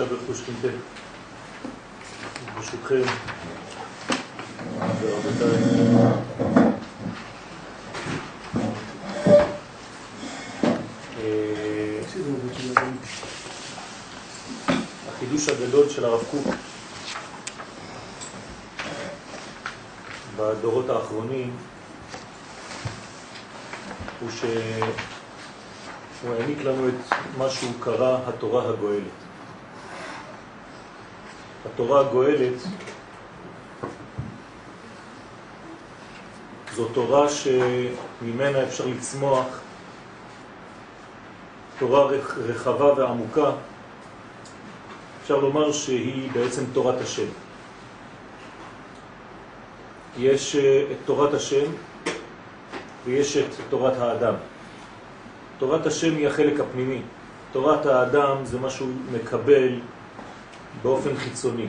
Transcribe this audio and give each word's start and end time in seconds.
ברכוש 0.00 0.40
חינטה. 0.40 0.68
ברשותכם, 2.54 3.02
אה, 11.20 12.00
החידוש 15.08 15.48
הגדול 15.48 15.88
של 15.88 16.04
הרב 16.04 16.24
קוק 16.30 16.46
בדורות 20.36 20.90
האחרונים 20.90 21.56
הוא 24.20 24.30
שהוא 24.30 26.34
העניק 26.34 26.64
לנו 26.64 26.88
את 26.88 26.94
מה 27.38 27.50
שהוא 27.50 27.72
קרא 27.80 28.18
התורה 28.26 28.68
הגואלת. 28.68 29.21
התורה 31.74 32.00
הגואלת 32.00 32.62
זו 36.74 36.88
תורה 36.88 37.26
שממנה 37.28 38.62
אפשר 38.62 38.86
לצמוח, 38.86 39.46
תורה 41.78 42.06
רחבה 42.36 42.92
ועמוקה, 42.92 43.50
אפשר 45.22 45.38
לומר 45.38 45.72
שהיא 45.72 46.30
בעצם 46.32 46.64
תורת 46.72 47.00
השם. 47.00 47.26
יש 50.18 50.56
אה, 50.56 50.84
את 50.92 50.96
תורת 51.04 51.34
השם 51.34 51.64
ויש 53.04 53.36
את 53.36 53.54
תורת 53.70 53.96
האדם. 53.98 54.34
תורת 55.58 55.86
השם 55.86 56.16
היא 56.16 56.28
החלק 56.28 56.60
הפנימי, 56.60 57.02
תורת 57.52 57.86
האדם 57.86 58.36
זה 58.44 58.58
מה 58.58 58.70
שהוא 58.70 58.88
מקבל 59.12 59.78
באופן 60.82 61.16
חיצוני. 61.16 61.66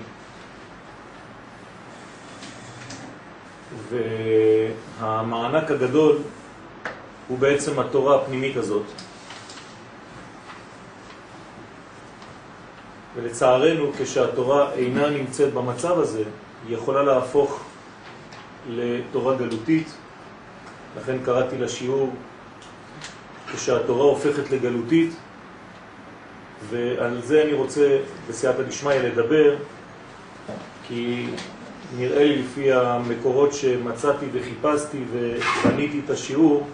והמענק 5.00 5.72
הגדול 5.72 6.17
הוא 7.28 7.39
בעצם 7.39 7.80
התורה 7.80 8.16
הפנימית 8.22 8.58
הזאת. 8.58 8.84
ולצערנו, 13.16 13.91
כשהתורה 13.97 14.72
אינה 14.73 15.09
נמצאת 15.09 15.53
במצב 15.53 16.00
הזה, 16.00 16.23
היא 16.67 16.78
יכולה 16.78 17.03
להפוך 17.03 17.64
לתורה 18.69 19.36
גלותית. 19.36 19.88
לכן 20.97 21.17
קראתי 21.25 21.58
לשיעור 21.58 22.14
כשהתורה 23.53 24.03
הופכת 24.03 24.52
לגלותית, 24.52 25.11
ועל 26.69 27.22
זה 27.22 27.44
אני 27.44 27.53
רוצה 27.53 27.97
בסייעתא 28.30 28.61
דשמיא 28.61 28.95
לדבר, 28.95 29.56
כי 30.88 31.25
נראה 31.97 32.24
לי 32.24 32.41
לפי 32.41 32.72
המקורות 32.72 33.53
שמצאתי 33.53 34.25
וחיפשתי 34.34 35.03
ובניתי 35.12 36.02
את 36.06 36.09
השיעור 36.09 36.68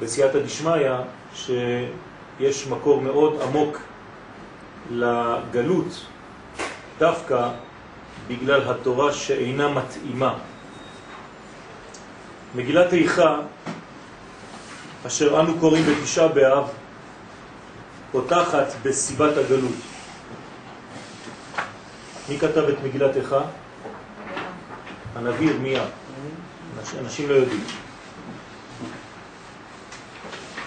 בסייעתא 0.00 0.38
דשמיא, 0.38 0.90
שיש 1.34 2.66
מקור 2.66 3.00
מאוד 3.00 3.40
עמוק 3.42 3.78
לגלות, 4.90 6.06
דווקא 6.98 7.48
בגלל 8.28 8.70
התורה 8.70 9.12
שאינה 9.12 9.68
מתאימה. 9.68 10.34
מגילת 12.54 12.92
איכה, 12.92 13.40
אשר 15.06 15.40
אנו 15.40 15.58
קוראים 15.60 15.84
בתשעה 15.84 16.28
באב, 16.28 16.68
פותחת 18.16 18.66
בסיבת 18.82 19.36
הגלות. 19.36 19.76
מי 22.28 22.38
כתב 22.38 22.64
את 22.68 22.74
מגילת 22.84 23.16
איכה? 23.16 23.40
הנביא 25.14 25.50
ירמיה. 25.50 25.84
אנשים 27.00 27.28
לא 27.28 27.34
יודעים. 27.34 27.64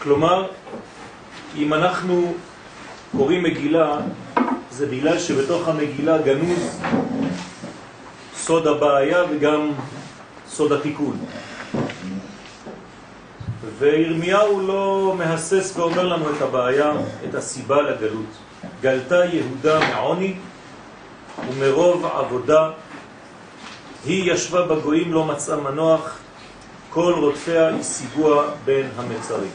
כלומר, 0.03 0.47
אם 1.55 1.73
אנחנו 1.73 2.33
קוראים 3.17 3.43
מגילה, 3.43 3.97
זה 4.71 4.85
בגלל 4.85 5.19
שבתוך 5.19 5.67
המגילה 5.67 6.17
גנוז 6.21 6.79
סוד 8.35 8.67
הבעיה 8.67 9.23
וגם 9.31 9.71
סוד 10.47 10.71
התיקון. 10.71 11.17
וירמיהו 13.79 14.67
לא 14.67 15.15
מהסס 15.17 15.73
ואומר 15.75 16.03
לנו 16.07 16.29
את 16.29 16.41
הבעיה, 16.41 16.91
את 17.29 17.35
הסיבה 17.35 17.81
לגלות. 17.81 18.25
גלתה 18.81 19.25
יהודה 19.25 19.79
מעוני 19.79 20.33
ומרוב 21.49 22.05
עבודה 22.05 22.69
היא 24.05 24.31
ישבה 24.33 24.65
בגויים 24.65 25.13
לא 25.13 25.25
מצאה 25.25 25.57
מנוח, 25.57 26.17
כל 26.89 27.13
רודפיה 27.17 27.69
השיגוה 27.69 28.51
בין 28.65 28.89
המצרים. 28.97 29.51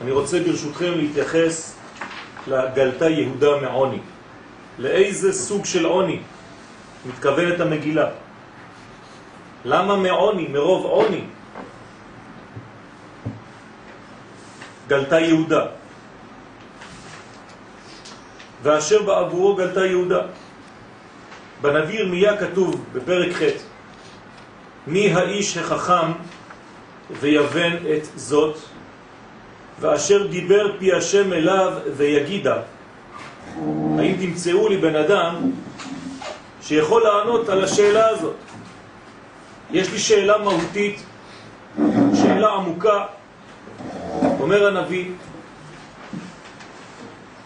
אני 0.00 0.10
רוצה 0.10 0.40
ברשותכם 0.40 0.92
להתייחס 0.96 1.76
לגלתה 2.46 3.08
יהודה 3.08 3.60
מעוני. 3.62 3.98
לאיזה 4.78 5.32
סוג 5.32 5.64
של 5.64 5.84
עוני 5.84 6.20
מתכוונת 7.06 7.60
המגילה? 7.60 8.06
למה 9.64 9.96
מעוני, 9.96 10.46
מרוב 10.48 10.84
עוני? 10.84 11.24
גלתה 14.88 15.20
יהודה. 15.20 15.66
ואשר 18.62 19.02
בעבורו 19.02 19.56
גלתה 19.56 19.86
יהודה. 19.86 20.20
בנביא 21.62 21.98
ירמיה 22.00 22.36
כתוב 22.36 22.84
בפרק 22.92 23.32
ח' 23.32 23.42
מי 24.86 25.12
האיש 25.12 25.56
החכם 25.56 26.12
ויבן 27.20 27.76
את 27.96 28.04
זאת 28.16 28.56
ואשר 29.80 30.26
דיבר 30.26 30.78
פי 30.78 30.92
השם 30.92 31.32
אליו 31.32 31.72
ויגידה 31.96 32.56
האם 33.98 34.16
תמצאו 34.20 34.68
לי 34.68 34.76
בן 34.76 34.96
אדם 34.96 35.50
שיכול 36.62 37.02
לענות 37.02 37.48
על 37.48 37.64
השאלה 37.64 38.08
הזאת 38.08 38.49
יש 39.72 39.90
לי 39.90 39.98
שאלה 39.98 40.38
מהותית 40.38 41.02
שאלה 42.14 42.48
עמוקה 42.48 43.06
אומר 44.40 44.66
הנביא 44.66 45.10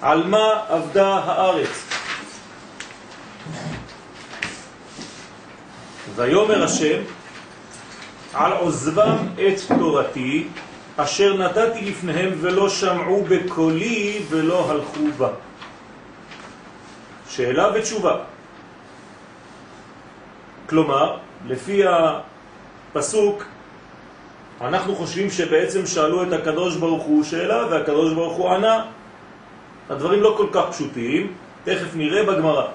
על 0.01 0.27
מה 0.27 0.49
עבדה 0.69 1.09
הארץ 1.15 1.87
ויומר 6.17 6.65
השם 6.65 7.03
על 8.35 8.53
עוזבם 8.53 9.17
את 9.35 9.79
תורתי 9.79 10.47
אשר 10.97 11.37
נתתי 11.37 11.81
לפניהם 11.81 12.33
ולא 12.41 12.69
שמעו 12.69 13.25
בקולי 13.29 14.23
ולא 14.29 14.71
הלכו 14.71 15.01
בה. 15.17 15.29
שאלה 17.29 17.71
ותשובה. 17.75 18.17
כלומר, 20.69 21.19
לפי 21.49 21.83
הפסוק, 21.87 23.45
אנחנו 24.61 24.95
חושבים 24.97 25.31
שבעצם 25.31 25.87
שאלו 25.87 26.23
את 26.23 26.33
הקדוש 26.33 26.77
ברוך 26.77 27.03
הוא 27.03 27.25
שאלה 27.25 27.67
והקדוש 27.71 28.13
ברוך 28.13 28.37
הוא 28.37 28.51
ענה. 28.51 28.85
הדברים 29.91 30.21
לא 30.23 30.35
כל 30.37 30.47
כך 30.53 30.65
פשוטים, 30.71 31.33
תכף 31.65 31.95
נראה 31.95 32.25
בגמרא. 32.25 32.67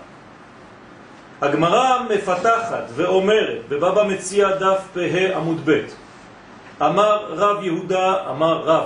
הגמרא 1.41 1.99
מפתחת 2.09 2.83
ואומרת 2.95 3.61
בבבא 3.69 4.03
מציע 4.03 4.55
דף 4.55 4.81
פה 4.93 5.35
עמוד 5.35 5.61
ב' 5.65 5.81
אמר 6.81 7.25
רב 7.29 7.63
יהודה, 7.63 8.29
אמר 8.29 8.61
רב 8.61 8.85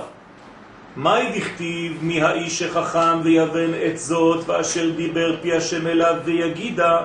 מהי 0.96 1.40
דכתיב 1.40 1.98
מי 2.02 2.22
האיש 2.22 2.62
החכם 2.62 3.22
ויבן 3.24 3.72
את 3.86 3.98
זאת 3.98 4.50
ואשר 4.50 4.90
דיבר 4.90 5.36
פי 5.42 5.54
השם 5.54 5.88
אליו 5.88 6.16
ויגידה 6.26 7.02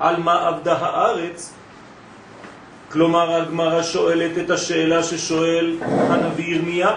על 0.00 0.16
מה 0.16 0.48
עבדה 0.48 0.76
הארץ 0.80 1.55
כלומר 2.96 3.34
הגמרא 3.34 3.82
שואלת 3.82 4.38
את 4.38 4.50
השאלה 4.50 5.02
ששואל 5.02 5.76
הנביא 5.82 6.54
ירמיה 6.54 6.90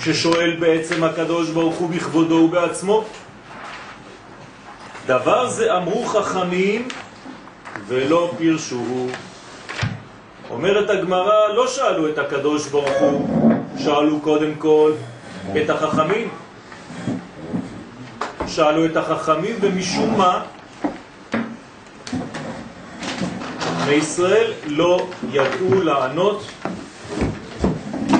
ששואל 0.00 0.56
בעצם 0.60 1.04
הקדוש 1.04 1.50
ברוך 1.50 1.74
הוא 1.74 1.90
בכבודו 1.90 2.34
ובעצמו 2.34 3.04
דבר 5.06 5.48
זה 5.48 5.76
אמרו 5.76 6.04
חכמים 6.04 6.88
ולא 7.86 8.32
פירשו. 8.38 9.06
אומרת 10.50 10.90
הגמרא, 10.90 11.48
לא 11.54 11.66
שאלו 11.66 12.08
את 12.08 12.18
הקדוש 12.18 12.68
ברוך 12.68 12.98
הוא, 13.00 13.28
שאלו 13.78 14.20
קודם 14.20 14.54
כל 14.58 14.92
את 15.56 15.70
החכמים. 15.70 16.28
שאלו 18.46 18.86
את 18.86 18.96
החכמים 18.96 19.56
ומשום 19.60 20.18
מה 20.18 20.42
מישראל 23.94 24.52
לא 24.66 25.06
ידעו 25.32 25.82
לענות 25.82 26.42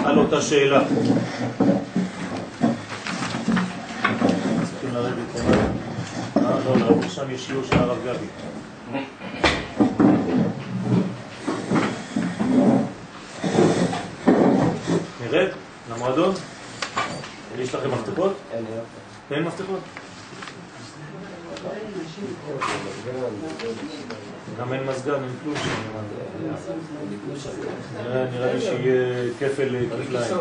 על 0.04 0.19
אותה 0.19 0.42
שאלה. 0.42 0.84
צריכים 4.64 4.94
לרדת. 4.94 5.36
אה, 6.36 6.58
לא, 6.64 6.76
לא, 6.76 7.08
שם 7.08 7.30
יש 7.30 7.46
שיעור 7.46 7.64
של 7.64 7.78
הרב 7.78 7.98
גבי. 8.04 8.26
נרד 15.20 15.48
למועדון? 15.90 16.34
יש 17.58 17.75
לכם 17.75 17.90
מפתחות? 17.90 18.32
אין 19.30 19.42
מפתחות? 19.42 19.80
גם 24.62 24.73
אין 24.73 24.87
מזגן, 24.87 25.12
אין 25.12 25.32
כלום 25.44 25.55
נראה 28.32 28.53
לי 28.55 28.61
שיהיה 28.61 29.29
כפל 29.41 29.76
כפליים. 29.91 30.37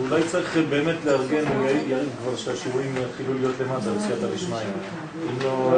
אולי 0.00 0.22
צריך 0.26 0.56
באמת 0.70 0.96
לארגן, 1.04 1.44
יריב 1.86 2.08
כבר 2.22 2.36
שהשיעורים 2.36 2.94
יתחילו 2.96 3.34
להיות 3.34 3.54
למטה, 3.60 3.90
בסייעתא 3.90 4.34
דשמיא. 4.34 4.58
אם 4.58 5.38
לא... 5.42 5.76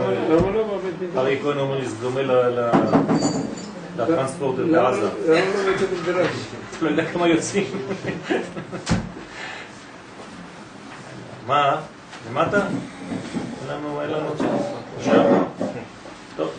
ארי 1.17 1.39
כהן 1.43 1.59
אומר 1.59 1.79
לי, 1.79 1.87
זה 1.87 1.97
דומה 2.01 2.21
לטרנספורטר 3.97 4.67
בעזה. 4.67 5.09
לא? 5.29 6.23
לא 6.83 6.89
יודע 6.89 7.05
כמה 7.13 7.29
יוצאים. 7.29 7.67
מה? 11.47 11.81
למטה? 12.31 12.67
אין 14.01 14.11
לנו 14.11 14.35
צ'אנס. 14.37 14.63
טוב. 16.37 16.51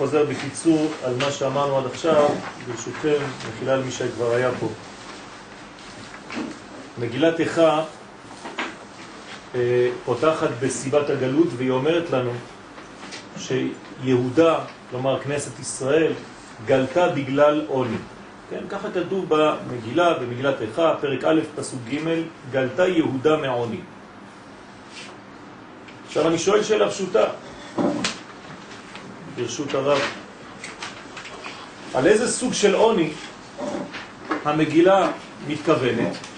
חוזר 0.00 0.24
בקיצור 0.24 0.90
על 1.04 1.14
מה 1.16 1.30
שאמרנו 1.30 1.78
עד 1.78 1.86
עכשיו, 1.86 2.28
ברשותכם, 2.66 3.16
מחילה 3.48 3.72
על 3.72 3.82
מי 3.84 3.90
שכבר 3.90 4.34
היה 4.34 4.50
פה. 4.60 4.68
מגילת 6.98 7.40
איכה 7.40 7.62
אה, 7.62 7.84
פותחת 10.04 10.48
בסיבת 10.60 11.10
הגלות 11.10 11.48
והיא 11.56 11.70
אומרת 11.70 12.10
לנו 12.10 12.30
שיהודה, 13.36 14.58
כלומר 14.90 15.20
כנסת 15.20 15.58
ישראל, 15.60 16.12
גלתה 16.66 17.08
בגלל 17.08 17.64
עוני. 17.68 17.96
כן, 18.50 18.60
ככה 18.68 18.88
כתוב 18.90 19.24
במגילה, 19.28 20.14
במגילת 20.14 20.60
איכה, 20.60 20.94
פרק 21.00 21.24
א', 21.24 21.40
פסוק 21.56 21.80
ג', 21.90 21.98
גלתה 22.50 22.88
יהודה 22.88 23.36
מעוני. 23.36 23.80
עכשיו 26.06 26.28
אני 26.28 26.38
שואל 26.38 26.62
שאלה 26.62 26.90
פשוטה, 26.90 27.24
ברשות 29.36 29.74
הרב. 29.74 30.00
על 31.94 32.06
איזה 32.06 32.32
סוג 32.32 32.52
של 32.52 32.74
עוני 32.74 33.10
המגילה 34.44 35.10
מתכוונת? 35.48 36.29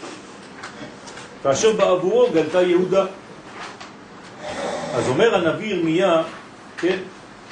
כאשר 1.43 1.73
בעבורו 1.73 2.27
גלתה 2.33 2.63
יהודה. 2.63 3.07
אז 4.95 5.09
אומר 5.09 5.35
הנביא 5.35 5.75
ירמיה, 5.75 6.23
כן, 6.79 6.99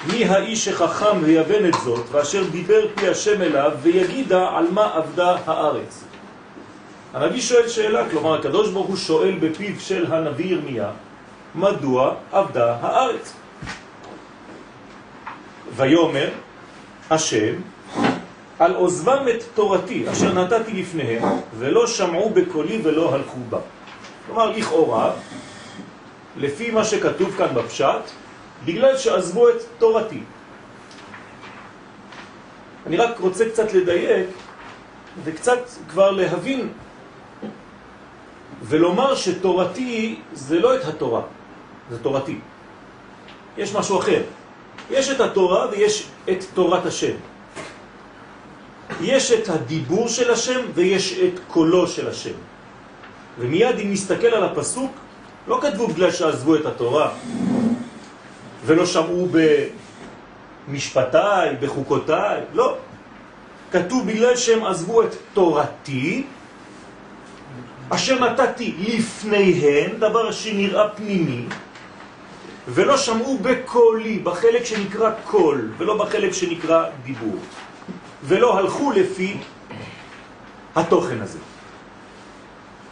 מי 0.07 0.25
האיש 0.25 0.65
שחכם 0.65 1.19
ויבן 1.23 1.69
את 1.69 1.75
זאת, 1.85 2.07
ואשר 2.11 2.45
דיבר 2.51 2.87
פי 2.95 3.09
השם 3.09 3.43
אליו, 3.43 3.73
ויגידה 3.83 4.49
על 4.49 4.67
מה 4.71 4.91
עבדה 4.95 5.37
הארץ. 5.47 6.05
הנביא 7.15 7.41
שואל 7.41 7.69
שאלה, 7.69 8.09
כלומר 8.11 8.39
הקדוש 8.39 8.71
ברוך 8.71 8.87
הוא 8.87 8.97
שואל 8.97 9.35
בפיו 9.41 9.81
של 9.81 10.13
הנביא 10.13 10.47
ירמיה, 10.47 10.91
מדוע 11.55 12.15
עבדה 12.33 12.77
הארץ? 12.81 13.33
ויומר 15.77 16.29
השם 17.11 17.55
על 18.59 18.75
עוזבם 18.75 19.25
את 19.31 19.45
תורתי 19.55 20.05
אשר 20.13 20.33
נתתי 20.33 20.73
לפניהם 20.73 21.23
ולא 21.59 21.87
שמעו 21.87 22.31
בקולי 22.31 22.81
ולא 22.83 23.15
הלכו 23.15 23.39
בה. 23.49 23.59
כלומר, 24.31 24.51
לכאורה, 24.51 25.13
לפי 26.37 26.71
מה 26.71 26.85
שכתוב 26.85 27.37
כאן 27.37 27.55
בפשט, 27.55 28.03
בגלל 28.65 28.97
שעזבו 28.97 29.49
את 29.49 29.57
תורתי. 29.79 30.21
אני 32.87 32.97
רק 32.97 33.19
רוצה 33.21 33.49
קצת 33.49 33.73
לדייק 33.73 34.29
וקצת 35.25 35.59
כבר 35.89 36.11
להבין 36.11 36.69
ולומר 38.63 39.15
שתורתי 39.15 40.21
זה 40.33 40.59
לא 40.59 40.75
את 40.75 40.85
התורה, 40.85 41.23
זה 41.91 41.99
תורתי. 41.99 42.39
יש 43.59 43.75
משהו 43.75 43.99
אחר. 43.99 44.23
יש 44.91 45.11
את 45.11 45.21
התורה 45.21 45.67
ויש 45.71 46.07
את 46.31 46.45
תורת 46.55 46.87
השם. 46.87 47.15
יש 49.01 49.33
את 49.33 49.49
הדיבור 49.49 50.09
של 50.09 50.31
השם 50.31 50.61
ויש 50.75 51.19
את 51.19 51.41
קולו 51.49 51.87
של 51.87 52.09
השם. 52.09 52.50
ומיד 53.41 53.79
אם 53.79 53.93
נסתכל 53.93 54.27
על 54.27 54.45
הפסוק, 54.45 54.93
לא 55.49 55.59
כתבו 55.63 55.87
בגלל 55.87 56.11
שעזבו 56.11 56.57
את 56.57 56.67
התורה 56.67 57.11
ולא 58.67 58.87
שמעו 58.87 59.29
במשפטיי, 60.69 61.57
בחוקותיי, 61.61 62.41
לא. 62.53 62.77
כתוב 63.73 64.07
בגלל 64.07 64.37
שהם 64.37 64.65
עזבו 64.65 65.03
את 65.03 65.15
תורתי, 65.35 66.25
אשר 67.91 68.19
נתתי 68.19 68.75
לפניהם, 68.79 69.91
דבר 69.99 70.33
שנראה 70.33 70.89
פנימי, 70.89 71.45
ולא 72.69 72.97
שמעו 72.97 73.39
בקולי, 73.39 74.19
בחלק 74.19 74.65
שנקרא 74.65 75.11
קול, 75.25 75.71
ולא 75.79 76.05
בחלק 76.05 76.33
שנקרא 76.33 76.85
דיבור. 77.05 77.37
ולא 78.25 78.59
הלכו 78.59 78.93
לפי 78.93 79.37
התוכן 80.77 81.21
הזה. 81.21 81.39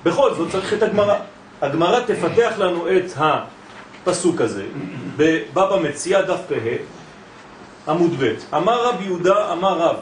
בכל 0.04 0.34
זאת 0.34 0.50
צריך 0.50 0.72
את 0.72 0.82
הגמרא. 0.82 1.16
הגמרא 1.62 2.00
תפתח 2.00 2.52
לנו 2.58 2.86
את 2.88 3.12
הפסוק 3.16 4.40
הזה 4.40 4.64
בבבא 5.16 5.76
מציאה 5.82 6.22
דף 6.22 6.40
פה 6.48 6.54
עמוד 7.88 8.10
ב' 8.18 8.34
אמר 8.54 8.84
רב 8.84 9.02
יהודה 9.02 9.52
אמר 9.52 9.78
רב 9.78 9.96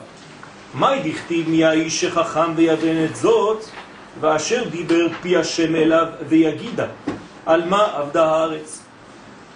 מה 0.75 0.93
דכתיב 1.05 1.49
מי 1.49 1.65
האיש 1.65 2.01
שחכם 2.01 2.53
ויבן 2.57 3.05
את 3.05 3.17
זאת 3.17 3.65
ואשר 4.21 4.69
דיבר 4.69 5.07
פי 5.23 5.37
השם 5.37 5.75
אליו 5.75 6.07
ויגידה 6.29 6.87
על 7.47 7.69
מה 7.69 7.87
עבדה 7.95 8.27
הארץ 8.27 8.83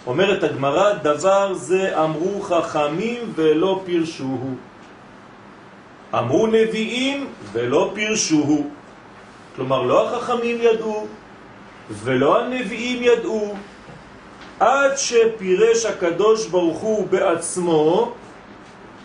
אומרת 0.07 0.43
הגמרא, 0.43 0.93
דבר 0.93 1.55
זה 1.55 2.05
אמרו 2.05 2.41
חכמים 2.41 3.33
ולא 3.35 3.83
פירשוהו. 3.85 4.55
אמרו 6.15 6.47
נביאים 6.47 7.27
ולא 7.53 7.91
פירשוהו. 7.95 8.71
כלומר, 9.61 9.83
לא 9.83 10.17
החכמים 10.17 10.59
ידעו 10.61 11.07
ולא 11.91 12.41
הנביאים 12.41 13.03
ידעו, 13.03 13.55
עד 14.61 14.97
שפירש 14.97 15.87
הקדוש 15.87 16.47
ברוך 16.47 16.79
הוא 16.79 17.07
בעצמו, 17.07 18.13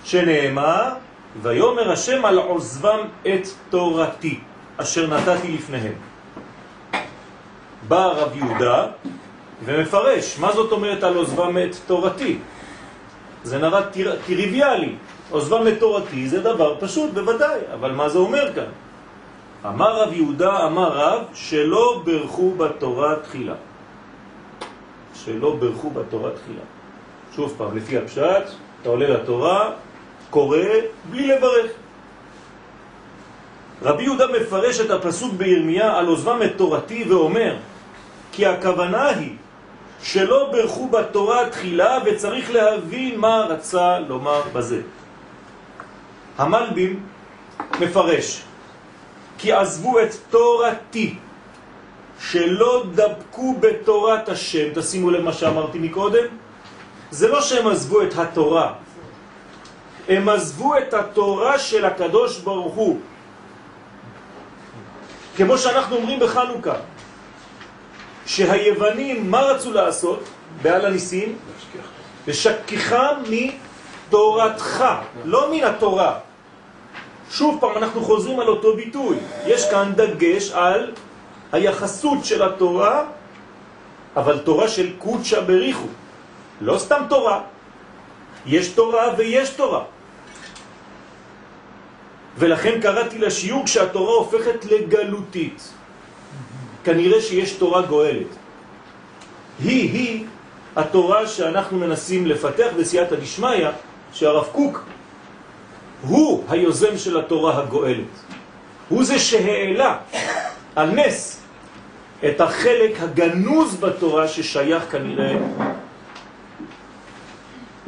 שנאמר, 0.04 0.90
ויומר 1.42 1.92
השם 1.92 2.26
על 2.26 2.38
עוזבם 2.38 3.00
את 3.28 3.48
תורתי, 3.70 4.40
אשר 4.78 5.08
נתתי 5.08 5.52
לפניהם. 5.52 5.94
בא 7.88 8.06
רב 8.06 8.36
יהודה 8.36 8.88
ומפרש, 9.66 10.40
מה 10.40 10.52
זאת 10.54 10.72
אומרת 10.72 11.04
על 11.04 11.16
עוזבם 11.16 11.58
את 11.58 11.76
תורתי? 11.88 12.38
זה 13.44 13.58
נראה 13.58 13.82
טריוויאלי. 14.26 14.96
עוזבם 15.30 15.68
את 15.68 15.80
תורתי 15.80 16.30
זה 16.30 16.40
דבר 16.40 16.76
פשוט, 16.80 17.12
בוודאי, 17.14 17.60
אבל 17.74 17.92
מה 17.92 18.10
זה 18.10 18.18
אומר 18.18 18.54
כאן? 18.56 18.85
אמר 19.68 20.02
רב 20.02 20.14
יהודה, 20.14 20.66
אמר 20.66 20.90
רב, 20.90 21.24
שלא 21.34 22.02
ברכו 22.06 22.52
בתורה 22.52 23.16
תחילה. 23.16 23.56
שלא 25.14 25.56
ברכו 25.56 25.90
בתורה 25.90 26.30
תחילה. 26.32 26.62
שוב 27.36 27.54
פעם, 27.58 27.78
לפי 27.78 27.98
הפשט, 27.98 28.44
אתה 28.82 28.90
עולה 28.90 29.10
לתורה, 29.10 29.72
קורא, 30.30 30.58
בלי 31.10 31.28
לברך. 31.28 31.72
רבי 33.82 34.04
יהודה 34.04 34.26
מפרש 34.28 34.80
את 34.80 34.92
הפסוק 34.92 35.34
בירמיה 35.34 35.98
על 35.98 36.08
עוזבם 36.08 36.40
את 36.44 36.52
תורתי 36.58 37.04
ואומר 37.10 37.56
כי 38.32 38.46
הכוונה 38.46 39.08
היא 39.08 39.36
שלא 40.02 40.50
ברכו 40.52 40.88
בתורה 40.88 41.50
תחילה 41.50 41.98
וצריך 42.06 42.52
להבין 42.52 43.20
מה 43.20 43.46
רצה 43.50 44.00
לומר 44.00 44.42
בזה. 44.54 44.82
המלבים 46.38 47.00
מפרש 47.80 48.44
כי 49.38 49.52
עזבו 49.52 50.00
את 50.00 50.16
תורתי 50.30 51.16
שלא 52.20 52.84
דבקו 52.92 53.56
בתורת 53.60 54.30
השם, 54.30 54.74
תשימו 54.76 55.12
לב 55.12 55.22
מה 55.22 55.34
שאמרתי 55.34 55.80
מקודם, 55.80 56.26
זה 57.12 57.28
לא 57.28 57.42
שהם 57.42 57.68
עזבו 57.68 58.02
את 58.02 58.18
התורה, 58.18 58.74
הם 60.08 60.30
עזבו 60.30 60.78
את 60.78 60.94
התורה 60.94 61.60
של 61.60 61.86
הקדוש 61.86 62.40
ברוך 62.40 62.74
הוא. 62.74 63.00
כמו 65.38 65.58
שאנחנו 65.58 65.96
אומרים 65.96 66.20
בחנוכה, 66.20 66.76
שהיוונים, 68.26 69.32
מה 69.32 69.42
רצו 69.42 69.74
לעשות 69.74 70.24
בעל 70.62 70.86
הניסים? 70.86 71.38
לשכחם 72.28 73.16
מתורתך, 73.30 74.86
לא 75.26 75.52
מן 75.52 75.64
התורה. 75.64 76.25
שוב 77.32 77.58
פעם 77.60 77.78
אנחנו 77.78 78.02
חוזרים 78.04 78.40
על 78.40 78.48
אותו 78.48 78.76
ביטוי. 78.76 79.18
יש 79.46 79.70
כאן 79.70 79.92
דגש 79.96 80.52
על 80.52 80.92
היחסות 81.52 82.26
של 82.26 82.44
התורה, 82.44 83.06
אבל 84.16 84.40
תורה 84.40 84.68
של 84.68 84.90
קודשא 84.98 85.42
בריחו. 85.42 85.88
לא 86.62 86.78
סתם 86.78 87.02
תורה. 87.10 87.42
יש 88.46 88.68
תורה 88.68 89.14
ויש 89.18 89.50
תורה. 89.50 89.84
ולכן 92.38 92.82
קראתי 92.82 93.18
לשיעור 93.18 93.66
כשהתורה 93.66 94.14
הופכת 94.14 94.66
לגלותית. 94.66 95.70
כנראה 96.84 97.22
שיש 97.22 97.54
תורה 97.54 97.82
גואלת. 97.82 98.28
היא-היא 99.60 100.26
התורה 100.76 101.28
שאנחנו 101.28 101.78
מנסים 101.78 102.28
לפתח 102.28 102.68
בסייעתא 102.78 103.16
דשמיא, 103.16 103.68
שהרב 104.14 104.46
קוק 104.52 104.84
הוא 106.02 106.44
היוזם 106.50 106.98
של 106.98 107.20
התורה 107.20 107.58
הגואלת. 107.58 108.14
הוא 108.90 109.04
זה 109.04 109.20
שהעלה 109.20 109.98
על 110.76 110.92
נס 110.92 111.42
את 112.26 112.42
החלק 112.42 112.92
הגנוז 113.00 113.76
בתורה 113.80 114.28
ששייך 114.28 114.84
כנראה 114.92 115.36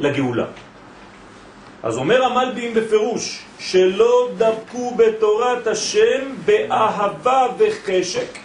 לגאולה. 0.00 0.46
אז 1.82 1.98
אומר 1.98 2.24
המלבים 2.24 2.74
בפירוש, 2.74 3.42
שלא 3.58 4.28
דבקו 4.36 4.94
בתורת 4.94 5.66
השם 5.66 6.34
באהבה 6.44 7.46
וחשק, 7.58 8.38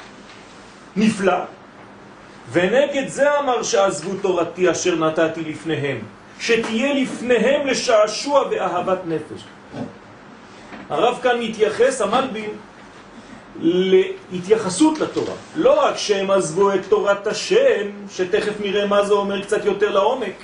נפלא, 0.95 1.37
ונגד 2.51 3.07
זה 3.07 3.39
אמר 3.39 3.63
שעזבו 3.63 4.11
תורתי 4.21 4.71
אשר 4.71 4.95
נתתי 4.95 5.41
לפניהם, 5.41 5.99
שתהיה 6.43 6.93
לפניהם 6.93 7.67
לשעשוע 7.67 8.43
ואהבת 8.51 8.99
נפש. 9.05 9.43
הרב 10.89 11.19
כאן 11.23 11.39
מתייחס, 11.39 12.01
המלבים, 12.01 12.49
להתייחסות 14.31 14.99
לתורה. 14.99 15.33
לא 15.55 15.85
רק 15.85 15.97
שהם 15.97 16.31
עזבו 16.31 16.73
את 16.73 16.79
תורת 16.89 17.27
השם, 17.27 17.89
שתכף 18.11 18.53
נראה 18.59 18.87
מה 18.87 19.05
זה 19.05 19.13
אומר 19.13 19.41
קצת 19.41 19.65
יותר 19.65 19.91
לעומק, 19.91 20.35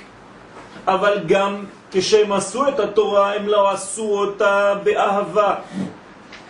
אבל 0.86 1.18
גם 1.26 1.64
כשהם 1.90 2.32
עשו 2.32 2.68
את 2.68 2.80
התורה, 2.80 3.34
הם 3.34 3.48
לא 3.48 3.70
עשו 3.70 4.18
אותה 4.18 4.74
באהבה. 4.82 5.54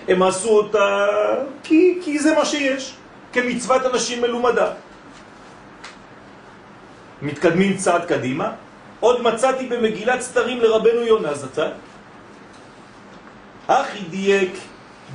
הם 0.09 0.23
עשו 0.23 0.49
אותה 0.49 1.07
כי, 1.63 1.99
כי 2.05 2.19
זה 2.19 2.35
מה 2.35 2.45
שיש, 2.45 2.95
כמצוות 3.33 3.87
אנשים 3.87 4.23
מלומדה. 4.23 4.73
מתקדמים 7.23 7.77
צעד 7.77 8.05
קדימה. 8.05 8.70
עוד 9.01 9.23
מצאתי 9.23 9.67
במגילת 9.67 10.21
סתרים 10.21 10.61
לרבנו 10.61 11.01
יונה 11.01 11.35
זצ"ל. 11.35 11.71
אחי 13.67 13.99
דייק 14.11 14.53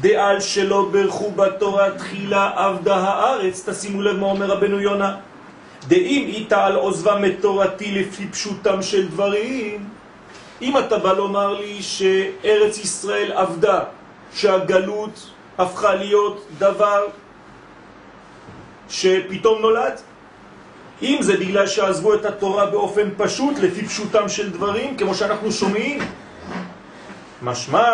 דעל 0.01 0.39
שלא 0.39 0.89
ברכו 0.91 1.31
בתורה 1.31 1.91
תחילה 1.97 2.51
עבדה 2.55 2.95
הארץ, 2.95 3.69
תשימו 3.69 4.01
לב 4.01 4.17
מה 4.19 4.27
אומר 4.27 4.45
רבנו 4.45 4.79
יונה. 4.79 5.15
דאם 5.87 6.23
איתה 6.27 6.65
על 6.65 6.75
עוזבה 6.75 7.19
מתורתי 7.19 7.91
לפי 7.91 8.27
פשוטם 8.27 8.81
של 8.81 9.07
דברים, 9.07 9.89
אם 10.61 10.77
אתה 10.77 10.97
בא 10.97 11.13
לומר 11.13 11.53
לי 11.53 11.83
שארץ 11.83 12.77
ישראל 12.77 13.31
עבדה, 13.31 13.79
שהגלות 14.33 15.29
הפכה 15.57 15.95
להיות 15.95 16.45
דבר 16.57 17.07
שפתאום 18.89 19.61
נולד, 19.61 20.01
אם 21.01 21.17
זה 21.21 21.37
בגלל 21.37 21.67
שעזבו 21.67 22.13
את 22.13 22.25
התורה 22.25 22.65
באופן 22.65 23.09
פשוט, 23.17 23.59
לפי 23.59 23.85
פשוטם 23.85 24.29
של 24.29 24.51
דברים, 24.51 24.97
כמו 24.97 25.15
שאנחנו 25.15 25.51
שומעים, 25.51 25.99
משמע 27.41 27.85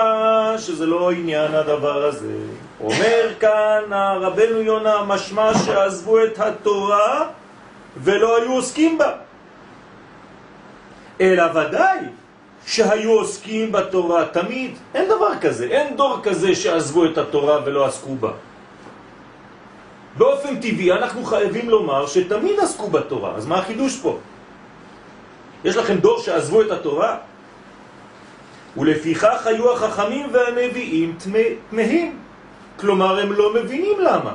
שזה 0.58 0.86
לא 0.86 1.12
עניין 1.12 1.56
הדבר 1.56 2.06
הזה. 2.06 2.34
אומר 2.80 3.34
כאן 3.40 3.84
הרבנו 3.94 4.62
יונה, 4.62 5.04
משמע 5.08 5.52
שעזבו 5.66 6.24
את 6.24 6.40
התורה 6.40 7.28
ולא 7.98 8.38
היו 8.38 8.52
עוסקים 8.54 8.98
בה. 8.98 9.12
אלא 11.22 11.44
ודאי 11.54 12.00
שהיו 12.66 13.12
עוסקים 13.12 13.72
בתורה 13.72 14.26
תמיד. 14.26 14.72
אין 14.94 15.06
דבר 15.06 15.38
כזה, 15.42 15.66
אין 15.66 15.98
דור 15.98 16.18
כזה 16.24 16.56
שעזבו 16.56 17.06
את 17.06 17.18
התורה 17.18 17.60
ולא 17.66 17.86
עסקו 17.86 18.16
בה. 18.16 18.32
באופן 20.18 20.56
טבעי 20.56 20.92
אנחנו 20.92 21.24
חייבים 21.24 21.70
לומר 21.70 22.08
שתמיד 22.08 22.60
עסקו 22.60 22.88
בתורה, 22.88 23.36
אז 23.36 23.46
מה 23.46 23.58
החידוש 23.58 24.00
פה? 24.00 24.18
יש 25.64 25.78
לכם 25.78 25.98
דור 25.98 26.20
שעזבו 26.20 26.62
את 26.62 26.72
התורה? 26.72 27.18
ולפיכך 28.78 29.48
היו 29.48 29.74
החכמים 29.74 30.28
והנביאים 30.32 31.16
תמהים. 31.70 32.20
כלומר, 32.80 33.20
הם 33.20 33.34
לא 33.34 33.54
מבינים 33.54 34.00
למה. 34.00 34.34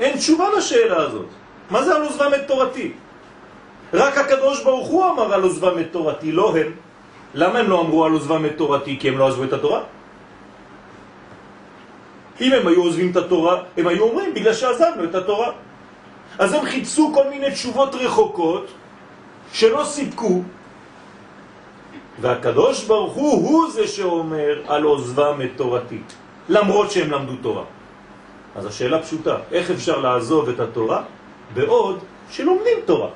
אין 0.00 0.16
תשובה 0.16 0.48
לשאלה 0.56 0.96
הזאת. 1.02 1.26
מה 1.70 1.82
זה 1.82 1.94
על 1.94 2.02
עוזבם 2.02 2.30
את 2.34 2.46
תורתי? 2.46 2.92
רק 3.92 4.18
הקדוש 4.18 4.64
ברוך 4.64 4.88
הוא 4.88 5.04
אמר 5.04 5.34
על 5.34 5.42
עוזבם 5.42 5.78
את 5.80 5.86
תורתי, 5.90 6.32
לא 6.32 6.56
הם. 6.56 6.72
למה 7.34 7.58
הם 7.58 7.70
לא 7.70 7.80
אמרו 7.80 8.04
על 8.04 8.12
עוזבם 8.12 8.46
את 8.46 8.56
תורתי? 8.56 8.96
כי 9.00 9.08
הם 9.08 9.18
לא 9.18 9.28
עזבו 9.28 9.44
את 9.44 9.52
התורה? 9.52 9.80
אם 12.42 12.52
הם 12.52 12.66
היו 12.66 12.82
עוזבים 12.82 13.10
את 13.10 13.16
התורה, 13.16 13.62
הם 13.76 13.86
היו 13.86 14.02
אומרים 14.02 14.34
בגלל 14.34 14.54
שעזבנו 14.54 15.04
את 15.04 15.14
התורה. 15.14 15.50
אז 16.38 16.52
הם 16.52 16.64
חיפשו 16.64 17.12
כל 17.14 17.28
מיני 17.30 17.50
תשובות 17.50 17.94
רחוקות 17.94 18.66
שלא 19.52 19.84
סיפקו, 19.84 20.42
והקדוש 22.20 22.84
ברוך 22.84 23.14
הוא 23.14 23.48
הוא 23.48 23.70
זה 23.70 23.86
שאומר 23.88 24.62
על 24.66 24.82
עוזבם 24.82 25.40
את 25.44 25.50
תורתי, 25.56 26.00
למרות 26.48 26.90
שהם 26.90 27.10
למדו 27.10 27.36
תורה. 27.42 27.64
אז 28.56 28.66
השאלה 28.66 29.02
פשוטה, 29.02 29.36
איך 29.52 29.70
אפשר 29.70 29.98
לעזוב 29.98 30.48
את 30.48 30.60
התורה 30.60 31.02
בעוד 31.54 31.98
שלומדים 32.30 32.78
תורה? 32.84 33.08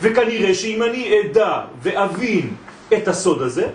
וכנראה 0.00 0.54
שאם 0.54 0.82
אני 0.82 1.20
אדע 1.20 1.60
ואבין 1.82 2.54
את 2.92 3.08
הסוד 3.08 3.42
הזה, 3.42 3.68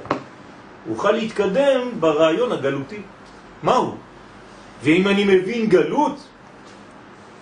אוכל 0.89 1.11
להתקדם 1.11 1.81
ברעיון 1.99 2.51
הגלותי. 2.51 3.01
מהו? 3.63 3.95
ואם 4.83 5.07
אני 5.07 5.23
מבין 5.23 5.65
גלות, 5.65 6.17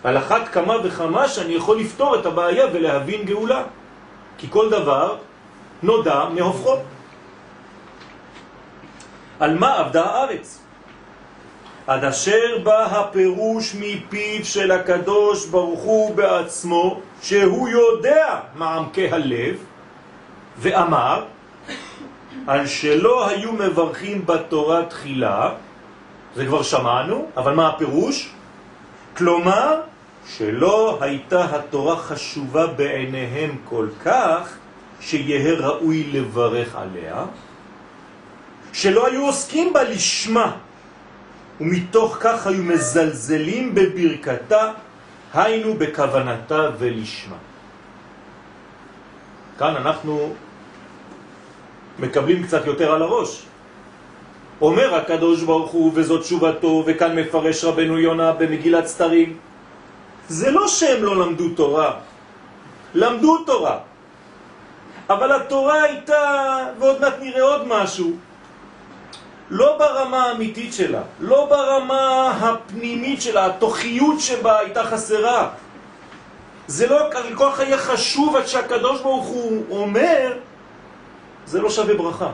על 0.03 0.17
אחת 0.17 0.47
כמה 0.47 0.75
וכמה 0.83 1.27
שאני 1.27 1.53
יכול 1.53 1.79
לפתור 1.79 2.15
את 2.15 2.25
הבעיה 2.25 2.65
ולהבין 2.73 3.25
גאולה. 3.25 3.63
כי 4.37 4.47
כל 4.49 4.69
דבר 4.69 5.17
נודע 5.83 6.25
מהופכו. 6.35 6.75
על 9.39 9.57
מה 9.57 9.77
עבדה 9.77 10.05
הארץ? 10.05 10.59
עד 11.87 12.03
אשר 12.03 12.57
בא 12.63 12.83
הפירוש 12.83 13.75
מפיו 13.75 14.45
של 14.45 14.71
הקדוש 14.71 15.45
ברוך 15.45 15.79
הוא 15.79 16.15
בעצמו, 16.15 17.01
שהוא 17.21 17.69
יודע 17.69 18.39
מעמקי 18.55 19.11
הלב, 19.11 19.55
ואמר, 20.57 21.25
על 22.47 22.67
שלא 22.67 23.27
היו 23.27 23.51
מברכים 23.51 24.25
בתורה 24.25 24.85
תחילה, 24.85 25.49
זה 26.35 26.45
כבר 26.45 26.63
שמענו, 26.63 27.27
אבל 27.37 27.53
מה 27.53 27.67
הפירוש? 27.67 28.29
כלומר, 29.17 29.81
שלא 30.27 30.97
הייתה 31.01 31.45
התורה 31.55 31.97
חשובה 31.97 32.67
בעיניהם 32.67 33.57
כל 33.69 33.87
כך, 34.05 34.57
שיהיה 34.99 35.53
ראוי 35.59 36.03
לברך 36.13 36.75
עליה, 36.75 37.25
שלא 38.73 39.07
היו 39.07 39.25
עוסקים 39.25 39.73
בה 39.73 39.83
לשמה, 39.83 40.51
ומתוך 41.61 42.17
כך 42.19 42.47
היו 42.47 42.63
מזלזלים 42.63 43.75
בברכתה, 43.75 44.71
היינו 45.33 45.73
בכוונתה 45.73 46.69
ולשמה. 46.79 47.35
כאן 49.59 49.75
אנחנו 49.75 50.33
מקבלים 51.99 52.43
קצת 52.43 52.65
יותר 52.65 52.91
על 52.91 53.01
הראש. 53.01 53.45
אומר 54.61 54.95
הקדוש 54.95 55.43
ברוך 55.43 55.71
הוא, 55.71 55.91
וזאת 55.93 56.21
תשובתו, 56.21 56.83
וכאן 56.85 57.19
מפרש 57.19 57.63
רבנו 57.63 57.99
יונה 57.99 58.31
במגילת 58.31 58.87
סתרים, 58.87 59.37
זה 60.29 60.51
לא 60.51 60.67
שהם 60.67 61.03
לא 61.03 61.15
למדו 61.15 61.49
תורה, 61.49 61.91
למדו 62.93 63.37
תורה, 63.37 63.77
אבל 65.09 65.31
התורה 65.31 65.83
הייתה, 65.83 66.21
ועוד 66.79 67.01
מעט 67.01 67.13
נראה 67.21 67.41
עוד 67.41 67.67
משהו, 67.67 68.11
לא 69.49 69.77
ברמה 69.77 70.23
האמיתית 70.23 70.73
שלה, 70.73 71.01
לא 71.19 71.45
ברמה 71.45 72.31
הפנימית 72.41 73.21
שלה, 73.21 73.45
התוכיות 73.45 74.19
שבה 74.19 74.59
הייתה 74.59 74.83
חסרה. 74.83 75.49
זה 76.67 76.87
לא 76.87 76.99
כל 77.35 77.51
כך 77.51 77.59
היה 77.59 77.77
חשוב 77.77 78.35
עד 78.35 78.47
שהקדוש 78.47 79.01
ברוך 79.01 79.25
הוא 79.25 79.65
אומר, 79.69 80.33
זה 81.45 81.61
לא 81.61 81.69
שווה 81.69 81.93
ברכה. 81.93 82.31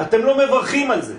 אתם 0.00 0.24
לא 0.24 0.38
מברכים 0.38 0.90
על 0.90 1.02
זה. 1.02 1.16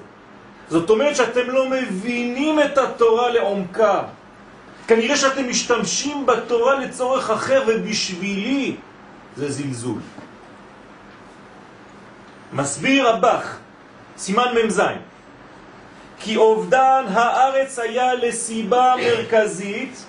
זאת 0.70 0.90
אומרת 0.90 1.16
שאתם 1.16 1.50
לא 1.50 1.70
מבינים 1.70 2.60
את 2.60 2.78
התורה 2.78 3.30
לעומקה. 3.30 4.04
כנראה 4.88 5.18
שאתם 5.18 5.50
משתמשים 5.50 6.26
בתורה 6.26 6.80
לצורך 6.80 7.30
אחר 7.30 7.64
ובשבילי 7.68 8.76
זה 9.38 9.52
זלזול. 9.52 10.00
מסביר 12.54 13.08
הבח, 13.08 13.58
סימן 14.18 14.48
מ"ז, 14.66 14.82
כי 16.20 16.38
אובדן 16.38 17.06
הארץ 17.10 17.80
היה 17.80 18.14
לסיבה 18.14 18.96
מרכזית 18.98 20.06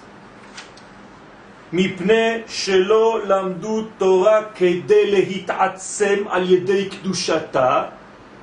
מפני 1.73 2.41
שלא 2.49 3.21
למדו 3.27 3.83
תורה 3.99 4.41
כדי 4.55 5.11
להתעצם 5.11 6.25
על 6.29 6.50
ידי 6.50 6.89
קדושתה, 6.89 7.85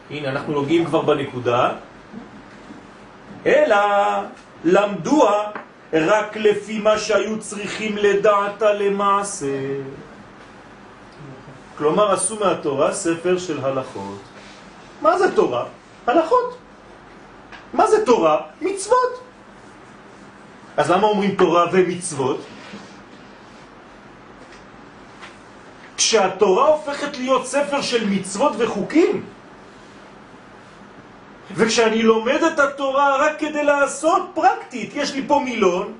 הנה 0.10 0.30
אנחנו 0.30 0.54
נוגעים 0.54 0.86
כבר 0.86 1.02
בנקודה, 1.02 1.72
אלא 3.46 3.78
למדוה 4.64 5.52
רק 5.94 6.38
לפי 6.38 6.80
מה 6.80 6.98
שהיו 6.98 7.40
צריכים 7.40 7.98
לדעתה 7.98 8.74
למעשה. 8.74 9.56
כלומר 11.78 12.12
עשו 12.12 12.40
מהתורה 12.40 12.94
ספר 12.94 13.38
של 13.38 13.66
הלכות. 13.66 14.20
מה 15.02 15.18
זה 15.18 15.36
תורה? 15.36 15.66
הלכות. 16.08 16.58
מה 17.74 17.88
זה 17.88 18.06
תורה? 18.06 18.42
מצוות. 18.62 19.22
אז 20.78 20.92
למה 20.92 21.08
אומרים 21.08 21.36
תורה 21.36 21.66
ומצוות? 21.72 22.40
כשהתורה 25.98 26.68
הופכת 26.68 27.18
להיות 27.18 27.46
ספר 27.48 27.82
של 27.82 28.10
מצוות 28.10 28.54
וחוקים, 28.58 29.26
וכשאני 31.56 32.04
לומד 32.04 32.44
את 32.44 32.60
התורה 32.60 33.18
רק 33.18 33.40
כדי 33.40 33.64
לעשות 33.64 34.22
פרקטית, 34.34 34.92
יש 34.96 35.14
לי 35.14 35.24
פה 35.28 35.40
מילון, 35.46 35.94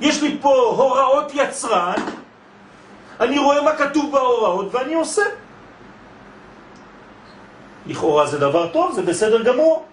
יש 0.00 0.22
לי 0.22 0.38
פה 0.40 0.54
הוראות 0.54 1.32
יצרן, 1.34 2.00
אני 3.20 3.38
רואה 3.38 3.62
מה 3.62 3.76
כתוב 3.76 4.12
בהוראות 4.12 4.74
ואני 4.74 4.94
עושה. 4.94 5.22
לכאורה 7.86 8.26
זה 8.26 8.38
דבר 8.38 8.68
טוב, 8.68 8.92
זה 8.92 9.02
בסדר 9.02 9.42
גמור. 9.42 9.86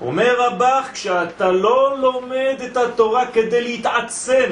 אומר 0.00 0.34
רבך, 0.38 0.88
כשאתה 0.92 1.52
לא 1.52 1.98
לומד 1.98 2.56
את 2.66 2.76
התורה 2.76 3.26
כדי 3.26 3.60
להתעצם, 3.60 4.50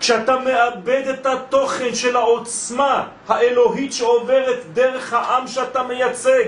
כשאתה 0.00 0.36
מאבד 0.38 1.02
את 1.10 1.26
התוכן 1.26 1.94
של 1.94 2.16
העוצמה 2.16 3.08
האלוהית 3.28 3.92
שעוברת 3.92 4.64
דרך 4.72 5.12
העם 5.12 5.46
שאתה 5.46 5.82
מייצג, 5.82 6.44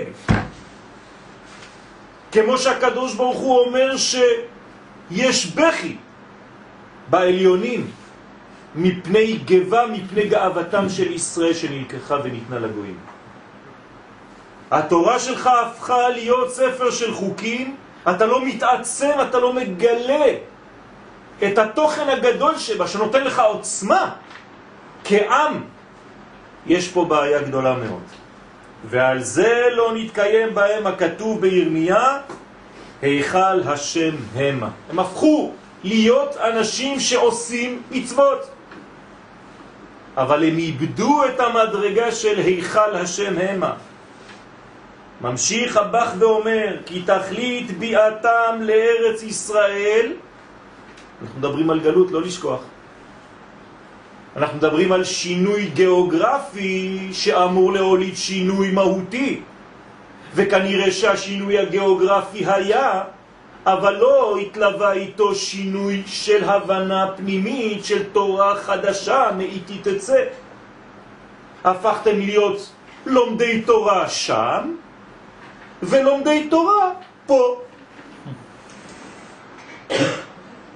כמו 2.31 2.57
שהקדוש 2.57 3.13
ברוך 3.13 3.37
הוא 3.37 3.59
אומר 3.59 3.97
שיש 3.97 5.45
בכי 5.45 5.95
בעליונים 7.09 7.91
מפני 8.75 9.37
גבה, 9.45 9.85
מפני 9.87 10.27
גאוותם 10.27 10.89
של 10.89 11.11
ישראל 11.11 11.53
שנלקחה 11.53 12.17
וניתנה 12.23 12.59
לגויים. 12.59 12.97
התורה 14.71 15.19
שלך 15.19 15.47
הפכה 15.47 16.09
להיות 16.09 16.51
ספר 16.53 16.91
של 16.91 17.13
חוקים, 17.13 17.75
אתה 18.09 18.25
לא 18.25 18.45
מתעצם, 18.45 19.11
אתה 19.29 19.39
לא 19.39 19.53
מגלה 19.53 20.25
את 21.43 21.57
התוכן 21.57 22.09
הגדול 22.09 22.57
שבה, 22.57 22.87
שנותן 22.87 23.23
לך 23.23 23.39
עוצמה 23.39 24.11
כעם, 25.03 25.63
יש 26.67 26.87
פה 26.87 27.05
בעיה 27.05 27.41
גדולה 27.41 27.73
מאוד. 27.73 28.03
ועל 28.85 29.23
זה 29.23 29.63
לא 29.71 29.91
נתקיים 29.95 30.53
בהם 30.53 30.87
הכתוב 30.87 31.41
בירמיה, 31.41 32.17
היכל 33.01 33.61
השם 33.65 34.15
המה. 34.35 34.69
הם 34.89 34.99
הפכו 34.99 35.51
להיות 35.83 36.37
אנשים 36.37 36.99
שעושים 36.99 37.81
מצוות. 37.91 38.49
אבל 40.17 40.43
הם 40.43 40.57
איבדו 40.57 41.25
את 41.25 41.39
המדרגה 41.39 42.11
של 42.11 42.39
היכל 42.39 42.95
השם 42.95 43.33
המה. 43.37 43.73
ממשיך 45.21 45.77
הבח 45.77 46.11
ואומר, 46.19 46.77
כי 46.85 47.01
תכלית 47.01 47.79
ביאתם 47.79 48.59
לארץ 48.59 49.23
ישראל, 49.23 50.11
אנחנו 51.21 51.39
מדברים 51.39 51.69
על 51.69 51.79
גלות, 51.79 52.11
לא 52.11 52.21
לשכוח. 52.21 52.61
אנחנו 54.35 54.57
מדברים 54.57 54.91
על 54.91 55.03
שינוי 55.03 55.65
גיאוגרפי 55.73 57.09
שאמור 57.11 57.73
להוליד 57.73 58.15
שינוי 58.15 58.71
מהותי. 58.71 59.41
וכנראה 60.35 60.91
שהשינוי 60.91 61.59
הגיאוגרפי 61.59 62.45
היה 62.45 63.03
אבל 63.65 63.95
לא 63.95 64.37
התלווה 64.37 64.91
איתו 64.91 65.35
שינוי 65.35 66.03
של 66.05 66.49
הבנה 66.49 67.11
פנימית 67.17 67.85
של 67.85 68.03
תורה 68.03 68.55
חדשה 68.55 69.29
מאיתי 69.37 69.77
תצא. 69.83 70.23
הפכתם 71.63 72.19
להיות 72.19 72.71
לומדי 73.05 73.61
תורה 73.61 74.09
שם 74.09 74.75
ולומדי 75.83 76.47
תורה 76.49 76.91
פה. 77.25 77.61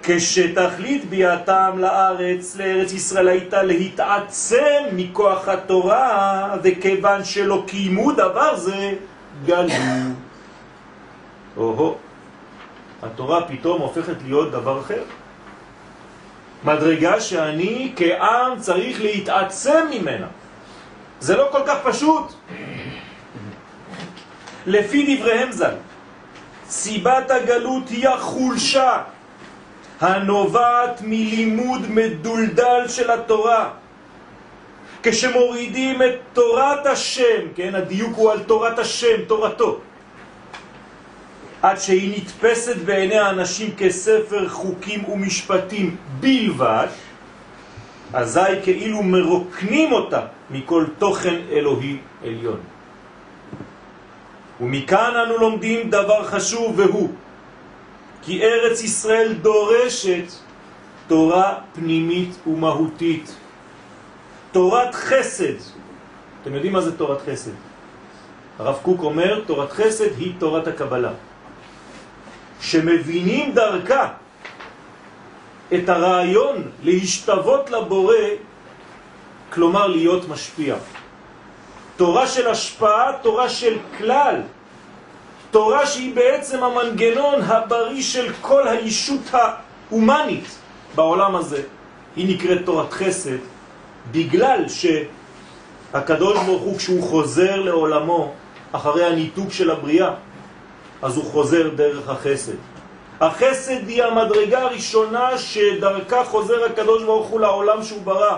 כשתכלית 0.03 1.05
ביאתם 1.09 1.71
לארץ, 1.77 2.55
לארץ 2.55 2.93
ישראל 2.93 3.27
הייתה 3.27 3.63
להתעצם 3.63 4.83
מכוח 4.91 5.47
התורה, 5.47 6.55
וכיוון 6.63 7.23
שלא 7.23 7.63
קיימו 7.67 8.11
דבר 8.11 8.55
זה, 8.55 8.93
גלו. 9.45 9.73
או-הו. 11.57 11.95
התורה 13.03 13.47
פתאום 13.47 13.81
הופכת 13.81 14.15
להיות 14.25 14.51
דבר 14.51 14.79
אחר. 14.79 15.01
מדרגה 16.63 17.21
שאני 17.21 17.93
כעם 17.95 18.59
צריך 18.59 19.01
להתעצם 19.01 19.87
ממנה. 19.91 20.27
זה 21.19 21.37
לא 21.37 21.47
כל 21.51 21.61
כך 21.67 21.77
פשוט. 21.83 22.33
לפי 24.65 25.15
דבריהם 25.17 25.51
ז"ל, 25.51 25.75
סיבת 26.67 27.31
הגלות 27.31 27.89
היא 27.89 28.09
החולשה 28.09 28.97
הנובעת 30.03 31.01
מלימוד 31.01 31.81
מדולדל 31.89 32.87
של 32.87 33.11
התורה. 33.11 33.69
כשמורידים 35.03 36.01
את 36.01 36.15
תורת 36.33 36.85
השם, 36.85 37.55
כן, 37.55 37.75
הדיוק 37.75 38.11
הוא 38.15 38.31
על 38.31 38.39
תורת 38.39 38.79
השם, 38.79 39.23
תורתו, 39.27 39.79
עד 41.61 41.77
שהיא 41.77 42.17
נתפסת 42.17 42.75
בעיני 42.75 43.17
האנשים 43.17 43.75
כספר 43.77 44.49
חוקים 44.49 45.09
ומשפטים 45.09 45.95
בלבד, 46.19 46.87
אזי 48.13 48.39
כאילו 48.63 49.03
מרוקנים 49.03 49.91
אותה 49.91 50.21
מכל 50.49 50.85
תוכן 50.99 51.35
אלוהי 51.51 51.97
עליון. 52.23 52.59
ומכאן 54.61 55.13
אנו 55.25 55.37
לומדים 55.37 55.89
דבר 55.89 56.23
חשוב 56.23 56.79
והוא 56.79 57.09
כי 58.25 58.43
ארץ 58.43 58.83
ישראל 58.83 59.33
דורשת 59.33 60.31
תורה 61.07 61.59
פנימית 61.73 62.47
ומהותית. 62.47 63.35
תורת 64.51 64.95
חסד. 64.95 65.59
אתם 66.41 66.53
יודעים 66.53 66.73
מה 66.73 66.81
זה 66.81 66.97
תורת 66.97 67.21
חסד? 67.21 67.51
הרב 68.59 68.79
קוק 68.81 69.01
אומר, 69.03 69.43
תורת 69.45 69.71
חסד 69.71 70.17
היא 70.17 70.33
תורת 70.39 70.67
הקבלה. 70.67 71.11
שמבינים 72.61 73.51
דרכה 73.51 74.13
את 75.73 75.89
הרעיון 75.89 76.63
להשתוות 76.83 77.71
לבורא 77.71 78.15
כלומר 79.53 79.87
להיות 79.87 80.29
משפיע. 80.29 80.75
תורה 81.97 82.27
של 82.27 82.47
השפעה, 82.47 83.11
תורה 83.21 83.49
של 83.49 83.77
כלל, 83.97 84.41
תורה 85.53 85.85
שהיא 85.85 86.15
בעצם 86.15 86.63
המנגנון 86.63 87.41
הבריא 87.41 88.03
של 88.03 88.33
כל 88.41 88.67
הישות 88.67 89.21
ההומנית 89.31 90.45
בעולם 90.95 91.35
הזה. 91.35 91.61
היא 92.15 92.35
נקראת 92.35 92.65
תורת 92.65 92.93
חסד 92.93 93.37
בגלל 94.11 94.65
שהקדוש 94.67 96.37
ברוך 96.45 96.61
הוא 96.61 96.77
כשהוא 96.77 97.03
חוזר 97.03 97.55
לעולמו 97.61 98.33
אחרי 98.71 99.05
הניתוק 99.05 99.51
של 99.51 99.71
הבריאה, 99.71 100.13
אז 101.01 101.17
הוא 101.17 101.25
חוזר 101.25 101.69
דרך 101.69 102.09
החסד. 102.09 102.59
החסד 103.21 103.87
היא 103.87 104.03
המדרגה 104.03 104.61
הראשונה 104.61 105.37
שדרכה 105.37 106.23
חוזר 106.23 106.65
הקדוש 106.65 107.03
ברוך 107.03 107.27
הוא 107.27 107.39
לעולם 107.39 107.83
שהוא 107.83 108.01
ברא. 108.01 108.37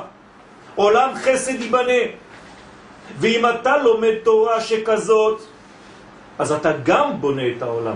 עולם 0.75 1.09
חסד 1.15 1.61
ייבנה. 1.61 2.03
ואם 3.19 3.45
אתה 3.45 3.77
לומד 3.77 4.13
תורה 4.23 4.61
שכזאת, 4.61 5.54
אז 6.39 6.51
אתה 6.51 6.71
גם 6.83 7.21
בונה 7.21 7.43
את 7.57 7.61
העולם. 7.61 7.95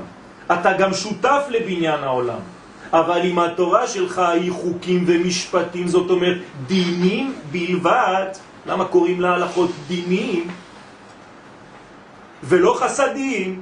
אתה 0.51 0.73
גם 0.73 0.93
שותף 0.93 1.43
לבניין 1.49 2.03
העולם. 2.03 2.39
אבל 2.93 3.21
אם 3.25 3.39
התורה 3.39 3.87
שלך 3.87 4.19
היא 4.19 4.51
חוקים 4.51 5.03
ומשפטים, 5.07 5.87
זאת 5.87 6.09
אומרת 6.09 6.37
דינים 6.67 7.33
בלבד, 7.51 8.25
למה 8.65 8.85
קוראים 8.85 9.21
להלכות 9.21 9.71
דינים 9.87 10.47
ולא 12.43 12.73
חסדים? 12.79 13.61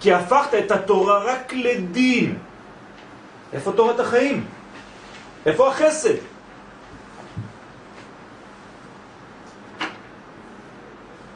כי 0.00 0.12
הפכת 0.12 0.54
את 0.54 0.70
התורה 0.70 1.18
רק 1.24 1.52
לדין. 1.52 2.38
איפה 3.52 3.72
תורת 3.72 4.00
החיים? 4.00 4.44
איפה 5.46 5.68
החסד? 5.68 6.14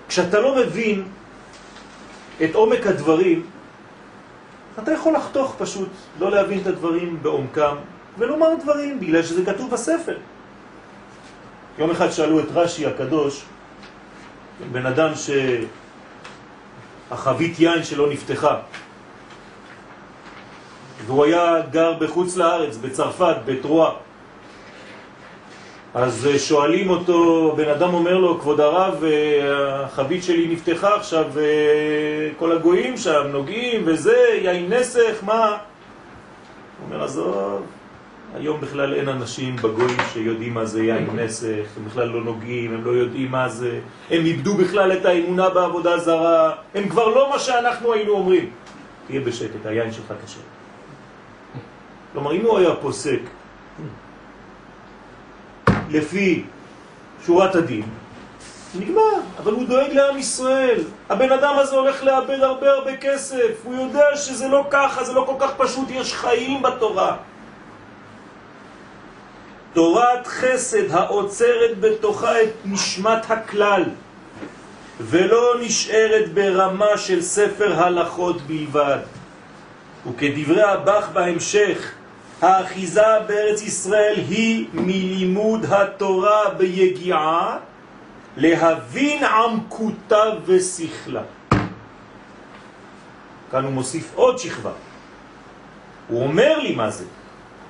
כשאתה 0.08 0.40
לא 0.40 0.56
מבין 0.56 1.04
את 2.44 2.54
עומק 2.54 2.86
הדברים, 2.86 3.46
אתה 4.82 4.92
יכול 4.92 5.12
לחתוך 5.14 5.54
פשוט, 5.58 5.88
לא 6.20 6.30
להבין 6.30 6.60
את 6.60 6.66
הדברים 6.66 7.18
בעומקם, 7.22 7.76
ולומר 8.18 8.54
דברים, 8.62 9.00
בגלל 9.00 9.22
שזה 9.22 9.44
כתוב 9.44 9.70
בספר. 9.70 10.18
יום 11.78 11.90
אחד 11.90 12.10
שאלו 12.10 12.40
את 12.40 12.48
רש"י 12.54 12.86
הקדוש, 12.86 13.44
בן 14.72 14.86
אדם 14.86 15.10
שהחבית 17.10 17.60
יין 17.60 17.84
שלו 17.84 18.06
נפתחה, 18.06 18.56
והוא 21.06 21.24
היה 21.24 21.60
גר 21.70 21.92
בחוץ 21.92 22.36
לארץ, 22.36 22.76
בצרפת, 22.76 23.36
בתרועה. 23.44 24.05
אז 25.96 26.26
אה, 26.26 26.38
שואלים 26.38 26.90
אותו, 26.90 27.52
בן 27.56 27.68
אדם 27.68 27.94
אומר 27.94 28.18
לו, 28.18 28.40
כבוד 28.40 28.60
הרב, 28.60 29.04
אה, 29.04 29.84
החבית 29.84 30.24
שלי 30.24 30.48
נפתחה 30.48 30.96
עכשיו, 30.96 31.24
אה, 31.38 32.30
כל 32.38 32.52
הגויים 32.52 32.96
שם 32.96 33.26
נוגעים 33.32 33.82
וזה, 33.86 34.16
יין 34.42 34.72
נסך, 34.72 35.22
מה? 35.22 35.46
הוא 35.46 35.56
אומר, 36.86 37.04
עזוב, 37.04 37.62
היום 38.34 38.60
בכלל 38.60 38.94
אין 38.94 39.08
אנשים 39.08 39.56
בגויים 39.56 39.96
שיודעים 40.12 40.54
מה 40.54 40.64
זה 40.64 40.84
יין 40.84 41.08
נסך, 41.14 41.66
הם 41.76 41.84
בכלל 41.84 42.08
לא 42.08 42.24
נוגעים, 42.24 42.74
הם 42.74 42.84
לא 42.84 42.90
יודעים 42.90 43.30
מה 43.30 43.48
זה, 43.48 43.80
הם 44.10 44.24
איבדו 44.24 44.54
בכלל 44.54 44.92
את 44.92 45.04
האמונה 45.04 45.48
בעבודה 45.48 45.98
זרה, 45.98 46.52
הם 46.74 46.88
כבר 46.88 47.08
לא 47.08 47.30
מה 47.30 47.38
שאנחנו 47.38 47.92
היינו 47.92 48.12
אומרים. 48.12 48.50
תהיה 49.06 49.20
בשקט, 49.20 49.66
היין 49.66 49.92
שלך 49.92 50.12
קשה. 50.24 50.40
כלומר, 52.12 52.32
אם 52.32 52.40
הוא 52.40 52.58
היה 52.58 52.74
פוסק 52.74 53.20
לפי 55.90 56.44
שורת 57.26 57.54
הדין, 57.54 57.82
נגמר, 58.74 59.20
אבל 59.38 59.52
הוא 59.52 59.68
דואג 59.68 59.92
לעם 59.92 60.18
ישראל. 60.18 60.80
הבן 61.08 61.32
אדם 61.32 61.54
הזה 61.58 61.76
הולך 61.76 62.04
לאבד 62.04 62.40
הרבה 62.40 62.70
הרבה 62.70 62.96
כסף, 62.96 63.60
הוא 63.64 63.74
יודע 63.74 64.16
שזה 64.16 64.48
לא 64.48 64.64
ככה, 64.70 65.04
זה 65.04 65.12
לא 65.12 65.24
כל 65.26 65.46
כך 65.46 65.50
פשוט, 65.56 65.88
יש 65.90 66.14
חיים 66.14 66.62
בתורה. 66.62 67.16
תורת 69.72 70.26
חסד 70.26 70.90
העוצרת 70.90 71.80
בתוכה 71.80 72.42
את 72.42 72.52
נשמת 72.64 73.30
הכלל, 73.30 73.84
ולא 75.00 75.54
נשארת 75.60 76.32
ברמה 76.34 76.98
של 76.98 77.22
ספר 77.22 77.82
הלכות 77.82 78.42
בלבד. 78.42 78.98
וכדברי 80.06 80.62
הבח 80.62 81.08
בהמשך, 81.12 81.92
האחיזה 82.42 83.20
בארץ 83.26 83.62
ישראל 83.62 84.14
היא 84.28 84.66
מלימוד 84.72 85.64
התורה 85.64 86.50
ביגיעה 86.56 87.58
להבין 88.36 89.24
עמקותה 89.24 90.22
ושכלה. 90.46 91.22
כאן 93.50 93.64
הוא 93.64 93.72
מוסיף 93.72 94.12
עוד 94.14 94.38
שכבה. 94.38 94.70
הוא 96.08 96.22
אומר 96.22 96.58
לי 96.58 96.74
מה 96.74 96.90
זה. 96.90 97.04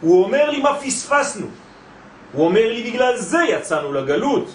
הוא 0.01 0.25
אומר 0.25 0.51
לי 0.51 0.61
מה 0.61 0.75
פספסנו. 0.81 1.47
הוא 2.33 2.45
אומר 2.45 2.73
לי 2.73 2.91
בגלל 2.91 3.17
זה 3.17 3.39
יצאנו 3.49 3.93
לגלות. 3.93 4.55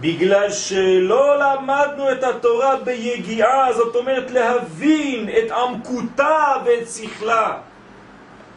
בגלל 0.00 0.50
שלא 0.50 1.38
למדנו 1.38 2.12
את 2.12 2.24
התורה 2.24 2.76
ביגיעה, 2.76 3.72
זאת 3.72 3.96
אומרת 3.96 4.30
להבין 4.30 5.28
את 5.28 5.50
עמקותה 5.50 6.54
ואת 6.64 6.88
שכלה. 6.88 7.58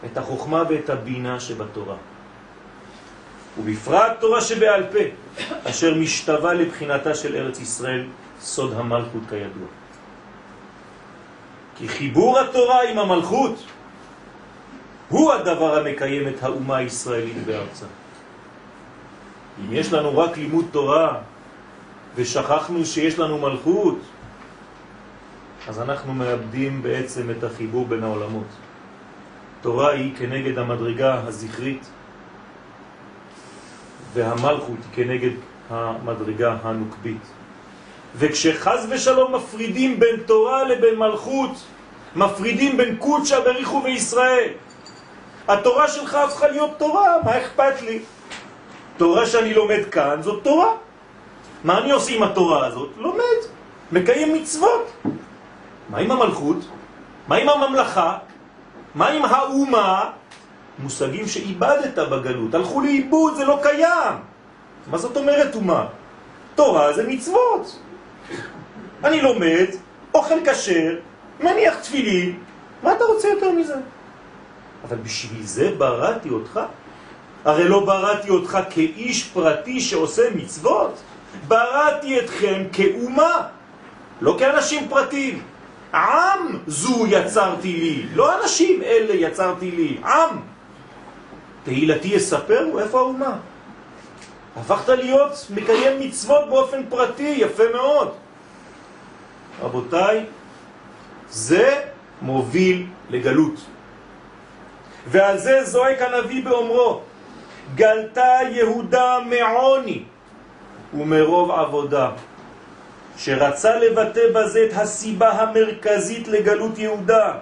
את 0.05 0.17
החוכמה 0.17 0.63
ואת 0.69 0.89
הבינה 0.89 1.39
שבתורה. 1.39 1.95
ובפרט 3.59 4.11
תורה 4.19 4.41
שבעל 4.41 4.83
פה, 4.91 4.99
אשר 5.69 5.95
משתווה 5.95 6.53
לבחינתה 6.53 7.15
של 7.15 7.35
ארץ 7.35 7.59
ישראל, 7.59 8.05
סוד 8.39 8.73
המלכות 8.73 9.21
כידוע. 9.29 9.67
כי 11.77 11.87
חיבור 11.87 12.39
התורה 12.39 12.89
עם 12.89 12.99
המלכות 12.99 13.63
הוא 15.09 15.33
הדבר 15.33 15.77
המקיים 15.77 16.27
את 16.27 16.43
האומה 16.43 16.77
הישראלית 16.77 17.45
בארצה. 17.45 17.85
אם 19.59 19.73
יש 19.73 19.93
לנו 19.93 20.17
רק 20.17 20.37
לימוד 20.37 20.65
תורה 20.71 21.17
ושכחנו 22.15 22.85
שיש 22.85 23.19
לנו 23.19 23.37
מלכות, 23.37 23.97
אז 25.67 25.81
אנחנו 25.81 26.13
מאבדים 26.13 26.81
בעצם 26.83 27.31
את 27.31 27.43
החיבור 27.43 27.87
בין 27.87 28.03
העולמות. 28.03 28.47
תורה 29.61 29.91
היא 29.91 30.15
כנגד 30.15 30.57
המדרגה 30.57 31.21
הזכרית 31.27 31.85
והמלכות 34.13 34.79
כנגד 34.93 35.31
המדרגה 35.69 36.55
הנוקבית. 36.63 37.21
וכשחז 38.15 38.87
ושלום 38.89 39.35
מפרידים 39.35 39.99
בין 39.99 40.15
תורה 40.25 40.63
לבין 40.63 40.95
מלכות, 40.95 41.51
מפרידים 42.15 42.77
בין 42.77 42.95
קודשא 42.95 43.39
בריחו 43.39 43.81
וישראל. 43.83 44.49
התורה 45.47 45.87
שלך 45.87 46.15
הפכה 46.15 46.47
להיות 46.47 46.71
תורה, 46.77 47.15
מה 47.23 47.37
אכפת 47.37 47.81
לי? 47.81 47.99
תורה 48.97 49.25
שאני 49.25 49.53
לומד 49.53 49.81
כאן 49.91 50.21
זאת 50.21 50.43
תורה. 50.43 50.73
מה 51.63 51.77
אני 51.77 51.91
עושה 51.91 52.15
עם 52.15 52.23
התורה 52.23 52.67
הזאת? 52.67 52.89
לומד, 52.97 53.39
מקיים 53.91 54.33
מצוות. 54.33 54.91
מה 55.89 55.97
עם 55.97 56.11
המלכות? 56.11 56.57
מה 57.27 57.35
עם 57.35 57.49
הממלכה? 57.49 58.17
מה 58.95 59.07
עם 59.07 59.25
האומה? 59.25 60.09
מושגים 60.79 61.27
שאיבדת 61.27 61.99
בגלות, 61.99 62.53
הלכו 62.53 62.81
לאיבוד, 62.81 63.35
זה 63.35 63.45
לא 63.45 63.59
קיים. 63.63 64.13
מה 64.87 64.97
זאת 64.97 65.17
אומרת 65.17 65.55
אומה? 65.55 65.85
תורה 66.55 66.93
זה 66.93 67.07
מצוות. 67.07 67.79
אני 69.03 69.21
לומד, 69.21 69.67
אוכל 70.13 70.35
כשר, 70.45 70.95
מניח 71.39 71.75
תפילין, 71.75 72.39
מה 72.83 72.93
אתה 72.93 73.03
רוצה 73.03 73.27
יותר 73.27 73.51
מזה? 73.51 73.75
אבל 74.87 74.97
בשביל 74.97 75.43
זה 75.43 75.71
בראתי 75.77 76.29
אותך. 76.29 76.59
הרי 77.45 77.67
לא 77.69 77.85
בראתי 77.85 78.29
אותך 78.29 78.57
כאיש 78.69 79.23
פרטי 79.23 79.81
שעושה 79.81 80.21
מצוות, 80.35 81.01
בראתי 81.47 82.19
אתכם 82.19 82.63
כאומה, 82.73 83.47
לא 84.21 84.35
כאנשים 84.39 84.89
פרטיים. 84.89 85.43
עם 85.93 86.57
זו 86.67 87.05
יצרתי 87.07 87.73
לי, 87.73 88.05
לא 88.13 88.41
אנשים 88.41 88.81
אלה 88.83 89.15
יצרתי 89.15 89.71
לי, 89.71 89.97
עם. 90.05 90.39
תהילתי 91.63 92.07
יספר, 92.07 92.79
איפה 92.79 92.99
האומה? 92.99 93.37
הפכת 94.57 94.89
להיות 94.89 95.47
מקיים 95.55 95.99
מצוות 95.99 96.49
באופן 96.49 96.81
פרטי, 96.89 97.33
יפה 97.37 97.63
מאוד. 97.73 98.11
רבותיי, 99.61 100.25
זה 101.29 101.81
מוביל 102.21 102.87
לגלות. 103.09 103.55
ועל 105.07 105.37
זה 105.37 105.63
זועק 105.63 106.01
הנביא 106.01 106.43
באומרו, 106.43 107.01
גלתה 107.75 108.37
יהודה 108.51 109.17
מעוני 109.25 110.03
ומרוב 110.93 111.51
עבודה. 111.51 112.09
שרצה 113.23 113.75
לבטא 113.75 114.21
בזה 114.33 114.65
את 114.69 114.73
הסיבה 114.77 115.31
המרכזית 115.31 116.27
לגלות 116.27 116.79
יהודה, 116.79 117.33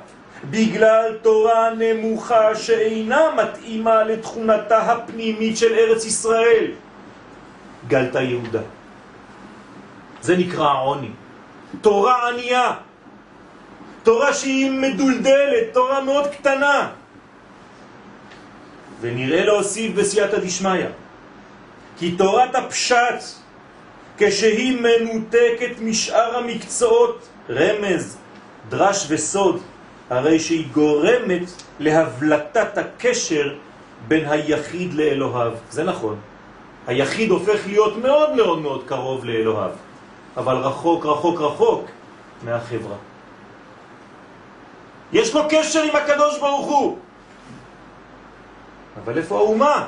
בגלל 0.49 1.17
תורה 1.21 1.69
נמוכה 1.77 2.55
שאינה 2.55 3.21
מתאימה 3.35 4.03
לתכונתה 4.03 4.77
הפנימית 4.77 5.57
של 5.57 5.73
ארץ 5.73 6.05
ישראל. 6.05 6.71
גלתה 7.87 8.21
יהודה. 8.21 8.59
זה 10.21 10.37
נקרא 10.37 10.73
עוני. 10.83 11.11
תורה 11.81 12.29
ענייה, 12.29 12.73
תורה 14.03 14.33
שהיא 14.33 14.71
מדולדלת, 14.71 15.73
תורה 15.73 16.01
מאוד 16.01 16.27
קטנה. 16.27 16.89
ונראה 19.01 19.45
להוסיף 19.45 19.95
בסייעתא 19.95 20.39
דשמיא, 20.39 20.85
כי 21.97 22.11
תורת 22.11 22.55
הפשט, 22.55 23.38
כשהיא 24.19 24.81
מנותקת 24.81 25.79
משאר 25.81 26.37
המקצועות, 26.37 27.27
רמז, 27.49 28.17
דרש 28.69 29.05
וסוד, 29.09 29.61
הרי 30.09 30.39
שהיא 30.39 30.67
גורמת 30.73 31.43
להבלטת 31.79 32.77
הקשר 32.77 33.55
בין 34.07 34.29
היחיד 34.29 34.93
לאלוהיו. 34.93 35.51
זה 35.69 35.83
נכון. 35.83 36.15
היחיד 36.87 37.29
הופך 37.31 37.67
להיות 37.67 37.97
מאוד 37.97 38.35
מאוד 38.35 38.61
מאוד 38.61 38.83
קרוב 38.85 39.25
לאלוהיו, 39.25 39.71
אבל 40.37 40.55
רחוק 40.55 41.05
רחוק 41.05 41.41
רחוק 41.41 41.85
מהחברה. 42.43 42.95
יש 45.13 45.35
לו 45.35 45.41
קשר 45.49 45.83
עם 45.83 45.95
הקדוש 45.95 46.39
ברוך 46.39 46.67
הוא. 46.67 46.97
אבל 49.03 49.17
איפה 49.17 49.37
האומה? 49.37 49.87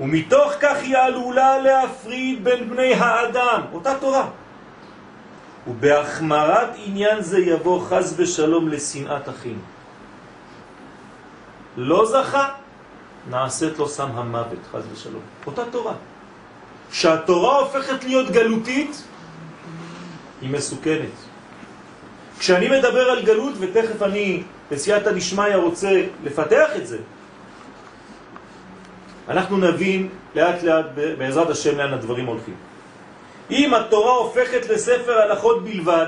ומתוך 0.00 0.52
כך 0.60 0.76
היא 0.82 0.96
עלולה 0.96 1.58
להפריד 1.58 2.44
בין 2.44 2.70
בני 2.70 2.94
האדם, 2.94 3.60
אותה 3.72 3.94
תורה. 4.00 4.28
ובהחמרת 5.68 6.68
עניין 6.84 7.22
זה 7.22 7.38
יבוא 7.38 7.80
חז 7.88 8.14
ושלום 8.16 8.68
לשנאת 8.68 9.28
אחים. 9.28 9.58
לא 11.76 12.06
זכה, 12.06 12.48
נעשית 13.30 13.78
לו 13.78 13.88
סם 13.88 14.10
המוות, 14.14 14.58
חז 14.72 14.82
ושלום. 14.92 15.22
אותה 15.46 15.62
תורה. 15.70 15.94
כשהתורה 16.90 17.58
הופכת 17.58 18.04
להיות 18.04 18.30
גלותית, 18.30 19.02
היא 20.40 20.50
מסוכנת. 20.50 21.16
כשאני 22.38 22.68
מדבר 22.68 23.10
על 23.10 23.22
גלות, 23.22 23.54
ותכף 23.58 24.02
אני 24.02 24.42
בסייעתא 24.70 25.12
דשמיא 25.12 25.56
רוצה 25.56 26.02
לפתח 26.24 26.70
את 26.76 26.86
זה, 26.86 26.98
אנחנו 29.28 29.56
נבין 29.56 30.08
לאט 30.34 30.62
לאט 30.62 30.86
בעזרת 31.18 31.50
השם 31.50 31.78
לאן 31.78 31.92
הדברים 31.92 32.26
הולכים. 32.26 32.54
אם 33.50 33.74
התורה 33.74 34.12
הופכת 34.12 34.68
לספר 34.68 35.18
הלכות 35.18 35.64
בלבד, 35.64 36.06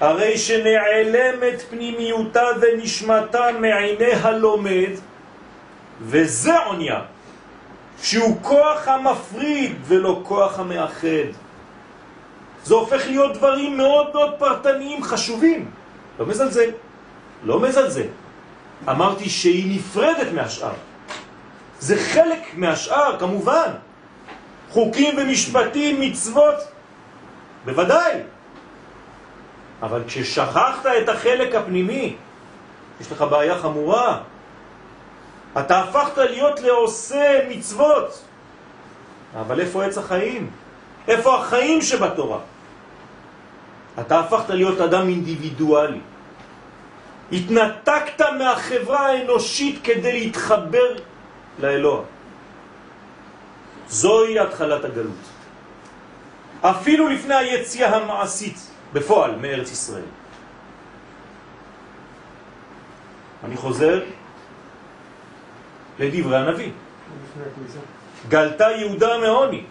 הרי 0.00 0.38
שנעלמת 0.38 1.62
פנימיותה 1.70 2.44
ונשמתה 2.60 3.46
מעיני 3.60 4.12
הלומד, 4.12 4.90
וזה 6.00 6.58
עוניה, 6.58 7.00
שהוא 8.02 8.38
כוח 8.42 8.88
המפריד 8.88 9.76
ולא 9.84 10.20
כוח 10.22 10.58
המאחד. 10.58 11.28
זה 12.64 12.74
הופך 12.74 13.06
להיות 13.06 13.36
דברים 13.36 13.76
מאוד 13.76 14.06
מאוד 14.12 14.30
פרטניים 14.38 15.02
חשובים. 15.02 15.70
לא 16.18 16.26
מזלזל, 16.26 16.70
לא 17.44 17.60
מזלזל. 17.60 18.06
אמרתי 18.88 19.28
שהיא 19.28 19.76
נפרדת 19.76 20.32
מהשאר. 20.34 20.72
זה 21.82 21.96
חלק 21.98 22.42
מהשאר, 22.54 23.16
כמובן. 23.18 23.70
חוקים 24.70 25.18
ומשפטים, 25.18 26.00
מצוות, 26.00 26.54
בוודאי. 27.64 28.22
אבל 29.82 30.02
כששכחת 30.06 30.86
את 30.86 31.08
החלק 31.08 31.54
הפנימי, 31.54 32.16
יש 33.00 33.12
לך 33.12 33.22
בעיה 33.22 33.58
חמורה. 33.58 34.18
אתה 35.58 35.80
הפכת 35.80 36.18
להיות 36.18 36.60
לעושה 36.60 37.40
מצוות. 37.48 38.24
אבל 39.40 39.60
איפה 39.60 39.84
עץ 39.84 39.98
החיים? 39.98 40.50
איפה 41.08 41.38
החיים 41.38 41.82
שבתורה? 41.82 42.38
אתה 44.00 44.20
הפכת 44.20 44.50
להיות 44.50 44.80
אדם 44.80 45.08
אינדיבידואלי. 45.08 46.00
התנתקת 47.32 48.20
מהחברה 48.38 49.06
האנושית 49.06 49.78
כדי 49.84 50.12
להתחבר 50.20 51.11
לאלוה. 51.58 52.02
זוהי 53.88 54.38
התחלת 54.38 54.84
הגלות. 54.84 55.22
אפילו 56.62 57.08
לפני 57.08 57.34
היציאה 57.34 57.96
המעשית 57.96 58.70
בפועל 58.92 59.36
מארץ 59.36 59.72
ישראל. 59.72 60.08
אני 63.44 63.56
חוזר 63.56 64.00
לדברי 65.98 66.36
הנביא. 66.36 66.70
גלתה 68.28 68.70
יהודה 68.70 69.18
מעוני. 69.18 69.64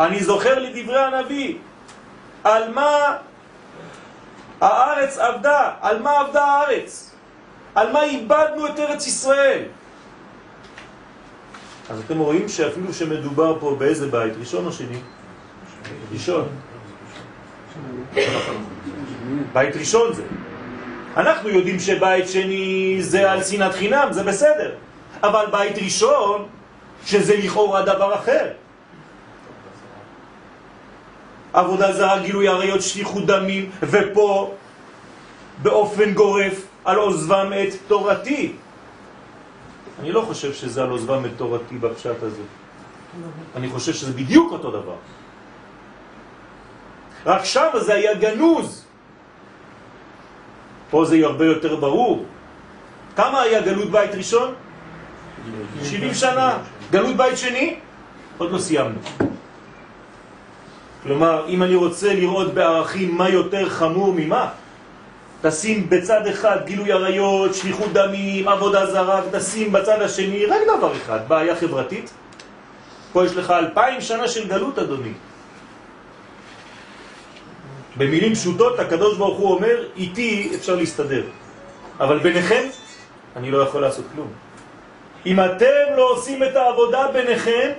אני 0.00 0.24
זוכר 0.24 0.58
לדברי 0.58 1.00
הנביא 1.00 1.58
על 2.44 2.72
מה 2.72 3.16
הארץ 4.60 5.18
עבדה, 5.18 5.70
על 5.80 6.02
מה 6.02 6.20
עבדה 6.20 6.44
הארץ? 6.44 7.14
על 7.74 7.92
מה 7.92 8.02
איבדנו 8.02 8.66
את 8.66 8.78
ארץ 8.78 9.06
ישראל? 9.06 9.62
אז 11.90 12.00
אתם 12.06 12.18
רואים 12.18 12.48
שאפילו 12.48 12.94
שמדובר 12.94 13.56
פה 13.60 13.76
באיזה 13.78 14.08
בית, 14.08 14.32
ראשון 14.40 14.66
או 14.66 14.72
שני? 14.72 14.98
ראשון. 16.12 16.48
בית 19.52 19.76
ראשון 19.76 20.12
זה. 20.12 20.22
אנחנו 21.16 21.48
יודעים 21.48 21.80
שבית 21.80 22.28
שני 22.28 22.96
זה 23.00 23.32
על 23.32 23.44
שנאת 23.44 23.74
חינם, 23.74 24.08
זה 24.10 24.22
בסדר. 24.22 24.74
אבל 25.22 25.46
בית 25.50 25.78
ראשון, 25.78 26.46
שזה 27.06 27.36
לכאורה 27.36 27.82
דבר 27.82 28.14
אחר. 28.14 28.48
עבודה 31.52 31.92
זרה, 31.92 32.18
גילוי 32.18 32.48
עריות, 32.48 32.82
שליחות 32.82 33.26
דמים, 33.26 33.70
ופה 33.82 34.54
באופן 35.62 36.14
גורף 36.14 36.66
על 36.84 36.96
עוזבם 36.96 37.52
את 37.62 37.74
תורתי. 37.88 38.52
אני 40.02 40.12
לא 40.12 40.20
חושב 40.20 40.52
שזה 40.52 40.82
על 40.82 40.90
עוזבם 40.90 41.26
את 41.26 41.30
תורתי 41.36 41.78
בפשט 41.78 42.22
הזה. 42.22 42.42
אני 43.56 43.68
חושב 43.68 43.92
שזה 43.92 44.12
בדיוק 44.12 44.52
אותו 44.52 44.70
דבר. 44.70 44.96
רק 47.26 47.44
שם 47.44 47.68
זה 47.80 47.94
היה 47.94 48.14
גנוז. 48.14 48.84
פה 50.90 51.04
זה 51.04 51.16
הרבה 51.22 51.44
יותר 51.44 51.76
ברור. 51.76 52.24
כמה 53.16 53.40
היה 53.42 53.62
גלות 53.62 53.90
בית 53.90 54.14
ראשון? 54.14 54.54
70 55.82 56.14
שנה. 56.14 56.58
גלות 56.90 57.16
בית 57.16 57.38
שני? 57.38 57.76
עוד 58.38 58.50
לא 58.50 58.58
סיימנו. 58.58 58.98
כלומר, 61.02 61.46
אם 61.48 61.62
אני 61.62 61.74
רוצה 61.74 62.14
לראות 62.14 62.54
בערכים 62.54 63.14
מה 63.14 63.28
יותר 63.28 63.68
חמור 63.68 64.14
ממה, 64.16 64.48
תשים 65.42 65.90
בצד 65.90 66.26
אחד 66.26 66.58
גילוי 66.64 66.92
עריות, 66.92 67.54
שליחות 67.54 67.92
דמים, 67.92 68.48
עבודה 68.48 68.86
זרה, 68.86 69.20
ותשים 69.26 69.72
בצד 69.72 70.02
השני 70.02 70.46
רק 70.46 70.60
דבר 70.76 70.96
אחד, 70.96 71.20
בעיה 71.28 71.56
חברתית. 71.56 72.10
פה 73.12 73.24
יש 73.24 73.36
לך 73.36 73.50
אלפיים 73.50 74.00
שנה 74.00 74.28
של 74.28 74.48
גלות, 74.48 74.78
אדוני. 74.78 75.12
במילים 77.96 78.34
פשוטות, 78.34 78.78
הקדוש 78.78 79.18
ברוך 79.18 79.38
הוא 79.38 79.54
אומר, 79.54 79.84
איתי 79.96 80.52
אפשר 80.54 80.76
להסתדר, 80.76 81.22
אבל 82.00 82.18
ביניכם 82.18 82.64
אני 83.36 83.50
לא 83.50 83.58
יכול 83.62 83.82
לעשות 83.82 84.04
כלום. 84.14 84.28
אם 85.26 85.40
אתם 85.40 85.96
לא 85.96 86.10
עושים 86.10 86.42
את 86.42 86.56
העבודה 86.56 87.08
ביניכם, 87.12 87.70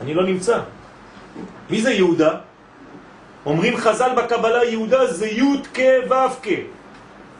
אני 0.00 0.14
לא 0.14 0.22
נמצא. 0.22 0.58
מי 1.70 1.82
זה 1.82 1.92
יהודה? 1.92 2.53
אומרים 3.46 3.76
חז"ל 3.76 4.10
בקבלה 4.16 4.64
יהודה 4.64 5.06
זה 5.06 5.26
י' 5.26 5.62
כו' 5.74 6.50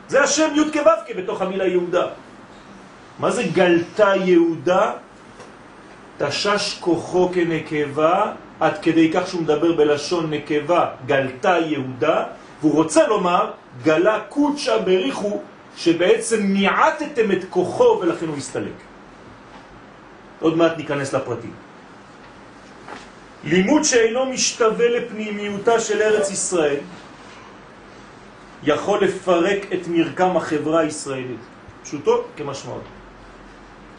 זה 0.08 0.22
השם 0.22 0.48
י' 0.54 0.72
כו' 0.72 1.14
בתוך 1.16 1.42
המילה 1.42 1.66
יהודה. 1.66 2.06
מה 3.18 3.30
זה 3.30 3.42
גלתה 3.42 4.12
יהודה? 4.24 4.92
תשש 6.18 6.78
כוחו 6.80 7.30
כנקבה, 7.34 8.32
עד 8.60 8.78
כדי 8.78 9.12
כך 9.12 9.26
שהוא 9.26 9.42
מדבר 9.42 9.72
בלשון 9.72 10.30
נקבה, 10.30 10.86
גלתה 11.06 11.56
יהודה, 11.58 12.24
והוא 12.60 12.74
רוצה 12.74 13.06
לומר, 13.06 13.50
גלה 13.82 14.20
קודשה 14.28 14.78
בריחו, 14.78 15.40
שבעצם 15.76 16.42
ניעטתם 16.42 17.32
את 17.32 17.44
כוחו 17.50 17.98
ולכן 18.00 18.26
הוא 18.26 18.36
הסתלק. 18.36 18.78
עוד 20.40 20.56
מעט 20.56 20.76
ניכנס 20.76 21.14
לפרטים. 21.14 21.63
לימוד 23.44 23.83
שאינו 23.83 24.26
משתווה 24.26 24.88
לפנימיותה 24.88 25.80
של 25.80 26.02
ארץ 26.02 26.30
ישראל 26.30 26.80
יכול 28.62 29.04
לפרק 29.04 29.72
את 29.72 29.88
מרקם 29.88 30.37
החברה 30.37 30.80
הישראלית. 30.80 31.40
פשוטו 31.83 32.24
כמשמעות. 32.37 32.83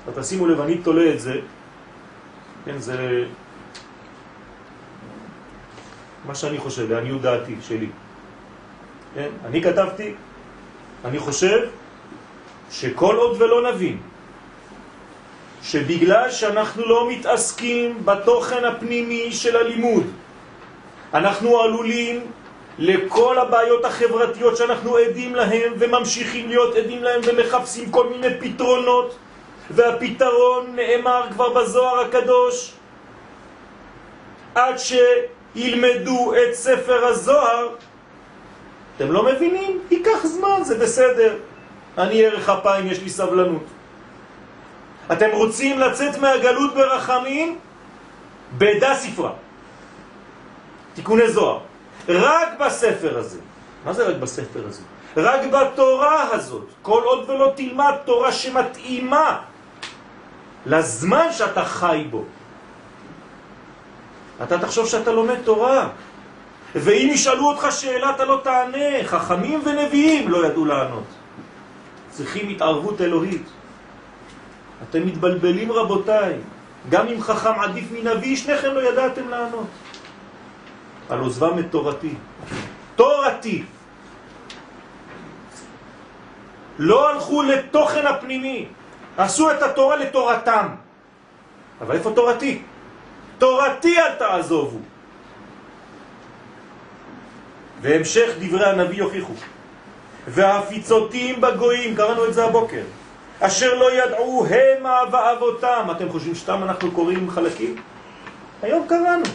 אז 0.07 0.13
תשימו 0.19 0.47
לב, 0.47 0.61
אני 0.61 0.77
תולה 0.77 1.13
את 1.13 1.19
זה, 1.19 1.35
כן, 2.65 2.77
זה 2.77 3.23
מה 6.25 6.35
שאני 6.35 6.57
חושב, 6.57 6.91
לעניות 6.91 7.21
דעתי 7.21 7.55
שלי. 7.61 7.89
כן, 9.15 9.29
אני 9.45 9.61
כתבתי, 9.61 10.13
אני 11.05 11.19
חושב 11.19 11.69
שכל 12.71 13.15
עוד 13.15 13.41
ולא 13.41 13.71
נבין 13.71 13.97
שבגלל 15.65 16.31
שאנחנו 16.31 16.85
לא 16.85 17.09
מתעסקים 17.09 18.05
בתוכן 18.05 18.65
הפנימי 18.65 19.31
של 19.31 19.57
הלימוד, 19.57 20.03
אנחנו 21.13 21.61
עלולים 21.61 22.21
לכל 22.79 23.39
הבעיות 23.39 23.85
החברתיות 23.85 24.57
שאנחנו 24.57 24.97
עדים 24.97 25.35
להם 25.35 25.73
וממשיכים 25.79 26.49
להיות 26.49 26.75
עדים 26.75 27.03
להם 27.03 27.21
ומחפשים 27.25 27.91
כל 27.91 28.09
מיני 28.09 28.27
פתרונות 28.39 29.15
והפתרון 29.71 30.75
נאמר 30.75 31.23
כבר 31.31 31.49
בזוהר 31.49 31.99
הקדוש 31.99 32.71
עד 34.55 34.75
שילמדו 34.77 36.33
את 36.33 36.53
ספר 36.53 37.05
הזוהר. 37.05 37.67
אתם 38.97 39.11
לא 39.11 39.25
מבינים? 39.25 39.79
ייקח 39.91 40.25
זמן, 40.25 40.63
זה 40.63 40.77
בסדר. 40.77 41.35
אני 41.97 42.25
ערך 42.25 42.49
אפיים, 42.49 42.87
יש 42.87 43.01
לי 43.01 43.09
סבלנות 43.09 43.63
אתם 45.11 45.29
רוצים 45.33 45.79
לצאת 45.79 46.17
מהגלות 46.17 46.73
ברחמים? 46.73 47.57
בדה 48.57 48.95
ספרה. 48.95 49.31
תיקוני 50.93 51.27
זוהר. 51.27 51.59
רק 52.09 52.49
בספר 52.59 53.17
הזה. 53.17 53.39
מה 53.85 53.93
זה 53.93 54.07
רק 54.07 54.15
בספר 54.15 54.63
הזה? 54.67 54.81
רק 55.17 55.41
בתורה 55.45 56.29
הזאת. 56.31 56.67
כל 56.81 57.01
עוד 57.03 57.29
ולא 57.29 57.51
תלמד 57.55 57.93
תורה 58.05 58.31
שמתאימה 58.31 59.39
לזמן 60.65 61.27
שאתה 61.31 61.65
חי 61.65 62.07
בו. 62.09 62.23
אתה 64.43 64.59
תחשוב 64.59 64.87
שאתה 64.87 65.11
לומד 65.11 65.37
תורה. 65.43 65.89
ואם 66.75 67.09
ישאלו 67.11 67.47
אותך 67.47 67.67
שאלה 67.71 68.09
אתה 68.09 68.25
לא 68.25 68.39
תענה. 68.43 69.03
חכמים 69.03 69.61
ונביאים 69.65 70.29
לא 70.29 70.45
ידעו 70.45 70.65
לענות. 70.65 71.07
צריכים 72.09 72.49
התערבות 72.49 73.01
אלוהית. 73.01 73.45
אתם 74.83 75.05
מתבלבלים 75.07 75.71
רבותיי, 75.71 76.33
גם 76.89 77.07
אם 77.07 77.21
חכם 77.21 77.59
עדיף 77.59 77.85
מנביא, 77.91 78.35
שניכם 78.35 78.71
לא 78.73 78.89
ידעתם 78.89 79.29
לענות. 79.29 79.67
על 81.09 81.19
עוזבם 81.19 81.59
את 81.59 81.65
תורתי. 81.69 82.13
תורתי. 82.95 83.63
לא 86.79 87.09
הלכו 87.09 87.43
לתוכן 87.43 88.07
הפנימי, 88.07 88.67
עשו 89.17 89.51
את 89.51 89.61
התורה 89.61 89.95
לתורתם. 89.95 90.67
אבל 91.81 91.95
איפה 91.95 92.11
תורתי? 92.15 92.61
תורתי 93.37 93.99
אל 93.99 94.11
תעזובו. 94.11 94.79
והמשך 97.81 98.29
דברי 98.39 98.65
הנביא 98.65 98.97
יוכיחו. 98.97 99.33
והפיצותים 100.27 101.41
בגויים, 101.41 101.95
קראנו 101.95 102.25
את 102.25 102.33
זה 102.33 102.45
הבוקר. 102.45 102.83
אשר 103.39 103.73
לא 103.73 103.91
ידעו 103.93 104.45
המה 104.49 104.99
ואבותם. 105.11 105.87
אתם 105.91 106.09
חושבים 106.09 106.35
שתם 106.35 106.63
אנחנו 106.63 106.91
קוראים 106.91 107.29
חלקים? 107.29 107.75
היום 108.61 108.87
קראנו. 108.87 109.25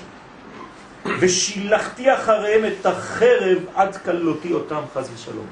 ושילחתי 1.20 2.14
אחריהם 2.14 2.64
את 2.64 2.86
החרב 2.86 3.58
עד 3.74 3.96
קלותי 3.96 4.52
אותם 4.52 4.80
חז 4.94 5.10
ושלום. 5.14 5.46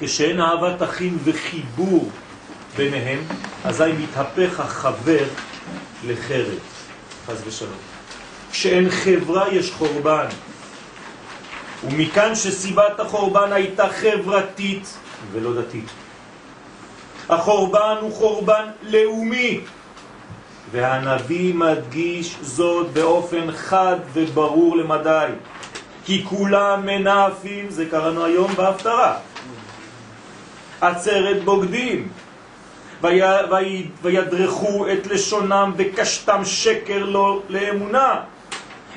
כשאין 0.00 0.40
אהבת 0.40 0.82
אחים 0.82 1.18
וחיבור 1.24 2.10
ביניהם, 2.76 3.18
אזי 3.64 3.92
מתהפך 3.92 4.60
החבר 4.60 5.24
לחרב, 6.06 6.58
חז 7.26 7.42
ושלום. 7.46 7.78
כשאין 8.50 8.90
חברה 8.90 9.48
יש 9.54 9.70
חורבן. 9.70 10.26
ומכאן 11.84 12.34
שסיבת 12.34 13.00
החורבן 13.00 13.52
הייתה 13.52 13.88
חברתית 13.88 14.98
ולא 15.32 15.62
דתית. 15.62 16.01
החורבן 17.28 17.96
הוא 18.00 18.12
חורבן 18.12 18.64
לאומי, 18.82 19.60
והנביא 20.70 21.54
מדגיש 21.54 22.36
זאת 22.40 22.92
באופן 22.92 23.52
חד 23.52 23.96
וברור 24.12 24.76
למדי, 24.76 25.28
כי 26.04 26.24
כולם 26.24 26.86
מנאפים, 26.86 27.70
זה 27.70 27.86
קראנו 27.90 28.24
היום 28.24 28.54
בהפטרה, 28.54 29.16
עצרת 30.80 31.44
בוגדים, 31.44 32.08
וידרכו 34.02 34.86
את 34.92 35.06
לשונם 35.06 35.72
וקשתם 35.76 36.44
שקר 36.44 37.04
לו 37.04 37.42
לאמונה. 37.48 38.20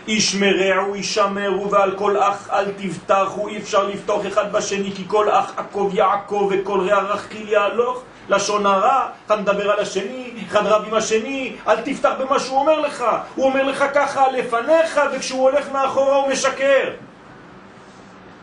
ישמרעו, 0.08 0.96
ישמרו, 0.96 1.72
ועל 1.72 1.96
כל 1.98 2.18
אח 2.18 2.50
אל 2.50 2.72
תבטחו, 2.72 3.48
אי 3.48 3.58
אפשר 3.58 3.88
לפתוח 3.88 4.28
אחד 4.28 4.52
בשני, 4.52 4.92
כי 4.96 5.04
כל 5.08 5.30
אח 5.30 5.54
עקוב 5.58 5.96
יעקב 5.96 6.50
וכל 6.52 6.90
רע 6.90 7.02
רכיל 7.02 7.50
יהלוך. 7.50 8.04
לשון 8.30 8.66
הרע, 8.66 9.08
אתה 9.26 9.36
מדבר 9.36 9.72
על 9.72 9.80
השני, 9.80 10.34
אחד 10.48 10.66
רב 10.66 10.84
עם 10.88 10.94
השני, 10.94 11.56
אל 11.68 11.82
תפתח 11.82 12.12
במה 12.20 12.40
שהוא 12.40 12.60
אומר 12.60 12.80
לך. 12.80 13.06
הוא 13.36 13.46
אומר 13.46 13.64
לך 13.64 13.86
ככה 13.94 14.32
לפניך, 14.32 15.00
וכשהוא 15.14 15.42
הולך 15.42 15.72
מאחורה 15.72 16.16
הוא 16.16 16.32
משקר. 16.32 16.90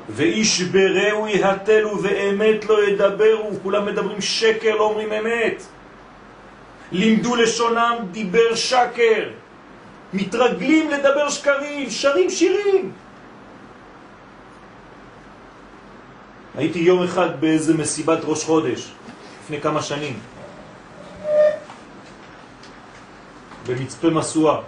ואיש 0.08 0.62
ברעו 0.62 1.28
יהתלו 1.28 2.02
ואמת 2.02 2.64
לא 2.64 2.84
ידברו, 2.84 3.50
כולם 3.62 3.86
מדברים 3.86 4.20
שקר, 4.20 4.76
לא 4.76 4.84
אומרים 4.84 5.12
אמת. 5.12 5.62
לימדו 6.92 7.36
לשונם 7.36 7.96
דיבר 8.10 8.54
שקר. 8.54 9.28
מתרגלים 10.12 10.90
לדבר 10.90 11.28
שקרים, 11.28 11.90
שרים 11.90 12.30
שירים. 12.30 12.92
הייתי 16.54 16.78
יום 16.78 17.02
אחד 17.02 17.40
באיזה 17.40 17.74
מסיבת 17.74 18.18
ראש 18.24 18.44
חודש. 18.44 18.92
לפני 19.42 19.60
כמה 19.60 19.82
שנים. 19.82 20.18
במצפה 23.66 24.10
מסוע. 24.10 24.62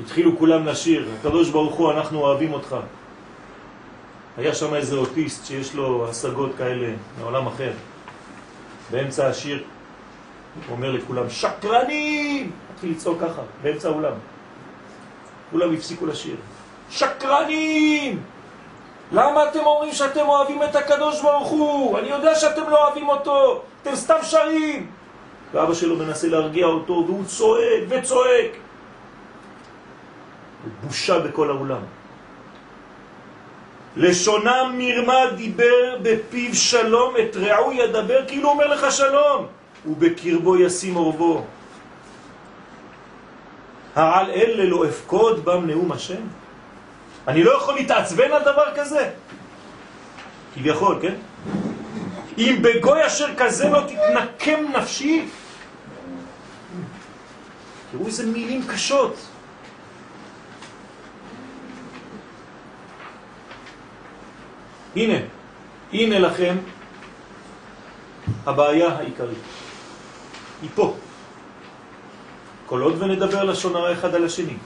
התחילו 0.00 0.38
כולם 0.38 0.66
לשיר, 0.66 1.08
הקדוש 1.18 1.50
ברוך 1.50 1.74
הוא 1.74 1.90
אנחנו 1.90 2.20
אוהבים 2.20 2.52
אותך. 2.52 2.76
היה 4.36 4.54
שם 4.54 4.74
איזה 4.74 4.96
אוטיסט 4.96 5.46
שיש 5.46 5.74
לו 5.74 6.08
השגות 6.08 6.50
כאלה 6.58 6.94
מעולם 7.20 7.46
אחר. 7.46 7.72
באמצע 8.90 9.26
השיר 9.26 9.64
הוא 10.68 10.76
אומר 10.76 10.90
לכולם 10.92 11.30
שקרנים! 11.30 12.50
התחיל 12.74 12.90
לצעוק 12.90 13.20
ככה 13.20 13.42
באמצע 13.62 13.88
האולם. 13.88 14.12
כולם 15.50 15.74
הפסיקו 15.74 16.06
לשיר. 16.06 16.36
שקרנים 16.90 18.22
למה 19.14 19.48
אתם 19.48 19.58
אומרים 19.58 19.92
שאתם 19.92 20.28
אוהבים 20.28 20.62
את 20.62 20.76
הקדוש 20.76 21.22
ברוך 21.22 21.48
הוא? 21.48 21.98
אני 21.98 22.08
יודע 22.08 22.34
שאתם 22.34 22.70
לא 22.70 22.84
אוהבים 22.84 23.08
אותו, 23.08 23.62
אתם 23.82 23.96
סתם 23.96 24.18
שרים. 24.22 24.90
ואבא 25.52 25.74
שלו 25.74 25.96
מנסה 25.96 26.28
להרגיע 26.28 26.66
אותו, 26.66 27.04
והוא 27.06 27.24
צועק 27.24 27.82
וצועק. 27.88 28.50
בושה 30.82 31.18
בכל 31.18 31.50
העולם. 31.50 31.82
לשונם 33.96 34.74
מרמה 34.78 35.30
דיבר 35.36 35.96
בפיו 36.02 36.54
שלום, 36.54 37.14
את 37.16 37.36
רעו 37.36 37.72
ידבר 37.72 38.26
כאילו 38.26 38.48
אומר 38.48 38.66
לך 38.66 38.92
שלום, 38.92 39.46
ובקרבו 39.86 40.56
ישים 40.56 40.96
אורבו. 40.96 41.44
העל 43.94 44.30
אלה 44.30 44.64
לא 44.64 44.84
אפקוד 44.84 45.44
בם 45.44 45.66
נאום 45.66 45.92
השם? 45.92 46.43
אני 47.28 47.42
לא 47.42 47.56
יכול 47.56 47.74
להתעצבן 47.74 48.32
על 48.32 48.42
דבר 48.42 48.74
כזה. 48.74 49.10
כביכול, 50.54 50.98
כן? 51.02 51.14
אם 52.38 52.58
בגוי 52.62 53.06
אשר 53.06 53.34
כזה 53.36 53.68
לא 53.68 53.80
תתנקם 53.80 54.64
נפשי, 54.76 55.28
תראו 57.92 58.06
איזה 58.06 58.26
מילים 58.26 58.66
קשות. 58.66 59.16
הנה, 64.96 65.18
הנה 65.92 66.18
לכם 66.18 66.56
הבעיה 68.46 68.88
העיקרית. 68.88 69.38
היא 70.62 70.70
פה. 70.74 70.96
כל 72.66 72.80
עוד 72.80 73.02
ונדבר 73.02 73.44
לשון 73.44 73.76
הרע 73.76 73.92
אחד 73.92 74.14
על 74.14 74.24
השני. 74.24 74.56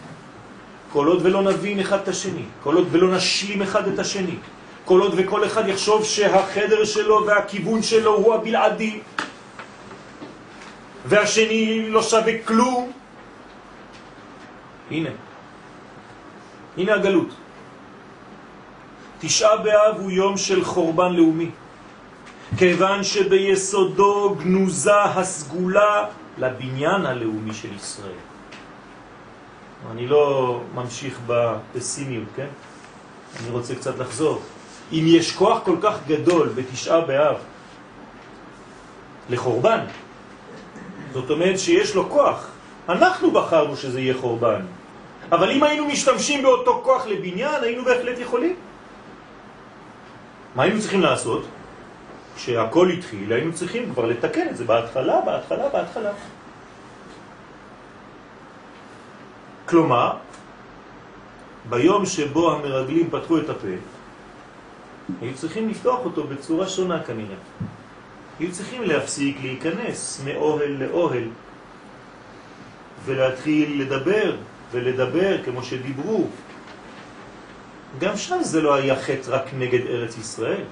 כל 0.93 1.07
עוד 1.07 1.21
ולא 1.23 1.43
נבין 1.43 1.81
אחד 1.81 1.99
את 2.01 2.09
השני, 2.09 2.45
כל 2.63 2.75
עוד 2.77 2.89
ולא 2.91 3.17
נשלים 3.17 3.63
אחד 3.63 3.89
את 3.89 3.99
השני, 3.99 4.37
כל 4.85 5.01
עוד 5.01 5.15
וכל 5.17 5.45
אחד 5.47 5.69
יחשוב 5.69 6.05
שהחדר 6.05 6.85
שלו 6.85 7.27
והכיוון 7.27 7.83
שלו 7.83 8.17
הוא 8.17 8.35
הבלעדי, 8.35 9.01
והשני 11.07 11.91
לא 11.91 12.03
שווה 12.03 12.33
כלום. 12.45 12.93
הנה, 14.91 15.11
הנה 16.77 16.95
הגלות. 16.95 17.29
תשעה 19.21 19.57
באב 19.57 19.97
הוא 20.01 20.11
יום 20.11 20.37
של 20.37 20.65
חורבן 20.65 21.13
לאומי, 21.13 21.51
כיוון 22.59 23.05
שביסודו 23.05 24.35
גנוזה 24.35 25.03
הסגולה 25.03 26.07
לבניין 26.39 27.07
הלאומי 27.07 27.55
של 27.55 27.75
ישראל. 27.77 28.28
אני 29.91 30.07
לא 30.07 30.61
ממשיך 30.75 31.19
בפסימיות, 31.27 32.29
כן? 32.37 32.47
אני 33.41 33.51
רוצה 33.51 33.75
קצת 33.75 33.99
לחזור. 33.99 34.41
אם 34.93 35.05
יש 35.07 35.37
כוח 35.37 35.59
כל 35.65 35.77
כך 35.83 35.99
גדול 36.07 36.49
בתשעה 36.55 37.01
באב 37.01 37.37
לחורבן, 39.31 39.85
זאת 41.13 41.31
אומרת 41.31 41.59
שיש 41.59 41.95
לו 41.95 42.11
כוח. 42.11 42.49
אנחנו 42.89 43.31
בחרנו 43.31 43.77
שזה 43.77 44.01
יהיה 44.01 44.15
חורבן. 44.21 44.61
אבל 45.33 45.51
אם 45.51 45.63
היינו 45.63 45.87
משתמשים 45.87 46.43
באותו 46.43 46.81
כוח 46.85 47.07
לבניין, 47.07 47.63
היינו 47.63 47.85
בהחלט 47.85 48.19
יכולים. 48.19 48.57
מה 50.55 50.63
היינו 50.63 50.81
צריכים 50.81 51.01
לעשות? 51.01 51.45
כשהכל 52.37 52.91
התחיל, 52.91 53.33
היינו 53.33 53.53
צריכים 53.53 53.93
כבר 53.93 54.07
לתקן 54.07 54.49
את 54.49 54.57
זה 54.57 54.65
בהתחלה, 54.65 55.21
בהתחלה, 55.21 55.69
בהתחלה. 55.69 56.11
כלומר, 59.69 60.13
ביום 61.69 62.07
שבו 62.07 62.53
המרגלים 62.53 63.11
פתחו 63.11 63.39
את 63.39 63.49
הפה, 63.49 63.77
היו 65.21 65.35
צריכים 65.35 65.69
לפתוח 65.69 66.01
אותו 66.05 66.25
בצורה 66.25 66.69
שונה 66.69 67.03
כנראה. 67.03 67.37
היו 68.39 68.53
צריכים 68.53 68.83
להפסיק 68.83 69.37
להיכנס 69.43 70.23
מאוהל 70.25 70.71
לאוהל 70.71 71.29
ולהתחיל 73.05 73.83
לדבר 73.83 74.37
ולדבר 74.73 75.45
כמו 75.45 75.63
שדיברו. 75.63 76.27
גם 77.99 78.17
שם 78.17 78.39
זה 78.43 78.61
לא 78.61 78.75
היה 78.75 78.97
חטא 78.97 79.31
רק 79.31 79.45
נגד 79.59 79.87
ארץ 79.87 80.19
ישראל. 80.19 80.65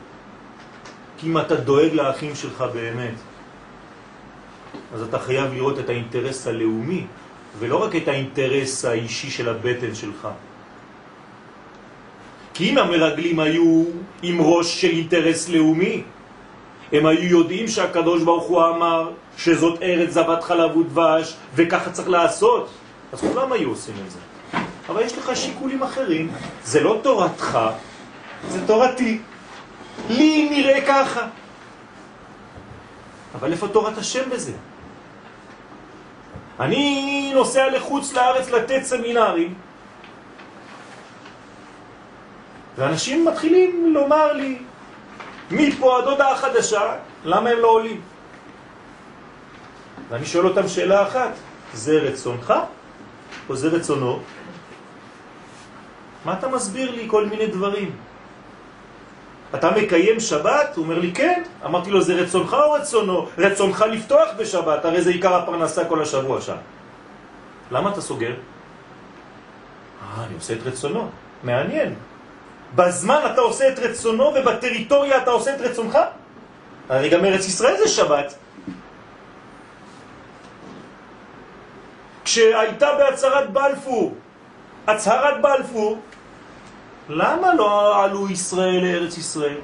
כי 1.18 1.26
אם 1.26 1.38
אתה 1.38 1.56
דואג 1.56 1.92
לאחים 1.92 2.34
שלך 2.34 2.64
באמת, 2.74 3.14
אז 4.94 5.02
אתה 5.02 5.18
חייב 5.18 5.52
לראות 5.52 5.78
את 5.78 5.88
האינטרס 5.88 6.46
הלאומי, 6.46 7.06
ולא 7.58 7.84
רק 7.84 7.96
את 7.96 8.08
האינטרס 8.08 8.84
האישי 8.84 9.30
של 9.30 9.48
הבטן 9.48 9.94
שלך. 9.94 10.28
כי 12.54 12.70
אם 12.70 12.78
המרגלים 12.78 13.40
היו 13.40 13.84
עם 14.22 14.40
ראש 14.40 14.80
של 14.80 14.90
אינטרס 14.90 15.48
לאומי, 15.48 16.02
הם 16.92 17.06
היו 17.06 17.22
יודעים 17.22 17.68
שהקדוש 17.68 18.22
ברוך 18.22 18.44
הוא 18.44 18.62
אמר 18.68 19.10
שזאת 19.36 19.82
ארץ 19.82 20.10
זבת 20.10 20.44
חלב 20.44 20.76
ודבש 20.76 21.34
וככה 21.54 21.90
צריך 21.90 22.08
לעשות, 22.08 22.68
אז 23.12 23.20
כולם 23.20 23.52
היו 23.52 23.68
עושים 23.68 23.94
את 24.06 24.10
זה. 24.10 24.18
אבל 24.88 25.02
יש 25.02 25.18
לך 25.18 25.36
שיקולים 25.36 25.82
אחרים, 25.82 26.30
זה 26.64 26.80
לא 26.80 27.00
תורתך, 27.02 27.58
זה 28.48 28.66
תורתי. 28.66 29.18
לי 30.08 30.48
נראה 30.50 30.80
ככה. 30.86 31.26
אבל 33.34 33.52
איפה 33.52 33.68
תורת 33.68 33.98
השם 33.98 34.30
בזה? 34.30 34.52
אני 36.60 37.30
נוסע 37.34 37.70
לחוץ 37.70 38.12
לארץ 38.12 38.50
לתת 38.50 38.82
סמינרים, 38.82 39.54
ואנשים 42.76 43.24
מתחילים 43.24 43.94
לומר 43.94 44.32
לי, 44.32 44.58
מפה 45.50 45.98
הדודה 45.98 46.32
החדשה, 46.32 46.96
למה 47.24 47.50
הם 47.50 47.58
לא 47.58 47.68
עולים? 47.68 48.00
ואני 50.08 50.26
שואל 50.26 50.46
אותם 50.46 50.68
שאלה 50.68 51.08
אחת, 51.08 51.30
זה 51.74 51.98
רצונך 51.98 52.54
או 53.48 53.56
זה 53.56 53.68
רצונו? 53.68 54.20
מה 56.24 56.32
אתה 56.38 56.48
מסביר 56.48 56.90
לי 56.90 57.04
כל 57.06 57.26
מיני 57.26 57.46
דברים? 57.46 57.96
אתה 59.58 59.70
מקיים 59.70 60.20
שבת? 60.20 60.76
הוא 60.76 60.84
אומר 60.84 60.98
לי 60.98 61.12
כן. 61.12 61.42
אמרתי 61.64 61.90
לו, 61.90 62.00
זה 62.00 62.14
רצונך 62.14 62.52
או 62.52 62.72
רצונו? 62.72 63.28
רצונך 63.38 63.84
לפתוח 63.92 64.28
בשבת, 64.38 64.84
הרי 64.84 65.02
זה 65.02 65.10
עיקר 65.10 65.34
הפרנסה 65.34 65.84
כל 65.84 66.02
השבוע 66.02 66.40
שם. 66.40 66.56
למה 67.70 67.90
אתה 67.90 68.00
סוגר? 68.00 68.32
אה, 70.02 70.24
אני 70.24 70.34
עושה 70.34 70.54
את 70.54 70.62
רצונו. 70.64 71.08
מעניין. 71.42 71.94
בזמן 72.74 73.20
אתה 73.32 73.40
עושה 73.40 73.68
את 73.68 73.78
רצונו 73.78 74.24
ובטריטוריה 74.24 75.22
אתה 75.22 75.30
עושה 75.30 75.54
את 75.54 75.60
רצונך? 75.60 75.98
הרי 76.88 77.08
גם 77.08 77.24
ארץ 77.24 77.48
ישראל 77.48 77.76
זה 77.76 77.88
שבת. 77.88 78.34
כשהייתה 82.24 82.88
בהצהרת 82.98 83.50
בלפור, 83.50 84.14
הצהרת 84.86 85.42
בלפור, 85.42 85.98
למה 87.08 87.54
לא 87.54 88.04
עלו 88.04 88.30
ישראל 88.30 88.84
לארץ 88.84 89.18
ישראל? 89.18 89.58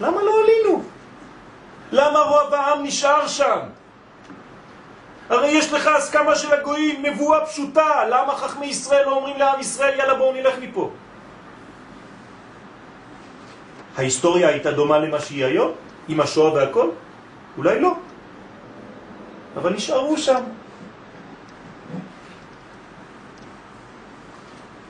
למה 0.00 0.22
לא 0.22 0.32
עלינו? 0.42 0.82
למה 1.92 2.18
רוב 2.18 2.54
העם 2.54 2.82
נשאר 2.82 3.26
שם? 3.28 3.58
הרי 5.28 5.48
יש 5.48 5.72
לך 5.72 5.86
הסכמה 5.86 6.36
של 6.36 6.54
הגויים, 6.54 7.06
נבואה 7.06 7.46
פשוטה, 7.46 8.04
למה 8.08 8.34
חכמי 8.36 8.66
ישראל 8.66 9.04
לא 9.04 9.16
אומרים 9.16 9.38
לעם 9.38 9.60
ישראל, 9.60 9.98
יאללה 9.98 10.14
בואו 10.14 10.32
נלך 10.32 10.54
מפה? 10.62 10.90
ההיסטוריה 13.96 14.48
הייתה 14.48 14.70
דומה 14.70 14.98
למה 14.98 15.20
שהיא 15.20 15.44
היום, 15.44 15.72
עם 16.08 16.20
השואה 16.20 16.52
והכל? 16.52 16.88
אולי 17.58 17.80
לא. 17.80 17.94
אבל 19.56 19.72
נשארו 19.72 20.18
שם. 20.18 20.42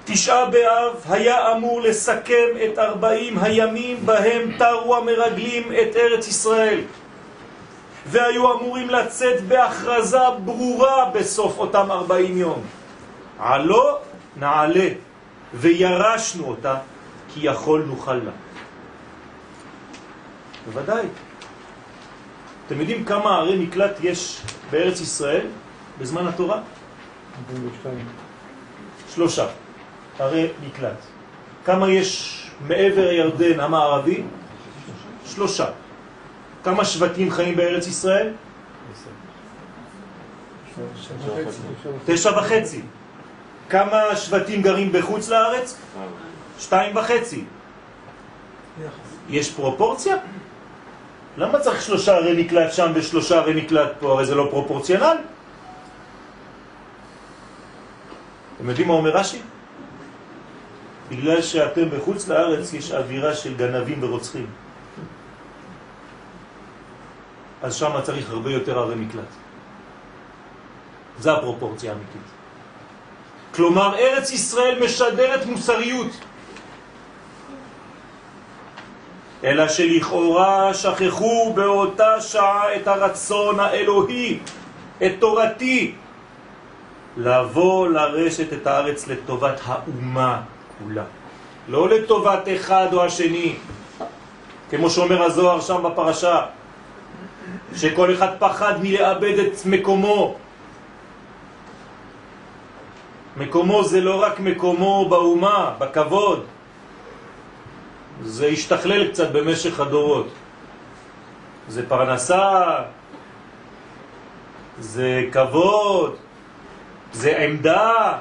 תשעה 0.09 0.51
באב 0.51 1.05
היה 1.09 1.53
אמור 1.53 1.81
לסכם 1.81 2.47
את 2.65 2.79
ארבעים 2.79 3.39
הימים 3.39 4.07
בהם 4.07 4.59
תרו 4.59 4.97
המרגלים 4.97 5.73
את 5.73 5.97
ארץ 5.97 6.29
ישראל 6.29 6.81
והיו 8.07 8.53
אמורים 8.53 8.91
לצאת 8.91 9.43
בהכרזה 9.45 10.31
ברורה 10.45 11.11
בסוף 11.11 11.59
אותם 11.59 11.91
ארבעים 11.91 12.39
יום. 12.39 12.63
עלו 13.39 13.99
נעלה 14.37 14.89
וירשנו 15.55 16.45
אותה 16.45 16.75
כי 17.35 17.41
יכול 17.43 17.83
נוכל 17.87 18.15
לה. 18.15 18.31
בוודאי. 20.67 21.07
אתם 22.67 22.81
יודעים 22.81 23.05
כמה 23.05 23.37
ערי 23.37 23.57
מקלט 23.59 23.97
יש 24.03 24.41
בארץ 24.71 25.01
ישראל 25.01 25.47
בזמן 25.99 26.27
התורה? 26.27 26.61
42. 27.49 27.99
שלושה. 29.15 29.47
ערי 30.19 30.49
מקלט. 30.67 30.97
כמה 31.65 31.91
יש 31.91 32.43
מעבר 32.69 33.09
הירדן 33.09 33.61
המערבי? 33.61 34.23
שלושה. 35.27 35.67
כמה 36.65 36.85
שבטים 36.85 37.31
חיים 37.31 37.57
בארץ 37.57 37.87
ישראל? 37.87 38.33
תשע 42.07 42.39
וחצי. 42.39 42.83
כמה 43.69 44.17
שבטים 44.17 44.63
גרים 44.63 44.93
בחוץ 44.93 45.29
לארץ? 45.29 45.79
שתיים 46.59 46.97
וחצי. 46.97 47.45
יש 49.29 49.53
פרופורציה? 49.53 50.17
למה 51.37 51.59
צריך 51.59 51.83
שלושה 51.83 52.17
ערי 52.17 52.43
מקלט 52.43 52.73
שם 52.73 52.93
ושלושה 52.95 53.39
ערי 53.39 53.63
מקלט 53.63 53.91
פה? 54.01 54.13
הרי 54.13 54.27
זה 54.27 54.35
לא 54.35 54.49
פרופורציונל. 54.51 55.17
אתם 58.57 58.69
יודעים 58.69 58.89
מה 58.89 58.95
אומר 58.95 59.11
רש"י? 59.11 59.39
בגלל 61.09 61.43
שאתם 61.43 61.91
בחוץ 61.91 62.29
לארץ 62.29 62.73
יש 62.73 62.93
אווירה 62.93 63.35
של 63.35 63.55
גנבים 63.55 64.03
ורוצחים. 64.03 64.47
אז 67.63 67.75
שם 67.75 67.93
צריך 68.03 68.31
הרבה 68.31 68.51
יותר 68.51 68.79
ערי 68.79 68.95
מקלט. 68.95 69.31
זה 71.19 71.33
הפרופורציה 71.33 71.93
האמיתית. 71.93 72.29
כלומר, 73.55 73.99
ארץ 73.99 74.33
ישראל 74.33 74.85
משדרת 74.85 75.47
מוסריות. 75.47 76.11
אלא 79.45 79.69
שלכאורה 79.69 80.75
שכחו 80.75 81.53
באותה 81.55 82.21
שעה 82.21 82.77
את 82.77 82.89
הרצון 82.89 83.61
האלוהי, 83.61 84.39
את 85.07 85.13
תורתי, 85.19 85.95
לבוא 87.17 87.89
לרשת 87.89 88.53
את 88.53 88.67
הארץ 88.67 89.09
לטובת 89.09 89.61
האומה 89.65 90.43
כולה. 90.79 91.05
לא 91.69 91.89
לטובת 91.89 92.49
אחד 92.57 92.87
או 92.93 93.05
השני, 93.05 93.55
כמו 94.71 94.91
שאומר 94.91 95.23
הזוהר 95.23 95.61
שם 95.61 95.83
בפרשה, 95.83 96.47
שכל 97.77 98.15
אחד 98.15 98.29
פחד 98.39 98.75
מלאבד 98.83 99.39
את 99.39 99.67
מקומו. 99.67 100.37
מקומו 103.37 103.85
זה 103.85 104.01
לא 104.01 104.23
רק 104.23 104.41
מקומו 104.41 105.09
באומה, 105.09 105.75
בכבוד, 105.79 106.45
זה 108.23 108.47
השתכלל 108.47 109.09
קצת 109.09 109.33
במשך 109.33 109.81
הדורות. 109.81 110.29
זה 111.69 111.89
פרנסה, 111.89 112.63
זה 114.79 115.25
כבוד, 115.33 116.17
זה 117.13 117.37
עמדה, 117.37 118.19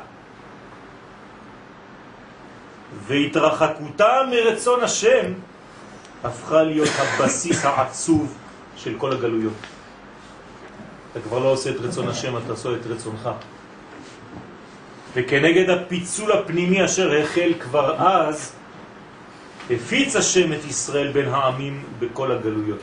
והתרחקותה 3.07 4.21
מרצון 4.31 4.83
השם 4.83 5.33
הפכה 6.23 6.63
להיות 6.63 6.89
הבסיס 6.97 7.65
העצוב 7.65 8.37
של 8.75 8.95
כל 8.97 9.11
הגלויות. 9.11 9.53
אתה 11.11 11.19
כבר 11.21 11.39
לא 11.39 11.51
עושה 11.51 11.69
את 11.69 11.75
רצון 11.79 12.07
השם, 12.07 12.37
אתה 12.37 12.51
עושה 12.51 12.69
את 12.73 12.85
רצונך. 12.85 13.29
וכנגד 15.13 15.69
הפיצול 15.69 16.31
הפנימי 16.31 16.85
אשר 16.85 17.21
החל 17.21 17.53
כבר 17.59 17.95
אז, 17.97 18.51
הפיץ 19.71 20.15
השם 20.15 20.53
את 20.53 20.65
ישראל 20.65 21.11
בין 21.11 21.29
העמים 21.29 21.83
בכל 21.99 22.31
הגלויות. 22.31 22.81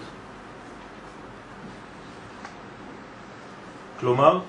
כלומר, 4.00 4.40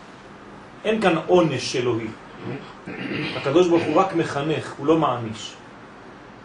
אין 0.85 1.01
כאן 1.01 1.15
עונש 1.27 1.75
אלוהי. 1.75 2.07
הקדוש 3.35 3.67
ברוך 3.67 3.83
הוא 3.83 3.95
רק 3.95 4.15
מחנך, 4.15 4.73
הוא 4.77 4.87
לא 4.87 4.97
מעניש. 4.97 5.53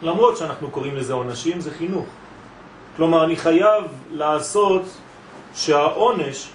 למרות 0.03 0.37
שאנחנו 0.37 0.71
קוראים 0.71 0.97
לזה 0.97 1.13
עונשים, 1.13 1.61
זה 1.61 1.71
חינוך. 1.71 2.07
כלומר, 2.97 3.25
אני 3.25 3.37
חייב 3.37 3.85
לעשות 4.13 4.83
שהעונש 5.55 6.49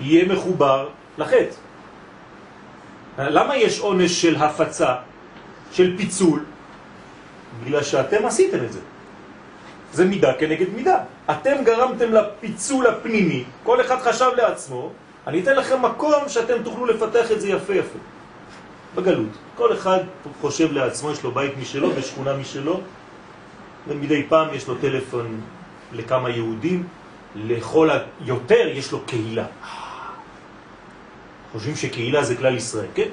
יהיה 0.00 0.28
מחובר 0.28 0.88
לחטא. 1.18 1.54
למה 3.18 3.56
יש 3.56 3.80
עונש 3.80 4.22
של 4.22 4.36
הפצה, 4.36 4.94
של 5.72 5.96
פיצול? 5.96 6.44
בגלל 7.64 7.82
שאתם 7.82 8.26
עשיתם 8.26 8.64
את 8.64 8.72
זה. 8.72 8.80
זה 9.92 10.04
מידה 10.04 10.32
כנגד 10.34 10.68
מידה. 10.74 10.98
אתם 11.30 11.64
גרמתם 11.64 12.12
לפיצול 12.12 12.86
הפנימי, 12.86 13.44
כל 13.64 13.80
אחד 13.80 13.98
חשב 14.00 14.30
לעצמו, 14.36 14.90
אני 15.26 15.42
אתן 15.42 15.56
לכם 15.56 15.82
מקום 15.82 16.28
שאתם 16.28 16.62
תוכלו 16.62 16.86
לפתח 16.86 17.32
את 17.32 17.40
זה 17.40 17.48
יפה 17.48 17.74
יפה. 17.74 17.98
בגלות. 18.94 19.28
כל 19.56 19.72
אחד 19.72 19.98
חושב 20.40 20.72
לעצמו, 20.72 21.10
יש 21.10 21.22
לו 21.22 21.32
בית 21.32 21.52
משלו, 21.56 21.90
בשכונה 21.90 22.36
משלו, 22.36 22.80
ומדי 23.88 24.26
פעם 24.28 24.48
יש 24.54 24.68
לו 24.68 24.74
טלפון 24.74 25.40
לכמה 25.92 26.30
יהודים, 26.30 26.86
לכל 27.34 27.90
היותר 27.90 28.68
יש 28.68 28.92
לו 28.92 29.00
קהילה. 29.06 29.46
חושבים 31.52 31.76
שקהילה 31.76 32.24
זה 32.24 32.36
כלל 32.36 32.56
ישראל, 32.56 32.86
כן? 32.94 33.08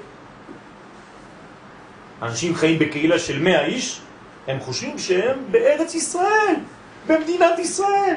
אנשים 2.21 2.55
חיים 2.55 2.79
בקהילה 2.79 3.19
של 3.19 3.39
מאה 3.39 3.65
איש, 3.65 4.01
הם 4.47 4.59
חושבים 4.59 4.99
שהם 4.99 5.39
בארץ 5.51 5.95
ישראל, 5.95 6.55
במדינת 7.07 7.59
ישראל. 7.59 8.15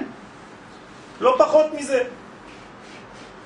לא 1.21 1.35
פחות 1.39 1.67
מזה. 1.79 2.05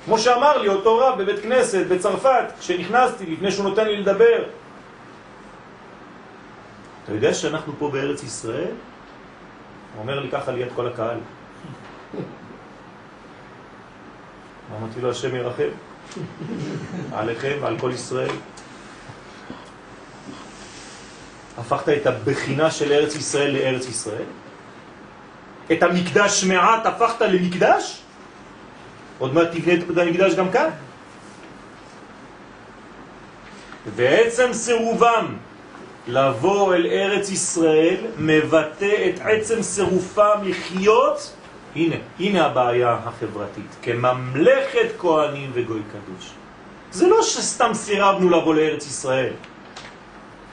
כמו 0.05 0.19
שאמר 0.19 0.59
לי 0.59 0.69
אותו 0.69 0.99
רב 0.99 1.23
בבית 1.23 1.43
כנסת 1.43 1.87
בצרפת, 1.87 2.45
כשנכנסתי, 2.61 3.27
לפני 3.27 3.51
שהוא 3.51 3.69
נותן 3.69 3.87
לי 3.87 3.97
לדבר. 3.97 4.45
אתה 7.05 7.13
יודע 7.13 7.35
שאנחנו 7.35 7.73
פה 7.79 7.91
בארץ 7.91 8.23
ישראל? 8.23 8.73
הוא 9.95 10.03
אומר 10.03 10.21
לי 10.21 10.31
ככה 10.31 10.53
ליד 10.53 10.69
כל 10.75 10.87
הקהל. 10.87 11.19
אמרתי 14.79 15.01
לו, 15.01 15.11
השם 15.11 15.37
ירחם 15.37 15.69
עליכם 17.19 17.57
ועל 17.61 17.79
כל 17.79 17.91
ישראל. 17.95 18.31
הפכת 21.59 21.89
את 21.89 22.07
הבחינה 22.07 22.71
של 22.71 22.93
ארץ 22.93 23.17
ישראל 23.17 23.51
לארץ 23.53 23.87
ישראל? 23.87 24.25
את 25.73 25.83
המקדש 25.83 26.45
מעט 26.45 26.87
הפכת 26.87 27.21
למקדש? 27.21 28.04
עוד 29.25 29.35
מעט 29.35 29.49
תבנה 29.53 29.75
את 29.75 29.99
המקדש 29.99 30.35
גם 30.35 30.51
כאן. 30.51 30.69
ועצם 33.97 34.53
סירובם 34.53 35.37
לבוא 36.09 36.75
אל 36.75 36.87
ארץ 36.87 37.31
ישראל 37.31 37.97
מבטא 38.19 39.09
את 39.09 39.21
עצם 39.21 39.63
סירופם 39.63 40.39
לחיות, 40.43 41.33
הנה, 41.77 41.97
הנה 42.21 42.47
הבעיה 42.47 42.99
החברתית, 43.05 43.77
כממלכת 43.83 44.89
כהנים 44.99 45.51
וגוי 45.55 45.83
קדוש. 45.93 46.31
זה 46.93 47.07
לא 47.07 47.23
שסתם 47.23 47.75
סירבנו 47.75 48.31
לבוא 48.31 48.55
לארץ 48.55 48.87
ישראל. 48.87 49.33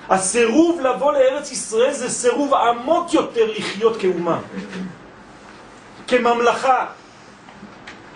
הסירוב 0.09 0.81
לבוא 0.81 1.13
לארץ 1.13 1.51
ישראל 1.51 1.93
זה 1.93 2.09
סירוב 2.09 2.53
עמוק 2.53 3.13
יותר 3.13 3.51
לחיות 3.51 3.97
כאומה, 3.97 4.39
כממלכה. 6.07 6.85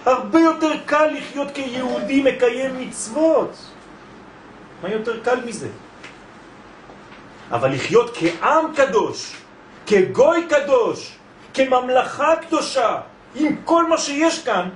הרבה 0.05 0.39
יותר 0.39 0.71
קל 0.85 1.07
לחיות 1.17 1.51
כיהודי 1.51 2.21
מקיים 2.21 2.79
מצוות. 2.79 3.55
מה 4.83 4.89
יותר 4.89 5.23
קל 5.23 5.45
מזה? 5.45 5.69
אבל 7.51 7.71
לחיות 7.73 8.17
כעם 8.17 8.65
קדוש, 8.75 9.35
כגוי 9.85 10.45
קדוש, 10.49 11.17
כממלכה 11.53 12.35
קדושה, 12.47 12.97
עם 13.35 13.55
כל 13.65 13.87
מה 13.87 13.97
שיש 13.97 14.43
כאן, 14.43 14.69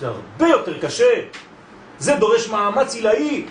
זה 0.00 0.06
הרבה 0.06 0.48
יותר 0.48 0.78
קשה. 0.78 1.14
זה 1.98 2.14
דורש 2.16 2.48
מאמץ 2.48 2.94
עילאי. 2.94 3.46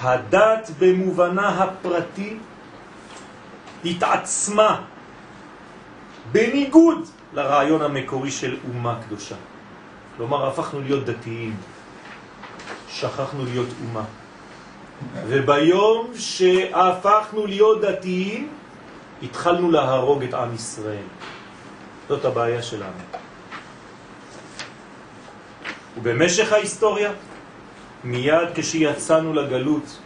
הדת 0.00 0.70
במובנה 0.78 1.48
הפרטי 1.48 2.36
התעצמה 3.84 4.82
בניגוד 6.32 7.08
לרעיון 7.36 7.82
המקורי 7.82 8.30
של 8.30 8.56
אומה 8.68 8.98
קדושה. 9.06 9.34
כלומר, 10.16 10.48
הפכנו 10.48 10.80
להיות 10.80 11.04
דתיים, 11.04 11.56
שכחנו 12.88 13.44
להיות 13.44 13.68
אומה. 13.84 14.04
וביום 15.26 16.12
שהפכנו 16.14 17.46
להיות 17.46 17.80
דתיים, 17.80 18.48
התחלנו 19.22 19.70
להרוג 19.70 20.22
את 20.22 20.34
עם 20.34 20.54
ישראל. 20.54 21.06
זאת 22.08 22.24
הבעיה 22.24 22.62
שלנו. 22.62 23.02
ובמשך 25.96 26.52
ההיסטוריה, 26.52 27.12
מיד 28.04 28.48
כשיצאנו 28.54 29.32
לגלות, 29.32 29.98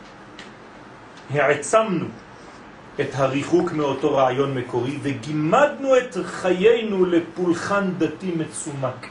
העצמנו 1.31 2.07
את 3.01 3.09
הריחוק 3.15 3.73
מאותו 3.73 4.17
רעיון 4.17 4.55
מקורי 4.55 4.99
וגימדנו 5.03 5.97
את 5.97 6.17
חיינו 6.25 7.05
לפולחן 7.05 7.91
דתי 7.99 8.33
מצומק. 8.37 9.07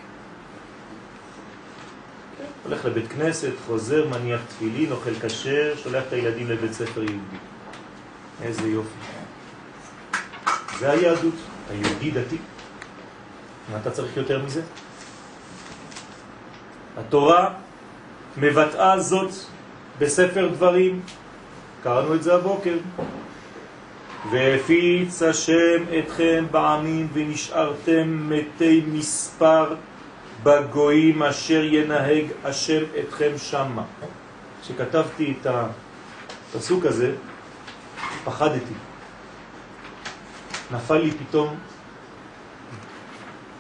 הולך 2.64 2.86
לבית 2.86 3.08
כנסת, 3.08 3.52
חוזר, 3.68 4.08
מניח 4.08 4.42
תפילין, 4.48 4.92
אוכל 4.92 5.14
כשר, 5.22 5.74
שולח 5.84 6.04
את 6.08 6.14
הילדים 6.14 6.50
לבית 6.50 6.74
ספר 6.74 7.04
יהודי. 7.04 7.38
איזה 8.42 8.68
יופי. 8.68 9.00
זה 10.80 10.92
היהדות, 10.92 11.34
היהודי 11.70 12.12
דתי. 12.12 12.38
מה 13.72 13.78
אתה 13.82 13.92
צריך 13.92 14.18
יותר 14.18 14.46
מזה? 14.46 14.62
התורה 16.98 17.54
מבטאה 18.38 19.00
זאת 19.00 19.32
בספר 20.00 20.48
דברים, 20.48 21.02
קראנו 21.84 22.16
את 22.16 22.24
זה 22.24 22.36
הבוקר, 22.36 22.78
והפיץ 24.32 25.24
השם 25.24 25.84
אתכם 26.00 26.46
בעמים 26.52 27.08
ונשארתם 27.14 28.30
מתי 28.30 28.84
מספר 28.88 29.76
בגויים 30.44 31.24
אשר 31.24 31.64
ינהג 31.64 32.26
השם 32.44 32.84
אתכם 33.00 33.32
שמה. 33.38 33.84
כשכתבתי 34.62 35.34
את 35.42 35.48
הפסוק 36.56 36.86
הזה, 36.86 37.16
פחדתי. 38.26 38.74
נפל 40.72 40.98
לי 40.98 41.12
פתאום 41.12 41.56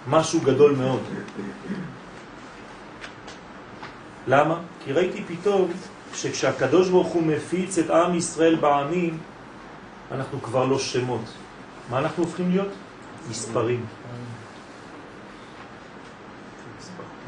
משהו 0.07 0.39
גדול 0.41 0.75
מאוד. 0.75 1.01
למה? 4.27 4.59
כי 4.85 4.93
ראיתי 4.93 5.23
פתאום 5.23 5.71
שכשהקדוש 6.13 6.89
ברוך 6.89 7.07
הוא 7.07 7.23
מפיץ 7.23 7.77
את 7.77 7.89
עם 7.89 8.15
ישראל 8.15 8.55
בעמים, 8.55 9.17
אנחנו 10.11 10.41
כבר 10.41 10.65
לא 10.65 10.79
שמות. 10.79 11.25
מה 11.89 11.99
אנחנו 11.99 12.23
הופכים 12.23 12.49
להיות? 12.51 12.73
מספרים. 13.29 13.85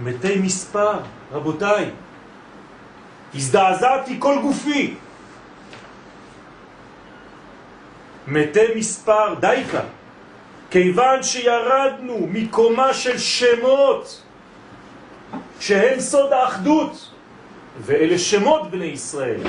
מתי 0.03 0.35
מספר, 0.39 0.99
רבותיי. 1.31 1.89
הזדעזעתי 3.35 4.15
כל 4.19 4.39
גופי. 4.41 4.93
מתי 8.27 8.75
מספר, 8.75 9.33
דייקה. 9.39 9.81
כיוון 10.71 11.23
שירדנו 11.23 12.27
מקומה 12.31 12.93
של 12.93 13.17
שמות, 13.17 14.23
שהם 15.59 15.99
סוד 15.99 16.33
האחדות, 16.33 17.11
ואלה 17.81 18.17
שמות 18.17 18.71
בני 18.71 18.85
ישראל. 18.85 19.41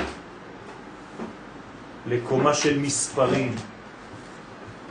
לקומה 2.07 2.53
של 2.53 2.79
מספרים. 2.79 3.55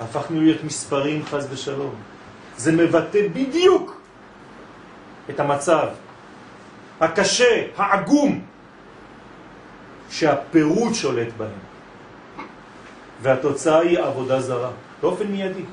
הפכנו 0.01 0.41
להיות 0.41 0.65
מספרים 0.65 1.25
חז 1.27 1.49
ושלום. 1.51 1.95
זה 2.57 2.73
מבטא 2.73 3.29
בדיוק 3.33 4.01
את 5.31 5.41
המצב 5.41 5.89
הקשה, 7.01 7.67
העגום, 7.77 8.41
שהפירוט 10.11 10.95
שולט 10.95 11.29
בהם. 11.37 11.59
והתוצאה 13.23 13.79
היא 13.79 13.99
עבודה 13.99 14.41
זרה, 14.41 14.71
באופן 15.03 15.27
מיידי. 15.27 15.65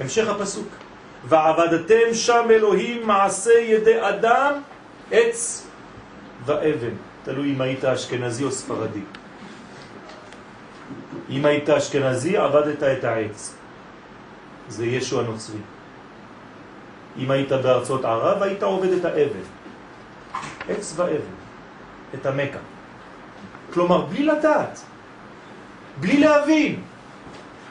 המשך 0.00 0.28
הפסוק, 0.28 0.68
ועבדתם 1.28 2.14
שם 2.14 2.46
אלוהים 2.50 3.06
מעשה 3.06 3.58
ידי 3.58 4.08
אדם, 4.08 4.52
עץ 5.10 5.66
ואבן, 6.44 6.94
תלוי 7.24 7.52
אם 7.52 7.60
היית 7.60 7.84
אשכנזי 7.84 8.44
או 8.44 8.50
ספרדי. 8.52 9.02
אם 11.30 11.44
היית 11.44 11.70
אשכנזי, 11.70 12.36
עבדת 12.36 12.82
את 12.82 13.04
העץ. 13.04 13.54
זה 14.68 14.86
ישו 14.86 15.20
הנוצרי. 15.20 15.60
אם 17.18 17.30
היית 17.30 17.52
בארצות 17.52 18.04
ערב, 18.04 18.42
היית 18.42 18.62
עובד 18.62 18.92
את 18.92 19.04
האבן. 19.04 19.46
עץ 20.68 20.94
ואבן, 20.96 21.34
את 22.14 22.26
המקה. 22.26 22.58
כלומר, 23.72 24.00
בלי 24.00 24.22
לדעת, 24.22 24.80
בלי 26.00 26.16
להבין. 26.16 26.82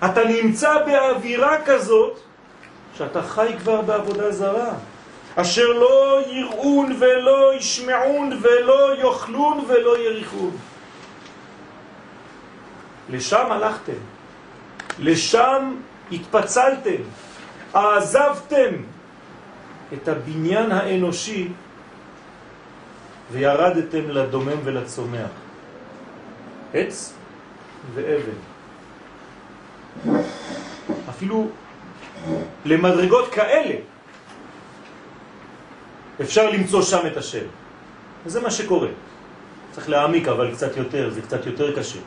אתה 0.06 0.24
נמצא 0.24 0.86
באווירה 0.86 1.58
כזאת 1.66 2.20
שאתה 2.98 3.22
חי 3.22 3.54
כבר 3.60 3.82
בעבודה 3.82 4.32
זרה. 4.32 4.74
אשר 5.36 5.68
לא 5.68 6.22
יראון 6.28 6.96
ולא 7.00 7.54
ישמעון 7.56 8.40
ולא 8.42 8.96
יאכלון 9.00 9.66
ולא 9.68 9.98
יריחון. 9.98 10.52
לשם 13.12 13.52
הלכתם, 13.52 14.02
לשם 15.00 15.76
התפצלתם, 16.12 17.02
עזבתם 17.74 18.74
את 19.94 20.08
הבניין 20.08 20.72
האנושי 20.72 21.48
וירדתם 23.32 24.10
לדומם 24.10 24.58
ולצומח. 24.64 25.30
עץ 26.74 27.14
ואבן. 27.94 28.40
אפילו 31.10 31.48
למדרגות 32.66 33.30
כאלה 33.32 33.76
אפשר 36.22 36.50
למצוא 36.50 36.82
שם 36.82 37.08
את 37.08 37.18
השם. 37.18 37.46
וזה 38.26 38.42
מה 38.42 38.52
שקורה. 38.52 38.88
צריך 39.72 39.90
להעמיק, 39.90 40.28
אבל 40.28 40.52
קצת 40.52 40.78
יותר, 40.78 41.10
זה 41.10 41.22
קצת 41.22 41.46
יותר 41.46 41.80
קשה. 41.80 42.00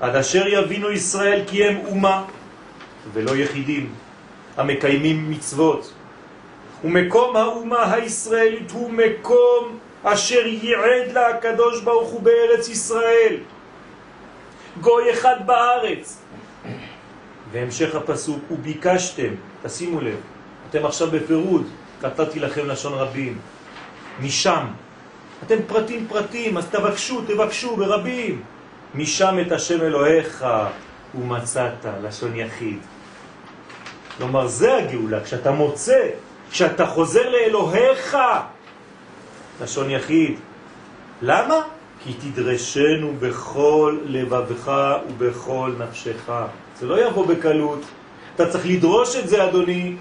עד 0.00 0.16
אשר 0.16 0.46
יבינו 0.46 0.90
ישראל 0.90 1.42
כי 1.46 1.64
הם 1.64 1.76
אומה 1.86 2.24
ולא 3.12 3.36
יחידים, 3.36 3.92
המקיימים 4.56 5.30
מצוות. 5.30 5.92
ומקום 6.84 7.36
האומה 7.36 7.94
הישראלית 7.94 8.70
הוא 8.70 8.90
מקום 8.90 9.78
אשר 10.02 10.46
ייעד 10.46 11.12
לה 11.12 11.28
הקדוש 11.28 11.80
ברוך 11.80 12.08
הוא 12.08 12.22
בארץ 12.22 12.68
ישראל. 12.68 13.36
גוי 14.80 15.12
אחד 15.12 15.36
בארץ. 15.46 16.18
והמשך 17.52 17.94
הפסוק, 17.94 18.50
וביקשתם, 18.50 19.34
תשימו 19.62 20.00
לב, 20.00 20.16
אתם 20.70 20.86
עכשיו 20.86 21.10
בפירוד, 21.10 21.66
קטעתי 22.00 22.40
לכם 22.40 22.66
לשון 22.66 22.92
רבים, 22.92 23.38
משם, 24.20 24.66
אתם 25.46 25.56
פרטים 25.66 26.06
פרטים, 26.08 26.56
אז 26.56 26.66
תבקשו, 26.66 27.22
תבקשו 27.22 27.76
ברבים, 27.76 28.42
משם 28.94 29.36
את 29.46 29.52
השם 29.52 29.80
אלוהיך 29.80 30.46
ומצאת, 31.14 31.86
לשון 32.02 32.36
יחיד. 32.36 32.78
כלומר, 34.16 34.46
זה 34.46 34.76
הגאולה, 34.76 35.24
כשאתה 35.24 35.50
מוצא, 35.50 36.08
כשאתה 36.50 36.86
חוזר 36.86 37.30
לאלוהיך, 37.30 38.18
לשון 39.62 39.90
יחיד. 39.90 40.38
למה? 41.22 41.60
כי 42.04 42.12
תדרשנו 42.12 43.12
בכל 43.20 43.98
לבבך 44.04 44.72
ובכל 45.08 45.72
נפשך. 45.78 46.32
זה 46.78 46.86
לא 46.86 47.06
יבוא 47.06 47.26
בקלות. 47.26 47.80
אתה 48.34 48.50
צריך 48.50 48.66
לדרוש 48.66 49.16
את 49.16 49.28
זה, 49.28 49.44
אדוני. 49.44 49.96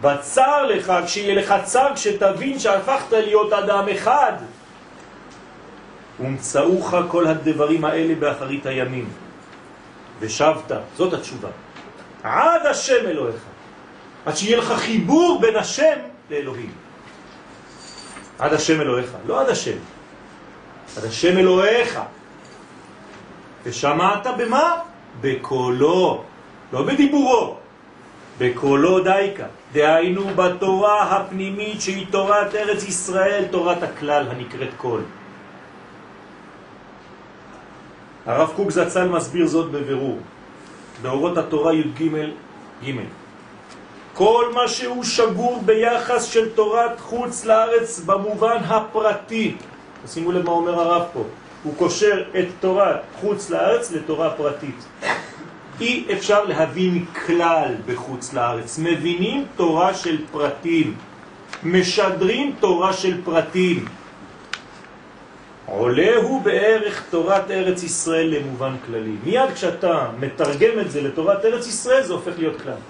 בצר 0.00 0.66
לך, 0.66 0.92
כשיהיה 1.04 1.34
לך 1.34 1.54
צר, 1.64 1.88
כשתבין 1.94 2.58
שהפכת 2.58 3.12
להיות 3.12 3.52
אדם 3.52 3.88
אחד. 3.88 4.32
ומצאוך 6.20 6.94
כל 7.08 7.26
הדברים 7.26 7.84
האלה 7.84 8.14
באחרית 8.14 8.66
הימים. 8.66 9.08
ושבת, 10.20 10.72
זאת 10.96 11.12
התשובה. 11.12 11.48
עד 12.22 12.66
השם 12.66 13.06
אלוהיך. 13.06 13.42
עד 14.26 14.36
שיהיה 14.36 14.56
לך 14.56 14.72
חיבור 14.72 15.38
בין 15.40 15.56
השם 15.56 15.98
לאלוהים. 16.30 16.72
עד 18.38 18.52
השם 18.52 18.80
אלוהיך, 18.80 19.10
לא 19.26 19.40
עד 19.40 19.48
השם. 19.48 19.76
עד 20.96 21.04
השם 21.04 21.38
אלוהיך. 21.38 22.00
ושמעת 23.64 24.26
במה? 24.38 24.76
בקולו, 25.20 26.24
לא 26.72 26.82
בדיבורו, 26.82 27.56
בקולו 28.38 29.04
דייקה. 29.04 29.46
דהיינו 29.72 30.26
בתורה 30.36 31.02
הפנימית 31.02 31.80
שהיא 31.80 32.06
תורת 32.10 32.54
ארץ 32.54 32.82
ישראל, 32.82 33.44
תורת 33.50 33.82
הכלל 33.82 34.28
הנקראת 34.30 34.68
קול. 34.76 35.02
הרב 38.26 38.52
קוק 38.56 38.70
זצ"ל 38.70 39.08
מסביר 39.08 39.46
זאת 39.46 39.70
בבירור, 39.70 40.18
באורות 41.02 41.38
התורה 41.38 41.74
י"ג 41.74 42.02
ג' 42.84 42.90
כל 44.14 44.50
מה 44.54 44.68
שהוא 44.68 45.04
שגור 45.04 45.62
ביחס 45.64 46.24
של 46.24 46.48
תורת 46.54 47.00
חוץ 47.00 47.44
לארץ 47.44 48.00
במובן 48.06 48.56
הפרטי. 48.66 49.54
שימו 50.06 50.32
לב 50.32 50.44
מה 50.44 50.50
אומר 50.50 50.80
הרב 50.80 51.02
פה. 51.12 51.22
הוא 51.62 51.74
קושר 51.76 52.22
את 52.38 52.44
תורת 52.60 53.00
חוץ 53.20 53.50
לארץ 53.50 53.92
לתורה 53.92 54.30
פרטית. 54.30 54.84
אי 55.80 56.04
אפשר 56.12 56.44
להבין 56.44 57.04
כלל 57.26 57.74
בחוץ 57.86 58.32
לארץ. 58.32 58.78
מבינים 58.78 59.44
תורה 59.56 59.94
של 59.94 60.18
פרטים. 60.32 60.94
משדרים 61.62 62.54
תורה 62.60 62.92
של 62.92 63.24
פרטים. 63.24 63.84
עולה 65.66 66.16
הוא 66.16 66.42
בערך 66.42 67.04
תורת 67.10 67.50
ארץ 67.50 67.82
ישראל 67.82 68.26
למובן 68.26 68.76
כללי. 68.86 69.16
מיד 69.24 69.50
כשאתה 69.54 70.08
מתרגם 70.20 70.80
את 70.80 70.90
זה 70.90 71.02
לתורת 71.02 71.44
ארץ 71.44 71.66
ישראל 71.66 72.02
זה 72.02 72.12
הופך 72.12 72.32
להיות 72.38 72.62
כלל. 72.62 72.80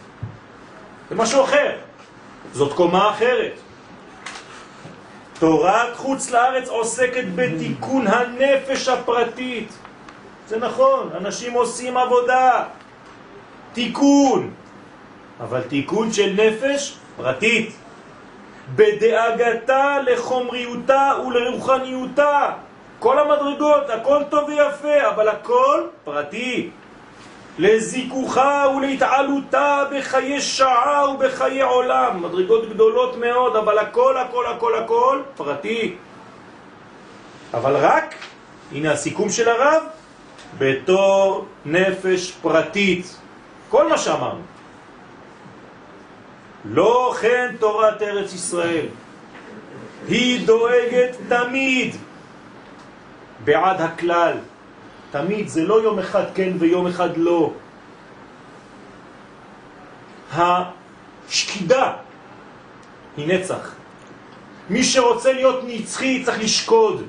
זה 1.11 1.15
משהו 1.15 1.45
אחר. 1.45 1.73
זאת 2.53 2.73
קומה 2.73 3.11
אחרת. 3.11 3.53
תורת 5.39 5.97
חוץ 5.97 6.31
לארץ 6.31 6.69
עוסקת 6.69 7.25
בתיקון 7.35 8.07
הנפש 8.07 8.89
הפרטית. 8.89 9.69
זה 10.49 10.59
נכון, 10.59 11.11
אנשים 11.17 11.53
עושים 11.53 11.97
עבודה, 11.97 12.65
תיקון, 13.73 14.51
אבל 15.41 15.61
תיקון 15.61 16.13
של 16.13 16.33
נפש 16.33 16.97
פרטית, 17.17 17.77
בדאגתה 18.69 19.99
לחומריותה 20.07 21.13
ולרוחניותה. 21.27 22.51
כל 22.99 23.19
המדרגות, 23.19 23.91
הכל 23.91 24.23
טוב 24.31 24.49
ויפה, 24.49 25.09
אבל 25.09 25.29
הכל 25.29 25.83
פרטי. 26.05 26.71
לזיכוכה 27.59 28.67
ולהתעלותה 28.77 29.85
בחיי 29.93 30.41
שעה 30.41 31.11
ובחיי 31.11 31.63
עולם. 31.63 32.23
מדרגות 32.23 32.69
גדולות 32.71 33.17
מאוד, 33.17 33.57
אבל 33.57 33.79
הכל, 33.79 34.17
הכל, 34.17 34.47
הכל, 34.47 34.75
הכל 34.75 35.23
פרטי. 35.37 35.97
אבל 37.55 37.77
רק, 37.77 38.15
הנה 38.73 38.93
הסיכום 38.93 39.31
של 39.31 39.49
הרב, 39.49 39.83
בתור 40.59 41.47
נפש 41.65 42.33
פרטית. 42.43 43.17
כל 43.69 43.89
מה 43.89 43.99
שאמרנו. 43.99 44.54
לא 46.65 47.15
כן 47.21 47.55
תורת 47.61 48.03
ארץ 48.03 48.33
ישראל. 48.33 48.87
היא 50.09 50.47
דואגת 50.47 51.17
תמיד 51.29 51.97
בעד 53.45 53.81
הכלל. 53.81 54.37
תמיד, 55.11 55.49
זה 55.49 55.63
לא 55.63 55.83
יום 55.83 55.99
אחד 55.99 56.25
כן 56.35 56.53
ויום 56.59 56.87
אחד 56.87 57.17
לא. 57.17 57.53
השקידה 60.37 61.93
היא 63.17 63.29
נצח. 63.29 63.75
מי 64.71 64.85
שרוצה 64.85 65.33
להיות 65.33 65.61
נצחי 65.67 66.25
צריך 66.25 66.39
לשקוד. 66.41 67.03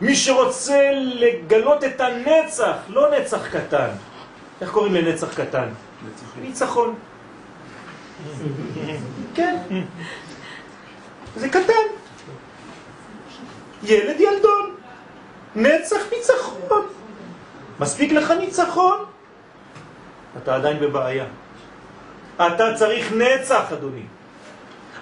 מי 0.00 0.16
שרוצה 0.16 0.90
לגלות 0.94 1.84
את 1.84 2.00
הנצח, 2.00 2.76
לא 2.88 3.10
נצח 3.10 3.46
קטן. 3.52 3.88
איך 4.60 4.70
קוראים 4.70 4.94
לנצח 4.94 5.34
קטן? 5.34 5.68
ניצחון. 6.40 6.94
כן. 9.34 9.56
זה 11.36 11.48
קטן. 11.48 11.84
ילד 13.82 14.20
ילדון. 14.20 14.74
נצח 15.56 15.96
ניצחון. 16.12 16.86
מספיק 17.80 18.12
לך 18.12 18.30
ניצחון? 18.30 19.04
אתה 20.42 20.54
עדיין 20.54 20.80
בבעיה. 20.80 21.24
אתה 22.36 22.74
צריך 22.74 23.12
נצח, 23.12 23.72
אדוני. 23.72 24.02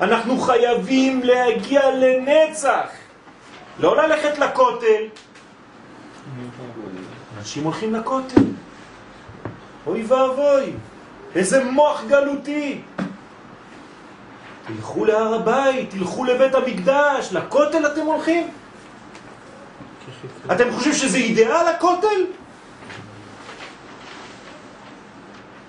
אנחנו 0.01 0.41
חייבים 0.41 1.23
להגיע 1.23 1.91
לנצח. 1.91 2.87
לא 3.81 3.97
ללכת 3.97 4.39
לכותל. 4.39 5.05
אנשים 7.39 7.65
הולכים 7.65 7.95
לכותל. 7.95 8.43
אוי 9.87 10.05
ואבוי, 10.05 10.73
איזה 11.35 11.65
מוח 11.65 12.03
גלותי. 12.09 12.81
תלכו 14.77 15.05
להר 15.05 15.35
הבית, 15.35 15.91
תלכו 15.91 16.25
לבית 16.25 16.55
המקדש, 16.55 17.33
לכותל 17.33 17.87
אתם 17.87 18.01
הולכים? 18.01 18.51
אתם 20.53 20.73
חושבים 20.73 20.93
שזה 20.93 21.19
אידאל 21.19 21.67
הכותל? 21.77 22.27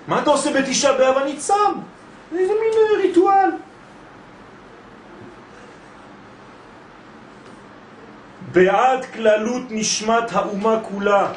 מה 0.08 0.22
אתה 0.22 0.30
עושה 0.30 0.52
בתשעה 0.52 0.92
באב? 0.92 1.16
אני 1.16 1.36
צם. 1.36 1.72
איזה 2.32 2.52
מין 2.52 3.00
ריטואל. 3.02 3.50
בעד 8.52 9.04
כללות 9.04 9.62
נשמת 9.70 10.32
האומה 10.32 10.80
כולה. 10.82 11.32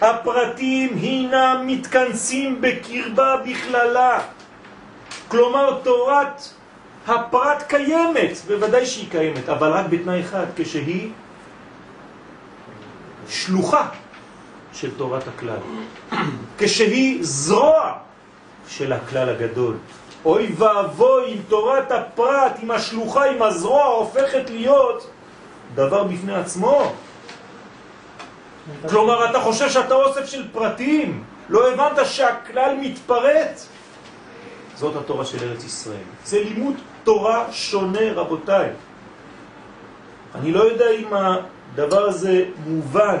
הפרטים 0.00 0.96
הינם 0.96 1.62
מתכנסים 1.66 2.60
בקרבה 2.60 3.36
בכללה. 3.36 4.20
כלומר, 5.30 5.80
תורת 5.82 6.48
הפרט 7.06 7.62
קיימת, 7.68 8.36
בוודאי 8.46 8.86
שהיא 8.86 9.10
קיימת, 9.10 9.48
אבל 9.48 9.70
רק 9.70 9.86
בתנאי 9.86 10.20
אחד, 10.20 10.46
כשהיא 10.56 11.10
שלוחה 13.28 13.88
של 14.72 14.90
תורת 14.96 15.22
הכלל, 15.28 15.58
כשהיא 16.58 17.18
זרוע 17.20 17.92
של 18.68 18.92
הכלל 18.92 19.28
הגדול. 19.28 19.76
אוי 20.24 20.52
ואבוי 20.56 21.32
אם 21.32 21.38
תורת 21.48 21.92
הפרט, 21.92 22.52
אם 22.62 22.70
השלוחה, 22.70 23.30
אם 23.30 23.42
הזרוע 23.42 23.84
הופכת 23.84 24.50
להיות 24.50 25.10
דבר 25.74 26.04
בפני 26.04 26.34
עצמו. 26.34 26.92
כלומר, 28.88 29.30
אתה 29.30 29.40
חושב 29.40 29.70
שאתה 29.70 29.94
אוסף 29.94 30.26
של 30.26 30.48
פרטים, 30.52 31.24
לא 31.48 31.72
הבנת 31.72 32.06
שהכלל 32.06 32.76
מתפרט? 32.80 33.60
זאת 34.80 34.96
התורה 34.96 35.24
של 35.24 35.48
ארץ 35.48 35.64
ישראל. 35.64 36.08
זה 36.24 36.44
לימוד 36.44 36.74
תורה 37.04 37.52
שונה, 37.52 38.12
רבותיי. 38.14 38.68
אני 40.34 40.52
לא 40.52 40.62
יודע 40.62 40.90
אם 40.90 41.08
הדבר 41.12 42.02
הזה 42.02 42.44
מובן, 42.66 43.16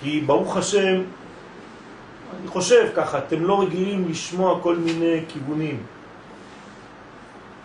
כי 0.00 0.20
ברוך 0.20 0.56
השם, 0.56 1.02
אני 2.40 2.48
חושב 2.48 2.88
ככה, 2.94 3.18
אתם 3.18 3.44
לא 3.44 3.60
רגילים 3.62 4.08
לשמוע 4.08 4.60
כל 4.62 4.76
מיני 4.76 5.20
כיוונים. 5.28 5.82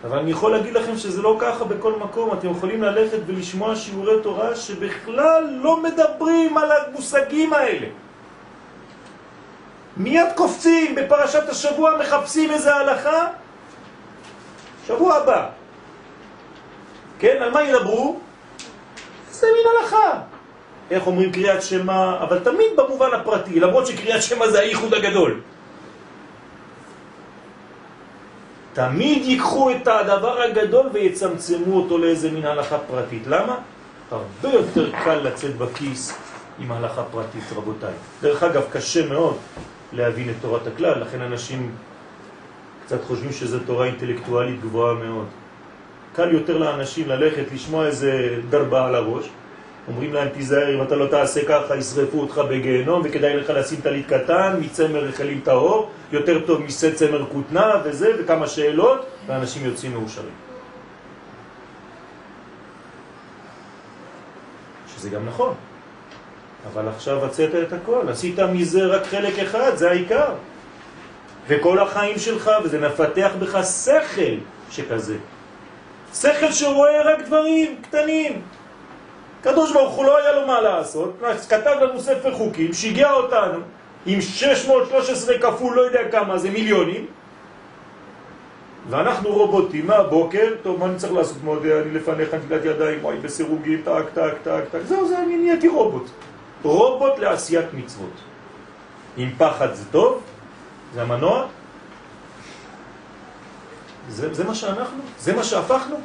אבל 0.04 0.18
אני 0.18 0.30
יכול 0.30 0.50
להגיד 0.52 0.74
לכם 0.74 0.96
שזה 0.96 1.22
לא 1.22 1.36
ככה 1.40 1.64
בכל 1.64 1.92
מקום. 1.98 2.32
אתם 2.32 2.50
יכולים 2.50 2.82
ללכת 2.82 3.18
ולשמוע 3.26 3.76
שיעורי 3.76 4.22
תורה 4.22 4.56
שבכלל 4.56 5.58
לא 5.62 5.82
מדברים 5.82 6.58
על 6.58 6.68
המושגים 6.72 7.52
האלה. 7.52 7.86
מיד 9.96 10.28
קופצים 10.34 10.94
בפרשת 10.94 11.48
השבוע, 11.48 11.96
מחפשים 12.00 12.50
איזה 12.50 12.74
הלכה, 12.74 13.26
שבוע 14.86 15.14
הבא. 15.16 15.48
כן, 17.18 17.36
על 17.42 17.50
מה 17.50 17.62
ידברו? 17.62 18.18
זה 19.30 19.46
מין 19.46 19.66
הלכה. 19.76 20.20
איך 20.90 21.06
אומרים 21.06 21.32
קריאת 21.32 21.62
שמה, 21.62 22.18
אבל 22.22 22.38
תמיד 22.38 22.70
במובן 22.76 23.08
הפרטי, 23.12 23.60
למרות 23.60 23.86
שקריאת 23.86 24.22
שמה 24.22 24.50
זה 24.50 24.60
הייחוד 24.60 24.94
הגדול. 24.94 25.40
תמיד 28.72 29.24
ייקחו 29.24 29.70
את 29.70 29.88
הדבר 29.88 30.42
הגדול 30.42 30.86
ויצמצמו 30.92 31.76
אותו 31.76 31.98
לאיזה 31.98 32.30
מין 32.30 32.46
הלכה 32.46 32.78
פרטית. 32.78 33.22
למה? 33.26 33.56
הרבה 34.10 34.48
יותר 34.48 34.90
קל 35.04 35.14
לצאת 35.14 35.56
בכיס 35.56 36.14
עם 36.58 36.72
הלכה 36.72 37.02
פרטית, 37.02 37.44
רבותיי. 37.56 37.94
דרך 38.22 38.42
אגב, 38.42 38.62
קשה 38.72 39.06
מאוד 39.06 39.36
להבין 39.92 40.30
את 40.30 40.34
תורת 40.40 40.66
הכלל, 40.66 41.00
לכן 41.00 41.20
אנשים 41.20 41.70
קצת 42.84 43.04
חושבים 43.04 43.32
שזו 43.32 43.58
תורה 43.58 43.86
אינטלקטואלית 43.86 44.60
גבוהה 44.60 44.94
מאוד. 44.94 45.26
קל 46.14 46.32
יותר 46.32 46.58
לאנשים 46.58 47.08
ללכת 47.08 47.44
לשמוע 47.54 47.86
איזה 47.86 48.38
דרבה 48.50 48.86
על 48.86 48.94
הראש, 48.94 49.28
אומרים 49.88 50.12
להם 50.12 50.28
תיזהר 50.28 50.74
אם 50.74 50.82
אתה 50.82 50.96
לא 50.96 51.06
תעשה 51.06 51.44
ככה 51.48 51.76
ישרפו 51.76 52.20
אותך 52.20 52.42
בגיהנום 52.50 53.02
וכדאי 53.04 53.36
לך 53.36 53.50
לשים 53.50 53.80
טלית 53.80 54.06
קטן, 54.06 54.56
מצמר 54.60 55.04
רחלים 55.04 55.40
טהור, 55.44 55.90
יותר 56.12 56.46
טוב 56.46 56.62
מסה 56.62 56.94
צמר 56.94 57.24
כותנה 57.32 57.72
וזה 57.84 58.12
וכמה 58.18 58.46
שאלות 58.46 59.06
ואנשים 59.26 59.66
יוצאים 59.66 59.92
מאושרים. 59.92 60.34
שזה 64.94 65.10
גם 65.10 65.26
נכון, 65.26 65.54
אבל 66.72 66.88
עכשיו 66.88 67.24
הצאת 67.24 67.54
את 67.54 67.72
הכל, 67.72 68.08
עשית 68.08 68.38
מזה 68.38 68.86
רק 68.86 69.06
חלק 69.06 69.38
אחד, 69.38 69.76
זה 69.76 69.90
העיקר. 69.90 70.34
וכל 71.48 71.78
החיים 71.78 72.18
שלך, 72.18 72.50
וזה 72.64 72.80
מפתח 72.80 73.30
בך 73.38 73.58
שכל 73.64 74.34
שכזה. 74.70 75.16
שכל 76.14 76.52
שרואה 76.52 77.02
רק 77.02 77.22
דברים 77.26 77.76
קטנים. 77.82 78.42
קדוש 79.42 79.72
ברוך 79.72 79.94
הוא 79.94 80.04
לא 80.04 80.18
היה 80.18 80.32
לו 80.32 80.46
מה 80.46 80.60
לעשות, 80.60 81.22
כתב 81.48 81.74
לנו 81.80 82.00
ספר 82.00 82.34
חוקים, 82.34 82.72
שיגע 82.72 83.12
אותנו 83.12 83.58
עם 84.06 84.20
613 84.20 85.38
כפול 85.38 85.76
לא 85.76 85.80
יודע 85.80 86.08
כמה, 86.10 86.38
זה 86.38 86.50
מיליונים, 86.50 87.06
ואנחנו 88.90 89.30
רובוטים 89.30 89.86
מהבוקר, 89.86 90.54
טוב, 90.62 90.80
מה 90.80 90.86
אני 90.86 90.96
צריך 90.96 91.12
לעשות 91.12 91.36
מאוד, 91.44 91.66
אני 91.66 91.90
לפניך 91.90 92.34
נטילת 92.34 92.64
ידיים, 92.64 92.98
וואי, 93.02 93.16
בסירוגים, 93.16 93.82
טק, 93.84 94.04
טק, 94.14 94.34
טק, 94.42 94.62
טק, 94.72 94.80
זהו, 94.84 95.08
זה, 95.08 95.18
אני 95.18 95.36
נהייתי 95.36 95.68
רובוט. 95.68 96.10
רובוט 96.62 97.18
לעשיית 97.18 97.66
מצוות. 97.74 98.16
אם 99.18 99.30
פחד 99.38 99.74
זה 99.74 99.84
טוב, 99.90 100.22
זה 100.94 101.02
המנוע, 101.02 101.46
זה, 104.08 104.34
זה 104.34 104.44
מה 104.44 104.54
שאנחנו, 104.54 105.02
זה 105.18 105.36
מה 105.36 105.44
שהפכנו. 105.44 105.96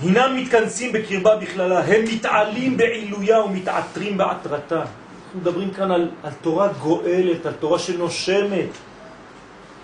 הינם 0.00 0.36
מתכנסים 0.36 0.92
בקרבה 0.92 1.36
בכללה, 1.36 1.80
הם 1.80 2.04
מתעלים 2.04 2.76
בעילויה 2.76 3.44
ומתעטרים 3.44 4.16
בעטרתה. 4.16 4.78
אנחנו 4.78 5.40
מדברים 5.40 5.70
כאן 5.70 5.90
על, 5.90 6.10
על 6.22 6.32
תורה 6.40 6.68
גואלת, 6.68 7.46
על 7.46 7.52
תורה 7.52 7.78
שנושמת, 7.78 8.68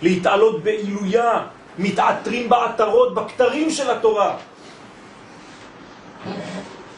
להתעלות 0.03 0.63
בעילויה, 0.63 1.43
מתעטרים 1.79 2.49
בעטרות, 2.49 3.15
בכתרים 3.15 3.71
של 3.71 3.91
התורה. 3.91 4.37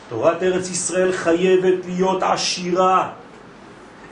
תורת 0.08 0.42
ארץ 0.42 0.70
ישראל 0.70 1.12
חייבת 1.12 1.86
להיות 1.86 2.22
עשירה 2.22 3.10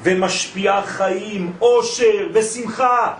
ומשפיעה 0.02 0.82
חיים, 0.82 1.52
אושר 1.61 2.28
ושמחה. 2.32 3.14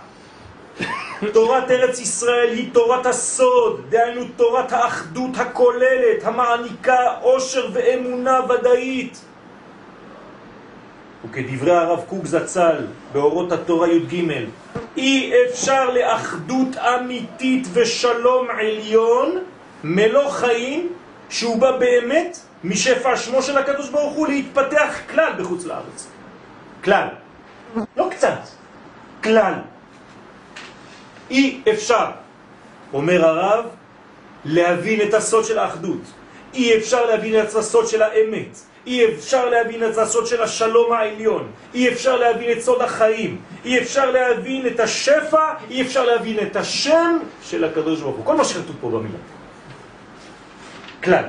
תורת 1.33 1.71
ארץ 1.71 1.99
ישראל 1.99 2.49
היא 2.49 2.73
תורת 2.73 3.05
הסוד, 3.05 3.81
דהיינו 3.89 4.21
תורת 4.35 4.71
האחדות 4.71 5.37
הכוללת, 5.37 6.23
המעניקה 6.23 7.13
עושר 7.21 7.69
ואמונה 7.73 8.39
ודאית. 8.49 9.21
וכדברי 11.25 11.71
הרב 11.71 12.03
קוק 12.09 12.25
זצ"ל 12.25 12.85
באורות 13.13 13.51
התורה 13.51 13.87
י"ג, 13.87 14.23
אי 14.97 15.33
אפשר 15.49 15.89
לאחדות 15.89 16.77
אמיתית 16.77 17.67
ושלום 17.73 18.47
עליון 18.49 19.37
מלוא 19.83 20.29
חיים 20.29 20.89
שהוא 21.29 21.61
בא 21.61 21.71
באמת 21.71 22.39
משפע 22.63 23.17
שמו 23.17 23.41
של 23.41 23.57
הקדוש 23.57 23.89
ברוך 23.89 24.13
הוא 24.13 24.27
להתפתח 24.27 24.95
כלל 25.09 25.33
בחוץ 25.37 25.65
לארץ. 25.65 26.07
כלל. 26.83 27.07
לא 27.97 28.07
קצת, 28.11 28.39
כלל. 29.23 29.53
אי 31.29 31.61
אפשר, 31.69 32.05
אומר 32.93 33.25
הרב, 33.25 33.65
להבין 34.45 35.01
את 35.01 35.13
הסוד 35.13 35.45
של 35.45 35.59
האחדות. 35.59 36.01
אי 36.53 36.77
אפשר 36.77 37.05
להבין 37.05 37.41
את 37.41 37.55
הסוד 37.55 37.87
של 37.87 38.01
האמת. 38.01 38.59
אי 38.87 39.05
אפשר 39.05 39.49
להבין 39.49 39.83
את 39.83 39.97
הסוד 39.97 40.27
של 40.27 40.43
השלום 40.43 40.93
העליון. 40.93 41.51
אי 41.73 41.89
אפשר 41.89 42.17
להבין 42.17 42.57
את 42.57 42.61
סוד 42.61 42.81
החיים. 42.81 43.41
אי 43.65 43.79
אפשר 43.79 44.11
להבין 44.11 44.67
את 44.67 44.79
השפע, 44.79 45.53
אי 45.69 45.81
אפשר 45.81 46.05
להבין 46.05 46.39
את 46.39 46.55
השם 46.55 47.17
של 47.43 47.63
הקדוש 47.63 48.01
ברוך 48.01 48.15
הוא. 48.15 48.25
כל 48.25 48.35
מה 48.35 48.45
שכתוב 48.45 48.75
פה 48.81 48.89
במילה. 48.89 49.38
כלל. 51.03 51.25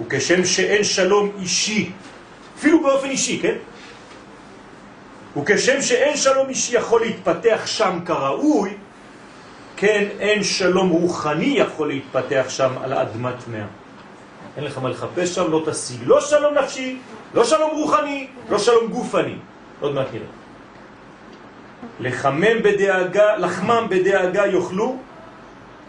וכשם 0.00 0.44
שאין 0.44 0.84
שלום 0.84 1.30
אישי, 1.40 1.90
אפילו 2.58 2.82
באופן 2.82 3.10
אישי, 3.10 3.38
כן? 3.42 3.54
וכשם 5.36 5.82
שאין 5.82 6.16
שלום 6.16 6.48
אישי 6.48 6.76
יכול 6.76 7.00
להתפתח 7.00 7.62
שם 7.66 7.98
כראוי, 8.06 8.76
כן, 9.76 10.04
אין 10.20 10.44
שלום 10.44 10.88
רוחני 10.88 11.54
יכול 11.58 11.88
להתפתח 11.88 12.46
שם 12.48 12.72
על 12.82 12.92
אדמת 12.92 13.48
מאה. 13.48 13.66
אין 14.56 14.64
לך 14.64 14.78
מה 14.78 14.88
לחפש 14.88 15.34
שם, 15.34 15.50
לא 15.50 15.62
תשיג 15.70 16.00
לא 16.06 16.20
שלום 16.20 16.54
נפשי, 16.54 16.98
לא 17.34 17.44
שלום 17.44 17.70
רוחני, 17.70 18.26
לא 18.50 18.58
שלום 18.58 18.86
גופני. 18.86 19.36
עוד 19.80 19.94
מעט 19.94 20.06
נראה. 20.12 20.26
לחמם 22.00 22.62
בדאגה, 22.62 23.36
לחמם 23.36 23.86
בדאגה 23.88 24.46
יאכלו, 24.46 24.96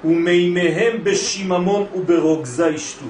ומימיהם 0.05 1.03
בשיממון 1.03 1.85
וברוגזה 1.95 2.67
ישתו. 2.67 3.05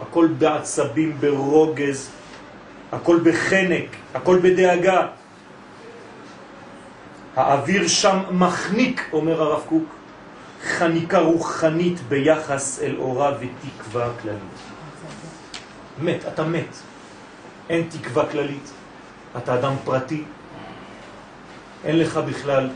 הכל 0.00 0.28
בעצבים, 0.38 1.16
ברוגז, 1.20 2.10
הכל 2.92 3.20
בחנק, 3.24 3.96
הכל 4.14 4.38
בדאגה. 4.42 5.06
האוויר 7.36 7.88
שם 7.88 8.18
מחניק, 8.30 9.08
אומר 9.12 9.42
הרב 9.42 9.62
קוק, 9.68 9.84
חניקה 10.64 11.18
רוחנית 11.18 12.00
ביחס 12.08 12.80
אל 12.82 12.96
אורה 12.98 13.32
ותקווה 13.40 14.08
כללית. 14.22 14.58
מת, 15.98 16.24
אתה 16.28 16.44
מת. 16.44 16.76
אין 17.70 17.86
תקווה 17.90 18.26
כללית. 18.30 18.70
אתה 19.36 19.54
אדם 19.54 19.74
פרטי, 19.84 20.24
אין 21.84 21.98
לך 21.98 22.16
בכלל 22.16 22.70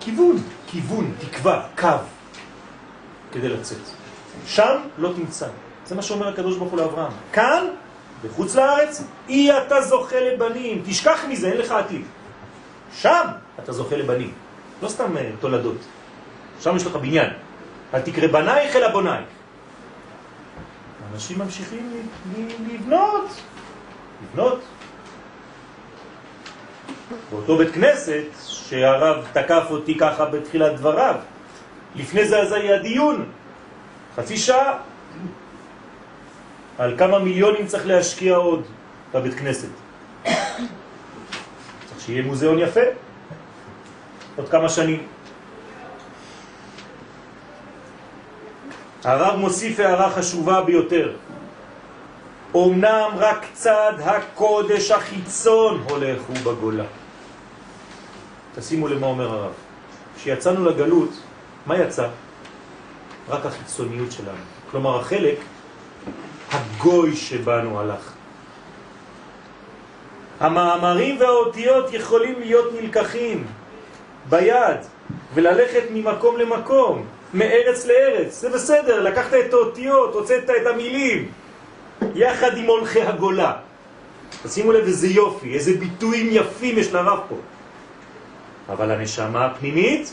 כיוון, 0.00 0.36
כיוון, 0.66 1.14
תקווה, 1.20 1.66
קו, 1.78 1.88
כדי 3.32 3.48
לצאת. 3.48 3.78
שם 4.46 4.80
לא 4.98 5.12
תמצא. 5.16 5.48
זה 5.86 5.94
מה 5.94 6.02
שאומר 6.02 6.28
הקדוש 6.28 6.56
ברוך 6.56 6.70
הוא 6.70 6.80
לאברהם. 6.80 7.12
כאן, 7.32 7.64
בחוץ 8.24 8.54
לארץ, 8.54 9.02
אי 9.28 9.58
אתה 9.58 9.82
זוכה 9.82 10.20
לבנים. 10.20 10.82
תשכח 10.86 11.20
מזה, 11.28 11.48
אין 11.48 11.56
לך 11.56 11.70
עתיד. 11.70 12.02
שם 12.94 13.26
אתה 13.58 13.72
זוכה 13.72 13.96
לבנים. 13.96 14.32
לא 14.82 14.88
סתם 14.88 15.16
אה, 15.16 15.30
תולדות. 15.40 15.76
שם 16.60 16.76
יש 16.76 16.86
לך 16.86 16.96
בניין. 16.96 17.30
אל 17.94 18.00
תקרא 18.00 18.26
בנייך 18.26 18.76
אלא 18.76 18.88
בונייך. 18.88 19.26
אנשים 21.12 21.38
ממשיכים 21.38 22.08
לבנות. 22.72 23.28
לבנות. 24.22 24.60
באותו 27.30 27.56
בית 27.56 27.70
כנסת, 27.74 28.24
שהרב 28.46 29.26
תקף 29.32 29.64
אותי 29.70 29.98
ככה 29.98 30.24
בתחילת 30.24 30.76
דבריו, 30.76 31.14
לפני 31.96 32.28
זה 32.28 32.38
אז 32.38 32.52
היה 32.52 32.78
דיון, 32.78 33.26
חצי 34.16 34.36
שעה, 34.36 34.78
על 36.78 36.98
כמה 36.98 37.18
מיליונים 37.18 37.66
צריך 37.66 37.86
להשקיע 37.86 38.36
עוד 38.36 38.62
בבית 39.14 39.34
כנסת. 39.34 39.68
צריך 41.86 42.00
שיהיה 42.06 42.22
מוזיאון 42.22 42.58
יפה, 42.58 42.80
עוד 44.36 44.48
כמה 44.48 44.68
שנים. 44.68 45.06
הרב 49.04 49.36
מוסיף 49.36 49.80
הערה 49.80 50.10
חשובה 50.10 50.62
ביותר. 50.62 51.12
אמנם 52.56 53.10
רק 53.16 53.46
צד 53.52 53.92
הקודש 54.04 54.90
החיצון 54.90 55.84
הולך 55.88 56.22
הוא 56.22 56.36
בגולה. 56.36 56.84
תשימו 58.54 58.88
למה 58.88 59.06
אומר 59.06 59.30
הרב. 59.30 59.52
כשיצאנו 60.16 60.64
לגלות, 60.64 61.10
מה 61.66 61.78
יצא? 61.78 62.08
רק 63.28 63.46
החיצוניות 63.46 64.12
שלנו. 64.12 64.38
כלומר, 64.70 65.00
החלק 65.00 65.36
הגוי 66.50 67.16
שבנו 67.16 67.80
הלך. 67.80 68.12
המאמרים 70.40 71.20
והאותיות 71.20 71.92
יכולים 71.92 72.40
להיות 72.40 72.74
נלקחים 72.80 73.46
ביד 74.28 74.78
וללכת 75.34 75.82
ממקום 75.92 76.36
למקום, 76.36 77.06
מארץ 77.34 77.86
לארץ. 77.86 78.40
זה 78.40 78.50
בסדר, 78.50 79.02
לקחת 79.02 79.34
את 79.34 79.52
האותיות, 79.52 80.14
הוצאת 80.14 80.50
את 80.50 80.66
המילים, 80.66 81.28
יחד 82.14 82.56
עם 82.56 82.66
הולכי 82.66 83.02
הגולה. 83.02 83.52
תשימו 84.42 84.72
לב 84.72 84.84
איזה 84.84 85.06
יופי, 85.06 85.54
איזה 85.54 85.72
ביטויים 85.76 86.28
יפים 86.30 86.78
יש 86.78 86.92
לרב 86.92 87.18
פה. 87.28 87.36
אבל 88.72 88.90
הנשמה 88.90 89.46
הפנימית 89.46 90.12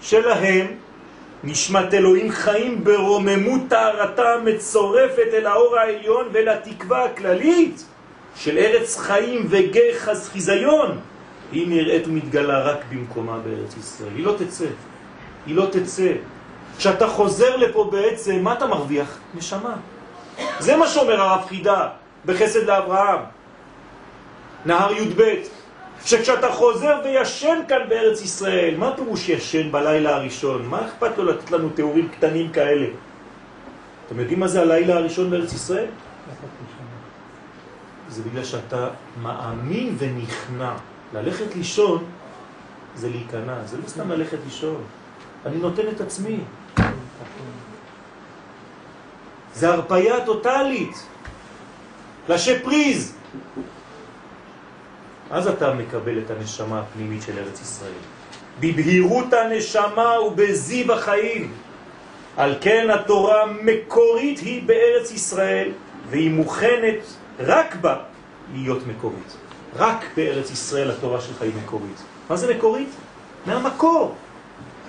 שלהם, 0.00 0.66
נשמת 1.44 1.94
אלוהים 1.94 2.30
חיים 2.30 2.84
ברוממות 2.84 3.60
טהרתה 3.68 4.36
מצורפת 4.44 5.28
אל 5.32 5.46
האור 5.46 5.76
העליון 5.78 6.28
ולתקווה 6.32 7.04
הכללית 7.04 7.84
של 8.36 8.58
ארץ 8.58 8.98
חיים 8.98 9.46
וגי 9.48 9.94
חיזיון, 10.32 10.98
היא 11.52 11.68
נראית 11.68 12.06
ומתגלה 12.06 12.58
רק 12.58 12.78
במקומה 12.90 13.38
בארץ 13.38 13.76
ישראל. 13.76 14.10
היא 14.16 14.24
לא 14.24 14.34
תצא, 14.38 14.66
היא 15.46 15.56
לא 15.56 15.66
תצא. 15.72 16.12
כשאתה 16.78 17.08
חוזר 17.08 17.56
לפה 17.56 17.88
בעצם, 17.92 18.38
מה 18.42 18.52
אתה 18.52 18.66
מרוויח? 18.66 19.18
נשמה. 19.34 19.76
זה 20.58 20.76
מה 20.76 20.88
שאומר 20.88 21.20
הרב 21.20 21.44
חידה 21.48 21.88
בחסד 22.26 22.66
לאברהם. 22.66 23.20
נהר 24.66 24.92
י"ב, 24.92 25.34
שכשאתה 26.04 26.52
חוזר 26.52 27.00
וישן 27.04 27.58
כאן 27.68 27.88
בארץ 27.88 28.22
ישראל, 28.22 28.74
מה 28.76 28.96
פירוש 28.96 29.28
ישן 29.28 29.72
בלילה 29.72 30.16
הראשון? 30.16 30.66
מה 30.66 30.86
אכפת 30.86 31.18
לו 31.18 31.24
לתת 31.24 31.50
לנו 31.50 31.68
תיאורים 31.68 32.08
קטנים 32.08 32.52
כאלה? 32.52 32.86
אתם 34.06 34.20
יודעים 34.20 34.40
מה 34.40 34.48
זה 34.48 34.60
הלילה 34.60 34.94
הראשון 34.94 35.30
בארץ 35.30 35.52
ישראל? 35.52 35.86
זה 38.08 38.22
בגלל 38.22 38.44
שאתה 38.44 38.88
מאמין 39.22 39.96
ונכנע. 39.98 40.74
ללכת 41.14 41.56
לישון 41.56 42.04
זה 42.96 43.08
להיכנע, 43.08 43.64
זה 43.64 43.76
לא 43.76 43.88
סתם 43.88 44.10
ללכת 44.10 44.38
לישון. 44.44 44.82
אני 45.46 45.56
נותן 45.56 45.88
את 45.88 46.00
עצמי. 46.00 46.38
זה 49.54 49.72
הרפאיה 49.72 50.24
טוטלית. 50.24 51.06
לשפריז. 52.28 53.14
אז 55.30 55.48
אתה 55.48 55.74
מקבל 55.74 56.18
את 56.18 56.30
הנשמה 56.30 56.80
הפנימית 56.80 57.22
של 57.22 57.38
ארץ 57.38 57.60
ישראל. 57.60 58.00
בבהירות 58.60 59.32
הנשמה 59.32 60.20
ובזיו 60.20 60.92
החיים. 60.92 61.52
על 62.36 62.54
כן 62.60 62.90
התורה 62.90 63.46
מקורית 63.46 64.38
היא 64.38 64.62
בארץ 64.66 65.10
ישראל, 65.10 65.72
והיא 66.10 66.30
מוכנת 66.30 66.98
רק 67.40 67.74
בה 67.74 67.96
להיות 68.54 68.86
מקורית. 68.86 69.36
רק 69.76 70.04
בארץ 70.16 70.50
ישראל 70.50 70.90
התורה 70.90 71.20
שלך 71.20 71.42
היא 71.42 71.52
מקורית. 71.62 72.02
מה 72.30 72.36
זה 72.36 72.54
מקורית? 72.54 72.88
מהמקור. 73.46 74.14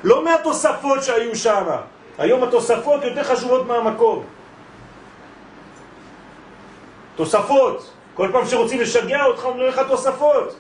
לא 0.04 0.24
מהתוספות 0.24 1.04
שהיו 1.04 1.36
שם. 1.36 1.66
היום 2.18 2.44
התוספות 2.44 3.04
יותר 3.04 3.24
חשובות 3.24 3.68
מהמקור. 3.68 4.24
תוספות. 7.16 7.92
כל 8.16 8.30
פעם 8.32 8.46
שרוצים 8.46 8.82
לשגע 8.82 9.26
אותך, 9.26 9.46
אומרים 9.46 9.68
לך 9.68 9.82
תוספות. 9.88 10.56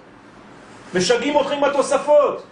משגעים 0.96 1.36
אותך 1.36 1.52
עם 1.52 1.64
התוספות. 1.64 2.44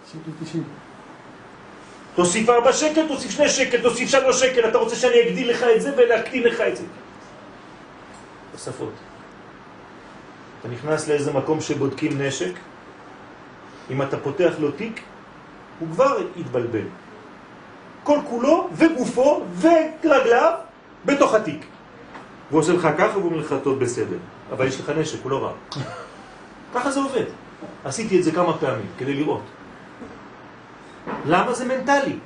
תוסיף 2.14 2.48
ארבע 2.48 2.72
שקל, 2.72 3.08
תוסיף 3.08 3.30
שני 3.30 3.48
שקל, 3.48 3.82
תוסיף 3.82 4.08
שלוש 4.08 4.40
שקל, 4.40 4.68
אתה 4.68 4.78
רוצה 4.78 4.96
שאני 4.96 5.28
אגדיל 5.28 5.50
לך 5.50 5.64
את 5.76 5.82
זה 5.82 5.92
ולהקטין 5.96 6.42
לך 6.42 6.60
את 6.60 6.76
זה. 6.76 6.82
תוספות. 8.52 8.92
אתה 10.60 10.68
נכנס 10.68 11.08
לאיזה 11.08 11.32
מקום 11.32 11.60
שבודקים 11.60 12.22
נשק, 12.22 12.52
אם 13.90 14.02
אתה 14.02 14.16
פותח 14.16 14.52
לו 14.58 14.70
תיק, 14.70 15.00
הוא 15.78 15.88
כבר 15.92 16.18
יתבלבל. 16.36 16.84
כל 18.04 18.18
כולו 18.28 18.68
וגופו 18.72 19.42
ורגליו 19.60 20.52
בתוך 21.04 21.34
התיק. 21.34 21.64
והוא 22.50 22.60
עושה 22.60 22.72
לך 22.72 22.88
ככה 22.98 23.18
והוא 23.18 23.24
אומר 23.24 23.36
לך 23.36 23.54
טוב 23.62 23.78
בסדר. 23.78 24.16
אבל 24.52 24.66
יש 24.66 24.80
לך 24.80 24.92
נשק, 24.98 25.18
הוא 25.22 25.30
לא 25.30 25.44
רע. 25.44 25.52
ככה 26.74 26.90
זה 26.90 27.00
עובד. 27.00 27.24
עשיתי 27.84 28.18
את 28.18 28.24
זה 28.24 28.32
כמה 28.32 28.58
פעמים 28.58 28.86
כדי 28.98 29.14
לראות. 29.14 29.42
למה 31.26 31.52
זה 31.52 31.64
מנטלי? 31.64 32.16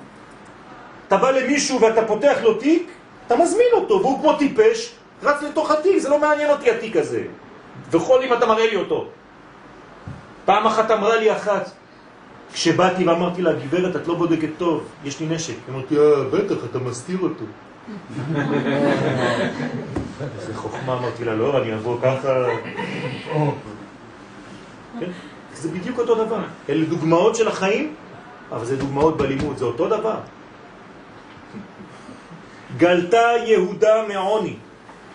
אתה 1.09 1.17
בא 1.17 1.31
למישהו 1.31 1.81
ואתה 1.81 2.07
פותח 2.07 2.37
לו 2.43 2.55
תיק, 2.55 2.91
אתה 3.27 3.37
מזמין 3.37 3.67
אותו, 3.73 4.01
והוא 4.01 4.21
כמו 4.21 4.33
טיפש, 4.37 4.95
רץ 5.23 5.43
לתוך 5.43 5.71
התיק, 5.71 5.99
זה 5.99 6.09
לא 6.09 6.19
מעניין 6.19 6.51
אותי 6.51 6.71
התיק 6.71 6.97
הזה. 6.97 7.23
וכל 7.91 8.23
אם 8.23 8.33
אתה 8.33 8.47
מראה 8.47 8.67
לי 8.67 8.77
אותו. 8.77 9.09
פעם 10.45 10.67
אחת 10.67 10.91
אמרה 10.91 11.17
לי 11.17 11.33
אחת, 11.33 11.71
כשבאתי 12.53 13.05
ואמרתי 13.05 13.43
לה, 13.43 13.53
גברת, 13.53 13.97
את 13.97 14.09
לא 14.09 14.15
בודקת 14.15 14.49
טוב, 14.59 14.85
יש 15.05 15.21
לי 15.21 15.27
נשק. 15.27 15.55
אמרתי, 15.69 15.99
אה, 15.99 16.25
בטח, 16.31 16.57
אתה 16.71 16.79
מסתיר 16.79 17.19
אותו. 17.23 17.45
איזה 20.21 20.55
חוכמה, 20.55 20.93
אמרתי 20.93 21.25
לה, 21.25 21.35
לא, 21.35 21.63
אני 21.63 21.75
אבוא 21.75 21.99
ככה. 22.03 22.47
כן? 25.01 25.11
זה 25.55 25.69
בדיוק 25.69 25.99
אותו 25.99 26.15
דבר. 26.25 26.39
אלה 26.69 26.85
דוגמאות 26.85 27.37
של 27.37 27.49
החיים, 27.49 27.95
אבל 28.53 28.65
זה 28.65 28.77
דוגמאות 28.77 29.17
בלימוד, 29.17 29.57
זה 29.57 29.65
אותו 29.65 29.89
דבר. 29.89 30.17
גלתה 32.77 33.31
יהודה 33.47 34.03
מעוני, 34.09 34.57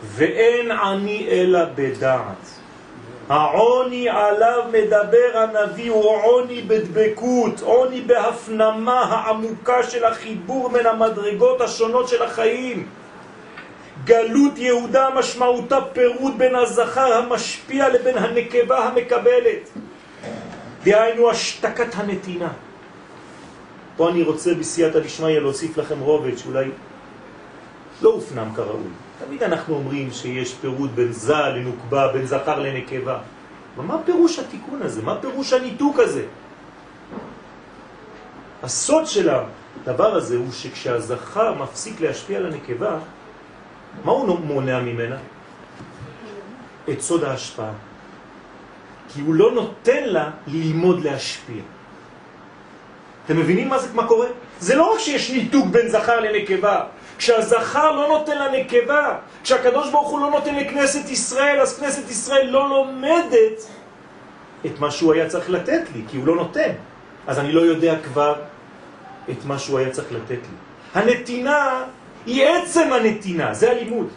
ואין 0.03 0.71
עני 0.71 1.27
אלא 1.29 1.59
בדעת. 1.75 2.59
העוני 3.29 4.09
עליו 4.09 4.63
מדבר 4.71 5.31
הנביא 5.33 5.91
הוא 5.91 6.05
עוני 6.23 6.61
בדבקות, 6.61 7.61
עוני 7.61 8.01
בהפנמה 8.01 8.99
העמוקה 9.01 9.83
של 9.83 10.05
החיבור 10.05 10.69
בין 10.69 10.85
המדרגות 10.85 11.61
השונות 11.61 12.07
של 12.07 12.23
החיים. 12.23 12.87
גלות 14.05 14.57
יהודה 14.57 15.09
משמעותה 15.15 15.77
פירוד 15.93 16.37
בין 16.37 16.55
הזכר 16.55 17.13
המשפיע 17.13 17.89
לבין 17.89 18.17
הנקבה 18.17 18.87
המקבלת. 18.87 19.69
דהיינו 20.83 21.29
השתקת 21.29 21.95
הנתינה. 21.95 22.49
פה 23.97 24.09
אני 24.09 24.23
רוצה 24.23 24.53
בסייעתא 24.53 24.99
דשמיא 24.99 25.39
להוסיף 25.39 25.77
לכם 25.77 25.99
רובד 25.99 26.37
שאולי 26.37 26.69
לא 28.01 28.09
הופנם 28.09 28.53
כראוי. 28.55 28.89
תמיד 29.25 29.43
אנחנו 29.43 29.75
אומרים 29.75 30.11
שיש 30.11 30.53
פירוד 30.53 30.95
בין 30.95 31.11
זל 31.11 31.49
לנוקבה, 31.49 32.07
בין 32.13 32.25
זכר 32.25 32.59
לנקבה. 32.59 33.19
אבל 33.75 33.85
מה 33.85 33.97
פירוש 34.05 34.39
התיקון 34.39 34.81
הזה? 34.81 35.01
מה 35.01 35.21
פירוש 35.21 35.53
הניתוק 35.53 35.99
הזה? 35.99 36.23
הסוד 38.63 39.07
של 39.07 39.29
הדבר 39.29 40.15
הזה 40.15 40.37
הוא 40.37 40.51
שכשהזכר 40.51 41.53
מפסיק 41.53 42.01
להשפיע 42.01 42.37
על 42.37 42.45
הנקבה, 42.45 42.97
מה 44.03 44.11
הוא 44.11 44.39
מונע 44.39 44.79
ממנה? 44.79 45.17
את 46.89 47.01
סוד 47.01 47.23
ההשפעה. 47.23 47.71
כי 49.13 49.21
הוא 49.21 49.33
לא 49.33 49.51
נותן 49.51 50.03
לה 50.03 50.29
ללמוד 50.47 51.03
להשפיע. 51.03 51.61
אתם 53.25 53.37
מבינים 53.37 53.69
מה, 53.69 53.79
זה, 53.79 53.93
מה 53.93 54.07
קורה? 54.07 54.27
זה 54.59 54.75
לא 54.75 54.93
רק 54.93 54.99
שיש 54.99 55.31
ניתוק 55.31 55.65
בין 55.65 55.87
זכר 55.87 56.19
לנקבה. 56.19 56.83
כשהזכר 57.17 57.91
לא 57.91 58.07
נותן 58.07 58.37
לנקבה, 58.37 59.15
כשהקדוש 59.43 59.91
ברוך 59.91 60.09
הוא 60.09 60.19
לא 60.19 60.29
נותן 60.31 60.55
לכנסת 60.55 61.09
ישראל, 61.09 61.59
אז 61.59 61.79
כנסת 61.79 62.09
ישראל 62.09 62.47
לא 62.49 62.69
לומדת 62.69 63.61
את 64.65 64.79
מה 64.79 64.91
שהוא 64.91 65.13
היה 65.13 65.29
צריך 65.29 65.49
לתת 65.49 65.81
לי, 65.95 66.01
כי 66.07 66.17
הוא 66.17 66.27
לא 66.27 66.35
נותן. 66.35 66.71
אז 67.27 67.39
אני 67.39 67.51
לא 67.51 67.61
יודע 67.61 67.95
כבר 68.03 68.35
את 69.29 69.45
מה 69.45 69.59
שהוא 69.59 69.79
היה 69.79 69.89
צריך 69.89 70.11
לתת 70.11 70.31
לי. 70.31 70.57
הנתינה 70.93 71.83
היא 72.29 72.45
עצם 72.45 72.93
הנתינה, 72.93 73.53
זה 73.53 73.71
הלימוד. 73.71 74.07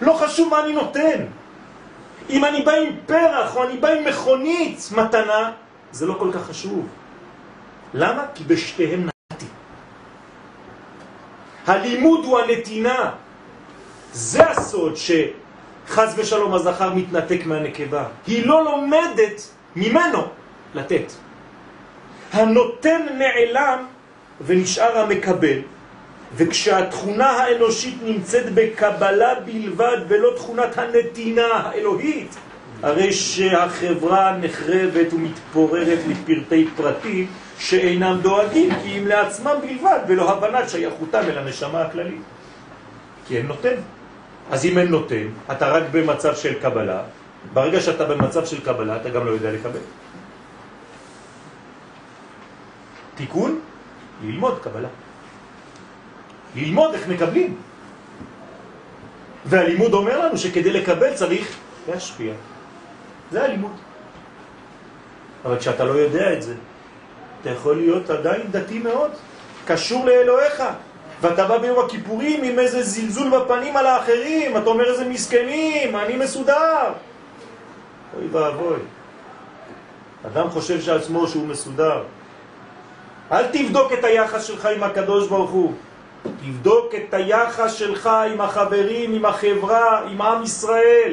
לא 0.00 0.12
חשוב 0.12 0.48
מה 0.48 0.64
אני 0.64 0.72
נותן. 0.72 1.24
אם 2.30 2.44
אני 2.44 2.62
בא 2.62 2.72
עם 2.72 2.92
פרח 3.06 3.56
או 3.56 3.64
אני 3.64 3.76
בא 3.76 3.88
עם 3.88 4.04
מכונית 4.04 4.88
מתנה, 4.96 5.52
זה 5.92 6.06
לא 6.06 6.14
כל 6.18 6.30
כך 6.32 6.46
חשוב. 6.46 6.88
למה? 7.94 8.24
כי 8.34 8.44
בשתיהם 8.44 9.08
נתתי. 9.08 9.46
הלימוד 11.66 12.24
הוא 12.24 12.38
הנתינה. 12.38 13.10
זה 14.12 14.50
הסוד 14.50 14.94
שחז 14.96 16.14
ושלום 16.16 16.54
הזכר 16.54 16.94
מתנתק 16.94 17.40
מהנקבה. 17.46 18.04
היא 18.26 18.46
לא 18.46 18.64
לומדת 18.64 19.42
ממנו 19.76 20.22
לתת. 20.74 21.12
הנותן 22.32 23.00
נעלם 23.18 23.86
ונשאר 24.46 24.98
המקבל, 24.98 25.58
וכשהתכונה 26.36 27.30
האנושית 27.30 27.98
נמצאת 28.02 28.54
בקבלה 28.54 29.34
בלבד 29.40 29.96
ולא 30.08 30.30
תכונת 30.36 30.78
הנתינה 30.78 31.46
האלוהית, 31.46 32.36
הרי 32.82 33.12
שהחברה 33.12 34.36
נחרבת 34.40 35.12
ומתפוררת 35.12 35.98
לפרטי 36.08 36.68
פרטים 36.76 37.26
שאינם 37.58 38.18
דואגים 38.22 38.70
כי 38.82 38.98
אם 38.98 39.06
לעצמם 39.06 39.54
בלבד 39.62 39.98
ולא 40.08 40.30
הבנת 40.30 40.70
שייכותם 40.70 41.20
אל 41.28 41.38
הנשמה 41.38 41.82
הכללית. 41.82 42.22
כי 43.26 43.36
אין 43.36 43.46
נותן. 43.46 43.74
אז 44.50 44.64
אם 44.64 44.78
אין 44.78 44.88
נותן, 44.88 45.26
אתה 45.52 45.68
רק 45.68 45.82
במצב 45.90 46.34
של 46.34 46.54
קבלה, 46.54 47.02
ברגע 47.52 47.80
שאתה 47.80 48.04
במצב 48.04 48.46
של 48.46 48.60
קבלה 48.60 48.96
אתה 48.96 49.08
גם 49.08 49.26
לא 49.26 49.30
יודע 49.30 49.52
לקבל. 49.52 49.80
תיקון, 53.14 53.60
ללמוד 54.22 54.58
קבלה. 54.62 54.88
ללמוד 56.56 56.94
איך 56.94 57.08
מקבלים. 57.08 57.56
והלימוד 59.44 59.92
אומר 59.92 60.26
לנו 60.26 60.38
שכדי 60.38 60.72
לקבל 60.72 61.14
צריך 61.14 61.56
להשפיע. 61.88 62.32
זה 63.32 63.44
הלימוד. 63.44 63.72
אבל 65.44 65.58
כשאתה 65.58 65.84
לא 65.84 65.92
יודע 65.92 66.32
את 66.32 66.42
זה, 66.42 66.54
אתה 67.40 67.50
יכול 67.50 67.76
להיות 67.76 68.10
עדיין 68.10 68.42
דתי 68.50 68.78
מאוד, 68.78 69.10
קשור 69.66 70.06
לאלוהיך, 70.06 70.62
ואתה 71.20 71.46
בא 71.48 71.58
ביום 71.58 71.84
הכיפורים 71.84 72.42
עם 72.42 72.58
איזה 72.58 72.82
זלזול 72.82 73.30
בפנים 73.30 73.76
על 73.76 73.86
האחרים, 73.86 74.56
אתה 74.56 74.70
אומר 74.70 74.90
איזה 74.90 75.04
מסכנים, 75.04 75.96
אני 75.96 76.16
מסודר. 76.16 76.92
אוי 78.16 78.26
ואבוי. 78.32 78.78
אדם 80.26 80.50
חושב 80.50 80.80
שעצמו 80.80 81.28
שהוא 81.28 81.46
מסודר. 81.46 82.02
אל 83.32 83.46
תבדוק 83.46 83.92
את 83.92 84.04
היחס 84.04 84.44
שלך 84.44 84.66
עם 84.66 84.82
הקדוש 84.82 85.28
ברוך 85.28 85.50
הוא. 85.50 85.72
תבדוק 86.22 86.94
את 86.94 87.14
היחס 87.14 87.72
שלך 87.74 88.06
עם 88.06 88.40
החברים, 88.40 89.14
עם 89.14 89.24
החברה, 89.24 90.02
עם 90.10 90.22
עם 90.22 90.42
ישראל. 90.42 91.12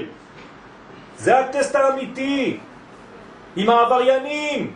זה 1.17 1.39
הטסט 1.39 1.75
האמיתי. 1.75 2.57
עם 3.55 3.69
העבריינים. 3.69 4.71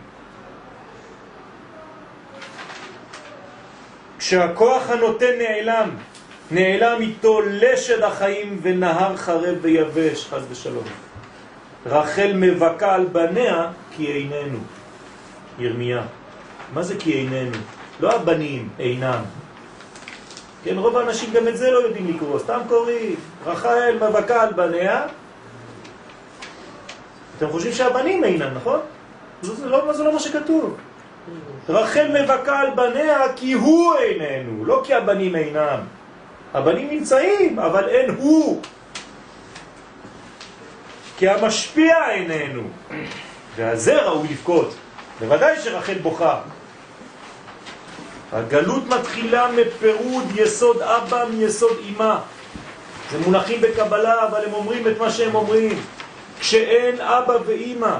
כשהכוח 4.19 4.89
הנותן 4.89 5.37
נעלם, 5.37 5.89
נעלם 6.51 7.01
איתו 7.01 7.41
לשד 7.41 8.01
החיים 8.01 8.59
ונהר 8.61 9.17
חרב 9.17 9.55
ויבש, 9.61 10.27
חז 10.27 10.45
ושלום. 10.51 10.83
רחל 11.85 12.31
מבקה 12.35 12.95
על 12.95 13.05
בניה 13.05 13.67
כי 13.95 14.11
איננו. 14.11 14.59
ירמיה. 15.59 16.01
מה 16.73 16.83
זה 16.83 16.95
כי 16.99 17.13
איננו? 17.13 17.57
לא 17.99 18.15
הבנים 18.15 18.69
אינם. 18.79 19.21
כן, 20.63 20.77
רוב 20.77 20.97
האנשים 20.97 21.33
גם 21.33 21.47
את 21.47 21.57
זה 21.57 21.71
לא 21.71 21.77
יודעים 21.77 22.07
לקרוא, 22.15 22.39
סתם 22.39 22.59
קוראים. 22.67 23.15
רחל 23.45 23.95
מבקה 23.95 24.41
על 24.41 24.53
בניה. 24.53 25.05
אתם 27.37 27.49
חושבים 27.49 27.73
שהבנים 27.73 28.23
אינם, 28.23 28.53
נכון? 28.53 28.79
זה 29.41 29.65
לא, 29.65 29.93
זה 29.93 30.03
לא 30.03 30.13
מה 30.13 30.19
שכתוב. 30.19 30.77
רחל 31.69 32.21
מבקה 32.23 32.59
על 32.59 32.69
בניה 32.75 33.33
כי 33.35 33.53
הוא 33.53 33.95
איננו, 33.95 34.65
לא 34.65 34.81
כי 34.85 34.93
הבנים 34.93 35.35
אינם. 35.35 35.79
הבנים 36.53 36.89
נמצאים, 36.89 37.59
אבל 37.59 37.89
אין 37.89 38.09
הוא. 38.09 38.61
כי 41.17 41.29
המשפיע 41.29 42.09
איננו. 42.11 42.61
והזה 43.55 44.01
ראוי 44.01 44.27
לבכות. 44.27 44.75
בוודאי 45.19 45.59
שרחל 45.59 45.93
בוכה. 45.93 46.41
הגלות 48.31 48.87
מתחילה 48.87 49.47
מפירוד 49.51 50.23
יסוד 50.35 50.81
אבא 50.81 51.25
מיסוד 51.33 51.77
אמא. 51.89 52.15
זה 53.11 53.17
מונחים 53.25 53.61
בקבלה, 53.61 54.27
אבל 54.27 54.45
הם 54.45 54.53
אומרים 54.53 54.87
את 54.87 54.99
מה 54.99 55.11
שהם 55.11 55.35
אומרים. 55.35 55.79
כשאין 56.39 57.01
אבא 57.01 57.33
ואמא, 57.45 57.97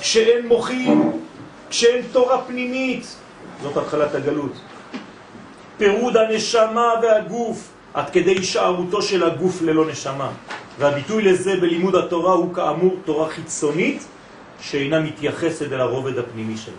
כשאין 0.00 0.46
מוחים, 0.46 1.12
כשאין 1.70 2.02
תורה 2.12 2.42
פנימית, 2.42 3.16
זאת 3.62 3.76
התחלת 3.76 4.14
הגלות. 4.14 4.52
פירוד 5.78 6.16
הנשמה 6.16 6.92
והגוף, 7.02 7.68
עד 7.94 8.10
כדי 8.10 8.30
הישארותו 8.30 9.02
של 9.02 9.24
הגוף 9.24 9.62
ללא 9.62 9.86
נשמה. 9.86 10.30
והביטוי 10.78 11.22
לזה 11.22 11.56
בלימוד 11.56 11.94
התורה 11.94 12.32
הוא 12.32 12.54
כאמור 12.54 12.96
תורה 13.04 13.28
חיצונית, 13.28 14.04
שאינה 14.60 15.00
מתייחסת 15.00 15.72
אל 15.72 15.80
הרובד 15.80 16.18
הפנימי 16.18 16.56
שלה. 16.56 16.74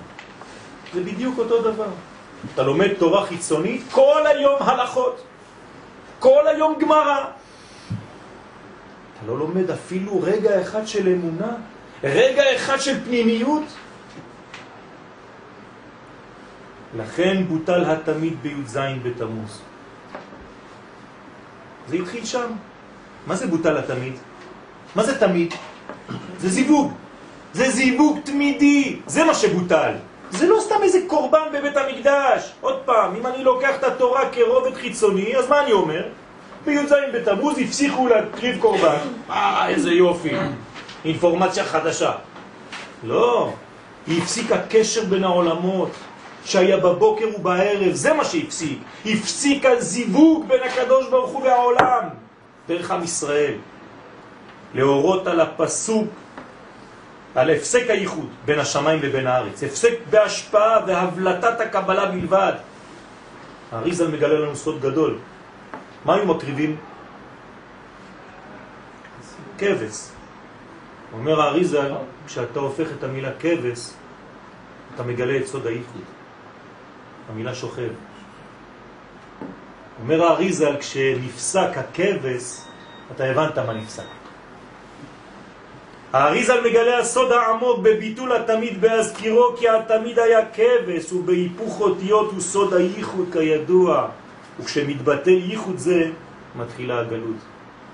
זה 0.93 1.01
בדיוק 1.01 1.39
אותו 1.39 1.61
דבר. 1.61 1.89
אתה 2.53 2.63
לומד 2.63 2.93
תורה 2.93 3.25
חיצונית, 3.25 3.81
כל 3.91 4.21
היום 4.27 4.55
הלכות, 4.59 5.23
כל 6.19 6.47
היום 6.47 6.75
גמרא. 6.81 7.25
אתה 9.17 9.27
לא 9.27 9.39
לומד 9.39 9.71
אפילו 9.71 10.21
רגע 10.21 10.61
אחד 10.61 10.87
של 10.87 11.07
אמונה, 11.07 11.51
רגע 12.03 12.55
אחד 12.55 12.79
של 12.79 13.03
פנימיות. 13.05 13.63
לכן 16.97 17.43
בוטל 17.47 17.85
התמיד 17.85 18.33
בי"ז 18.41 18.77
בתמוז. 19.03 19.61
זה 21.87 21.95
התחיל 21.95 22.25
שם. 22.25 22.51
מה 23.27 23.35
זה 23.35 23.47
בוטל 23.47 23.77
התמיד? 23.77 24.13
מה 24.95 25.03
זה 25.03 25.19
תמיד? 25.19 25.53
זה 26.39 26.49
זיווג. 26.49 26.93
זה 27.53 27.69
זיווג 27.69 28.19
תמידי, 28.23 28.99
זה 29.07 29.23
מה 29.23 29.33
שבוטל. 29.33 29.93
זה 30.31 30.47
לא 30.47 30.59
סתם 30.59 30.75
איזה 30.83 30.99
קורבן 31.07 31.47
בבית 31.53 31.77
המקדש. 31.77 32.51
עוד 32.61 32.79
פעם, 32.85 33.15
אם 33.15 33.27
אני 33.27 33.43
לוקח 33.43 33.75
את 33.75 33.83
התורה 33.83 34.29
כרובד 34.29 34.73
חיצוני, 34.73 35.37
אז 35.37 35.49
מה 35.49 35.63
אני 35.63 35.71
אומר? 35.71 36.03
בי"ז 36.65 36.93
בתמוז 37.13 37.57
הפסיכו 37.59 38.07
להקריב 38.07 38.61
קורבן. 38.61 38.97
אה, 39.29 39.69
איזה 39.69 39.91
יופי. 39.91 40.31
אינפורמציה 41.05 41.63
חדשה. 41.63 42.11
לא, 43.03 43.53
היא 44.07 44.21
הפסיקה 44.21 44.57
קשר 44.69 45.05
בין 45.05 45.23
העולמות. 45.23 45.89
שהיה 46.45 46.77
בבוקר 46.77 47.25
ובערב, 47.35 47.93
זה 47.93 48.13
מה 48.13 48.25
שהפסיק. 48.25 48.79
הפסיק 49.05 49.65
הזיווג 49.65 50.47
בין 50.47 50.63
הקדוש 50.63 51.09
ברוך 51.09 51.31
הוא 51.31 51.43
והעולם, 51.43 52.03
דרך 52.67 52.91
עם 52.91 53.03
ישראל. 53.03 53.53
להורות 54.73 55.27
על 55.27 55.39
הפסוק, 55.39 56.07
על 57.35 57.49
הפסק 57.49 57.89
הייחוד 57.89 58.29
בין 58.45 58.59
השמיים 58.59 59.01
לבין 59.01 59.27
הארץ. 59.27 59.63
הפסק 59.63 59.93
בהשפעה 60.09 60.79
והבלטת 60.87 61.59
הקבלה 61.61 62.05
בלבד. 62.05 62.53
האריזל 63.71 64.07
מגלה 64.07 64.39
לנו 64.39 64.55
סוד 64.55 64.81
גדול. 64.81 65.17
מה 66.05 66.15
היו 66.15 66.25
מקריבים? 66.25 66.75
כבש. 69.57 70.09
אומר 71.13 71.41
האריזל, 71.41 71.91
כשאתה 72.27 72.59
הופך 72.59 72.87
את 72.99 73.03
המילה 73.03 73.29
כבש, 73.39 73.89
אתה 74.95 75.03
מגלה 75.03 75.37
את 75.37 75.47
סוד 75.47 75.67
הייחוד. 75.67 76.01
המילה 77.29 77.55
שוכב. 77.55 77.89
אומר 80.01 80.23
האריזל, 80.23 80.77
כשנפסק 80.77 81.77
הכבש, 81.77 82.61
אתה 83.11 83.23
הבנת 83.23 83.57
מה 83.57 83.73
נפסק. 83.73 84.20
האריזל 86.13 86.61
מגלה 86.61 86.99
הסוד 86.99 87.31
העמוק 87.31 87.79
בביטול 87.79 88.31
התמיד 88.31 88.81
בהזכירו 88.81 89.55
כי 89.57 89.69
התמיד 89.69 90.19
היה 90.19 90.39
כבש 90.53 91.13
ובהיפוך 91.13 91.81
אותיות 91.81 92.31
הוא 92.31 92.41
סוד 92.41 92.73
הייחוד 92.73 93.29
כידוע 93.33 94.07
וכשמתבטא 94.59 95.29
ייחוד 95.29 95.77
זה 95.77 96.11
מתחילה 96.55 96.99
הגלות. 96.99 97.35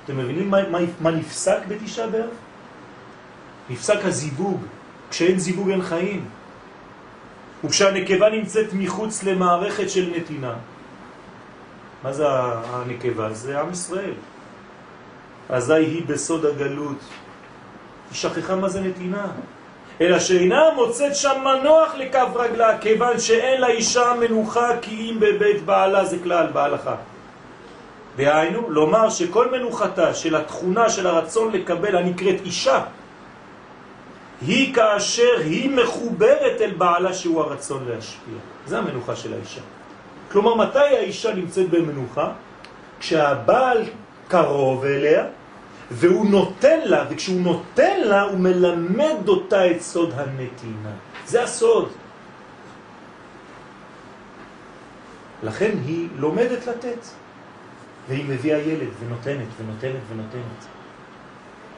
אתם 0.06 0.18
מבינים 0.18 0.52
מה, 0.52 0.70
מה, 0.70 0.78
מה 1.02 1.12
נפסק 1.12 1.58
בתשעה 1.68 2.08
באב? 2.08 2.30
נפסק 3.70 4.00
הזיווג, 4.04 4.62
כשאין 5.10 5.40
זיווג 5.40 5.70
אין 5.70 5.82
חיים. 5.82 6.26
וכשהנקבה 7.64 8.30
נמצאת 8.30 8.68
מחוץ 8.74 9.24
למערכת 9.24 9.90
של 9.90 10.14
נתינה, 10.16 10.54
מה 12.04 12.14
זה 12.14 12.26
הנקבה? 12.30 13.34
זה 13.34 13.60
עם 13.60 13.72
ישראל. 13.72 14.14
אזי 15.50 15.74
היא 15.74 16.06
בסוד 16.06 16.46
הגלות. 16.46 16.98
היא 18.12 18.18
שכחה 18.18 18.56
מה 18.56 18.70
זה 18.70 18.82
נתינה. 18.82 19.28
אלא 20.02 20.20
שאינה 20.20 20.64
מוצאת 20.76 21.16
שם 21.16 21.42
מנוח 21.44 21.96
לכף 21.96 22.28
רגלה, 22.36 22.78
כיוון 22.78 23.20
שאין 23.20 23.62
לה 23.62 23.68
אישה 23.68 24.14
מנוחה 24.20 24.70
כי 24.82 25.12
אם 25.12 25.20
בבית 25.20 25.66
בעלה 25.66 26.06
זה 26.06 26.18
כלל 26.24 26.48
בהלכה. 26.54 26.96
דהיינו, 28.18 28.70
לומר 28.70 29.10
שכל 29.10 29.52
מנוחתה 29.52 30.14
של 30.14 30.36
התכונה 30.36 30.90
של 30.90 31.08
הרצון 31.08 31.52
לקבל 31.52 31.98
הנקראת 31.98 32.42
אישה, 32.46 32.84
היא 34.42 34.74
כאשר 34.74 35.40
היא 35.40 35.70
מחוברת 35.70 36.62
אל 36.62 36.72
בעלה 36.78 37.14
שהוא 37.14 37.42
הרצון 37.42 37.86
להשפיע. 37.90 38.38
זה 38.68 38.78
המנוחה 38.78 39.16
של 39.16 39.34
האישה. 39.34 39.62
כלומר, 40.32 40.56
מתי 40.56 40.80
האישה 40.80 41.34
נמצאת 41.34 41.70
במנוחה? 41.70 42.32
כשהבעל 43.00 43.84
קרוב 44.28 44.86
אליה, 44.86 45.26
והוא 45.92 46.26
נותן 46.26 46.80
לה, 46.84 47.06
וכשהוא 47.10 47.42
נותן 47.42 48.00
לה, 48.00 48.22
הוא 48.22 48.40
מלמד 48.40 49.28
אותה 49.28 49.72
את 49.72 49.82
סוד 49.82 50.14
הנתינה. 50.16 50.92
זה 51.26 51.44
הסוד. 51.44 51.90
לכן 55.44 55.72
היא 55.86 56.08
לומדת 56.18 56.68
לתת, 56.68 57.06
והיא 58.08 58.26
מביאה 58.28 58.58
ילד 58.58 58.90
ונותנת 59.00 59.48
ונותנת 59.58 60.02
ונותנת. 60.10 60.66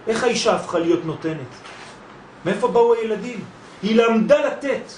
איך 0.07 0.24
האישה 0.24 0.55
הפכה 0.55 0.80
להיות 0.80 1.05
נותנת? 1.05 1.53
מאיפה 2.45 2.68
באו 2.68 2.93
הילדים? 2.93 3.43
היא 3.82 3.95
למדה 3.95 4.45
לתת 4.45 4.91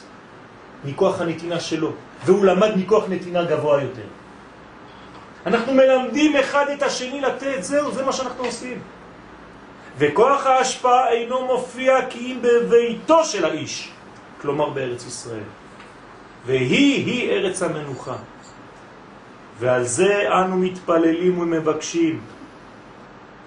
מכוח 0.86 1.22
הנתינה 1.22 1.60
שלו, 1.60 1.92
והוא 2.26 2.46
למד 2.46 2.72
מכוח 2.78 3.04
נתינה 3.10 3.44
גבוה 3.44 3.82
יותר. 3.82 4.08
אנחנו 5.46 5.74
מלמדים 5.74 6.36
אחד 6.36 6.66
את 6.74 6.84
השני 6.84 7.22
לתת, 7.22 7.64
זהו, 7.64 7.92
זה 7.92 8.06
מה 8.06 8.14
שאנחנו 8.14 8.46
עושים. 8.46 8.80
וכוח 9.98 10.46
ההשפעה 10.46 11.10
אינו 11.10 11.46
מופיע 11.46 11.98
כי 12.10 12.20
אם 12.20 12.38
בביתו 12.42 13.26
של 13.26 13.46
האיש, 13.46 13.92
כלומר 14.42 14.70
בארץ 14.70 15.06
ישראל. 15.06 15.50
והיא 16.46 17.06
היא 17.06 17.32
ארץ 17.32 17.64
המנוחה. 17.64 18.16
ועל 19.60 19.84
זה 19.84 20.30
אנו 20.32 20.58
מתפללים 20.58 21.40
ומבקשים. 21.40 22.22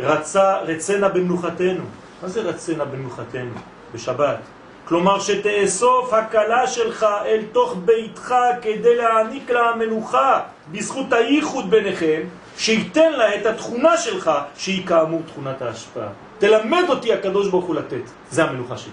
רצה, 0.01 0.59
רצנה 0.59 1.09
במנוחתנו. 1.09 1.85
מה 2.23 2.29
זה 2.29 2.41
רצנה 2.41 2.85
במנוחתנו? 2.85 3.55
בשבת. 3.95 4.39
כלומר 4.85 5.21
שתאסוף 5.21 6.13
הקלה 6.13 6.67
שלך 6.67 7.07
אל 7.25 7.43
תוך 7.53 7.77
ביתך 7.85 8.35
כדי 8.63 8.97
להעניק 8.97 9.51
לה 9.51 9.71
המנוחה 9.71 10.41
בזכות 10.73 11.13
הייחוד 11.13 11.71
ביניכם, 11.71 12.21
שייתן 12.59 13.13
לה 13.13 13.35
את 13.35 13.47
התכונה 13.47 13.97
שלך 13.97 14.31
שהיא 14.57 14.87
כאמור 14.87 15.23
תכונת 15.27 15.63
ההשפעה. 15.63 16.09
תלמד 16.39 16.85
אותי 16.89 17.13
הקדוש 17.13 17.49
ברוך 17.49 17.65
הוא 17.65 17.75
לתת, 17.75 18.03
זה 18.31 18.45
המנוחה 18.45 18.77
שלי. 18.79 18.93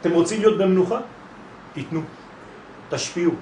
אתם 0.00 0.10
רוצים 0.10 0.40
להיות 0.40 0.58
במנוחה? 0.58 0.98
תיתנו, 1.72 2.00
תשפיעו, 2.90 3.32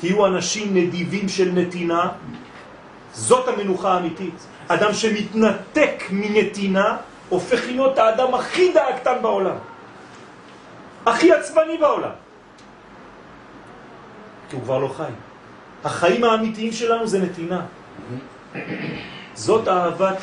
תהיו 0.00 0.26
אנשים 0.26 0.74
נדיבים 0.74 1.28
של 1.28 1.50
נתינה, 1.54 2.08
זאת 3.12 3.48
המנוחה 3.48 3.92
האמיתית. 3.92 4.34
אדם 4.68 4.92
שמתנתק 4.92 6.02
מנתינה 6.10 6.96
הופך 7.28 7.66
להיות 7.66 7.98
האדם 7.98 8.34
הכי 8.34 8.72
דאגתן 8.72 9.18
בעולם, 9.22 9.56
הכי 11.06 11.32
עצבני 11.32 11.76
בעולם. 11.78 12.10
כי 14.50 14.56
הוא 14.56 14.62
כבר 14.62 14.78
לא 14.78 14.88
חי. 14.88 15.12
החיים 15.84 16.24
האמיתיים 16.24 16.72
שלנו 16.72 17.06
זה 17.06 17.18
נתינה. 17.18 17.60
זאת 19.34 19.68
אהבת 19.68 20.22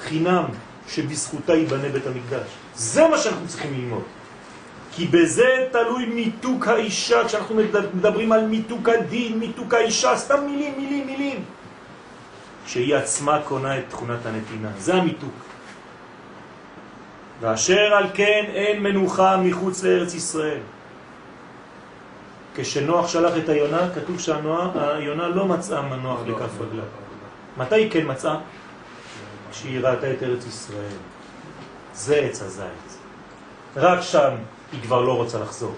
חינם 0.00 0.44
שבזכותה 0.88 1.54
ייבנה 1.54 1.88
בית 1.88 2.06
המקדש. 2.06 2.48
זה 2.74 3.08
מה 3.08 3.18
שאנחנו 3.18 3.48
צריכים 3.48 3.74
ללמוד. 3.74 4.02
כי 4.92 5.06
בזה 5.06 5.66
תלוי 5.72 6.06
מיתוק 6.06 6.68
האישה, 6.68 7.24
כשאנחנו 7.26 7.54
מדברים 7.94 8.32
על 8.32 8.46
מיתוק 8.46 8.88
הדין, 8.88 9.38
מיתוק 9.38 9.74
האישה, 9.74 10.16
סתם 10.16 10.44
מילים, 10.46 10.74
מילים, 10.76 11.06
מילים. 11.06 11.44
שהיא 12.66 12.94
עצמה 12.94 13.40
קונה 13.44 13.78
את 13.78 13.84
תכונת 13.88 14.26
הנתינה. 14.26 14.68
זה 14.78 14.94
המיתוק. 14.94 15.34
ואשר 17.40 17.94
על 17.94 18.06
כן 18.14 18.44
אין 18.54 18.82
מנוחה 18.82 19.36
מחוץ 19.36 19.82
לארץ 19.82 20.14
ישראל. 20.14 20.60
כשנוח 22.60 23.08
שלח 23.08 23.32
את 23.44 23.48
היונה, 23.48 23.88
כתוב 23.94 24.20
שהיונה 24.20 25.28
לא 25.28 25.44
מצאה 25.44 25.82
מנוח 25.82 26.20
לכף 26.26 26.60
רגלה. 26.60 26.82
מתי 27.56 27.74
היא 27.74 27.90
כן 27.90 28.02
מצאה? 28.10 28.36
כשהיא 29.50 29.80
ראתה 29.80 30.10
את 30.10 30.22
ארץ 30.22 30.46
ישראל. 30.46 30.96
זה 31.94 32.16
עץ 32.16 32.42
הזית. 32.42 32.98
רק 33.76 34.00
שם 34.00 34.30
היא 34.72 34.82
כבר 34.82 35.00
לא 35.00 35.12
רוצה 35.12 35.38
לחזור. 35.38 35.74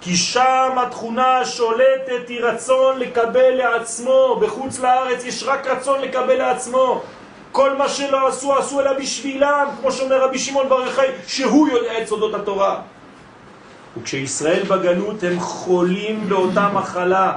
כי 0.00 0.16
שם 0.16 0.76
התכונה 0.86 1.38
השולטת 1.38 2.28
היא 2.28 2.40
רצון 2.40 2.98
לקבל 2.98 3.50
לעצמו. 3.50 4.38
בחוץ 4.40 4.78
לארץ 4.80 5.24
יש 5.24 5.42
רק 5.42 5.66
רצון 5.66 6.00
לקבל 6.00 6.36
לעצמו. 6.36 7.02
כל 7.52 7.76
מה 7.76 7.88
שלא 7.88 8.28
עשו, 8.28 8.58
עשו 8.58 8.80
אלא 8.80 8.92
בשבילם, 8.92 9.68
כמו 9.80 9.92
שאומר 9.92 10.24
רבי 10.24 10.38
שמעון 10.38 10.68
בר 10.68 10.80
יוחאי, 10.80 11.08
שהוא 11.26 11.68
יודע 11.68 12.02
את 12.02 12.06
סודות 12.08 12.34
התורה. 12.34 12.80
וכשישראל 13.96 14.62
בגלות 14.62 15.22
הם 15.22 15.40
חולים 15.40 16.28
באותה 16.28 16.68
מחלה, 16.74 17.36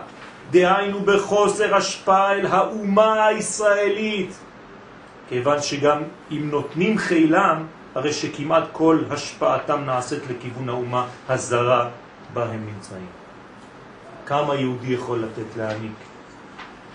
דהיינו 0.52 1.00
בחוסר 1.00 1.76
השפעה 1.76 2.34
אל 2.34 2.46
האומה 2.46 3.26
הישראלית. 3.26 4.40
כיוון 5.30 5.62
שגם 5.62 6.04
אם 6.32 6.50
נותנים 6.52 6.98
חילם, 6.98 7.66
הרי 7.96 8.14
שכמעט 8.14 8.64
כל 8.72 9.04
השפעתם 9.10 9.84
נעשית 9.86 10.24
לכיוון 10.30 10.70
האומה 10.70 11.08
הזרה 11.30 11.90
בה 12.34 12.44
הם 12.44 12.66
נמצאים. 12.74 13.08
כמה 14.26 14.56
יהודי 14.56 14.94
יכול 14.94 15.20
לתת 15.20 15.58
להעניק? 15.58 15.92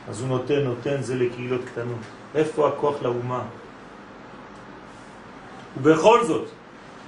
אז 0.08 0.20
הוא 0.20 0.28
נותן, 0.28 0.60
נותן, 0.64 1.02
זה 1.02 1.14
לקהילות 1.14 1.60
קטנות. 1.64 2.04
איפה 2.34 2.68
הכוח 2.68 3.02
לאומה? 3.02 3.42
ובכל 5.76 6.24
זאת, 6.24 6.48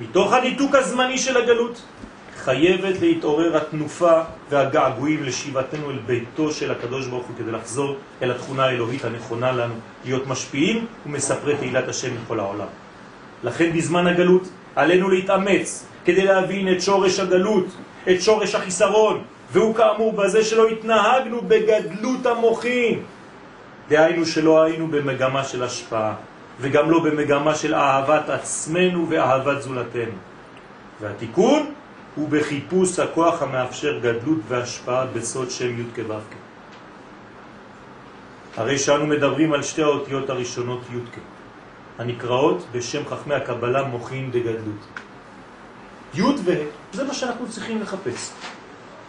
מתוך 0.01 0.33
הניתוק 0.33 0.74
הזמני 0.74 1.19
של 1.19 1.37
הגלות, 1.37 1.83
חייבת 2.47 3.01
להתעורר 3.01 3.56
התנופה 3.56 4.20
והגעגועים 4.51 5.24
לשיבתנו 5.24 5.90
אל 5.90 5.98
ביתו 6.06 6.52
של 6.52 6.70
הקדוש 6.70 7.06
ברוך 7.06 7.27
הוא 7.27 7.36
כדי 7.39 7.52
לחזור 7.52 7.97
אל 8.23 8.31
התכונה 8.31 8.64
האלוהית 8.64 9.05
הנכונה 9.05 9.52
לנו, 9.52 9.74
להיות 10.05 10.27
משפיעים 10.27 10.86
ומספרי 11.06 11.56
תהילת 11.56 11.89
השם 11.89 12.09
לכל 12.24 12.40
העולם. 12.40 12.66
לכן 13.44 13.73
בזמן 13.77 14.06
הגלות 14.06 14.43
עלינו 14.77 15.09
להתאמץ 15.09 15.86
כדי 16.05 16.24
להבין 16.24 16.73
את 16.73 16.82
שורש 16.82 17.20
הגלות, 17.20 17.66
את 18.10 18.23
שורש 18.23 18.55
החיסרון, 18.55 19.23
והוא 19.52 19.74
כאמור 19.74 20.12
בזה 20.12 20.44
שלא 20.44 20.68
התנהגנו 20.68 21.40
בגדלות 21.43 22.27
המוחים. 22.27 23.02
דהיינו 23.89 24.27
שלא 24.27 24.62
היינו 24.62 24.86
במגמה 24.86 25.44
של 25.44 25.62
השפעה, 25.62 26.14
וגם 26.60 26.90
לא 26.90 26.98
במגמה 26.98 27.55
של 27.55 27.74
אהבת 27.74 28.28
עצמנו 28.28 29.06
ואהבת 29.10 29.62
זולתנו. 29.62 30.18
והתיקון 31.01 31.73
הוא 32.16 32.28
בחיפוש 32.28 32.98
הכוח 32.98 33.43
המאפשר 33.43 33.98
גדלות 33.98 34.38
והשפעה 34.48 35.06
בסוד 35.06 35.51
שם 35.51 35.80
י' 35.80 35.84
כו' 35.94 36.14
הרי 38.56 38.78
שאנו 38.78 39.06
מדברים 39.06 39.52
על 39.52 39.62
שתי 39.62 39.82
האותיות 39.82 40.30
הראשונות 40.30 40.80
י' 40.93 40.97
הנקראות 41.98 42.66
בשם 42.72 43.02
חכמי 43.09 43.34
הקבלה 43.34 43.82
מוכין 43.84 44.30
דגדלות. 44.30 44.82
י' 46.14 46.22
וה', 46.44 46.55
זה 46.93 47.05
מה 47.05 47.14
שאנחנו 47.14 47.48
צריכים 47.48 47.82
לחפש. 47.82 48.30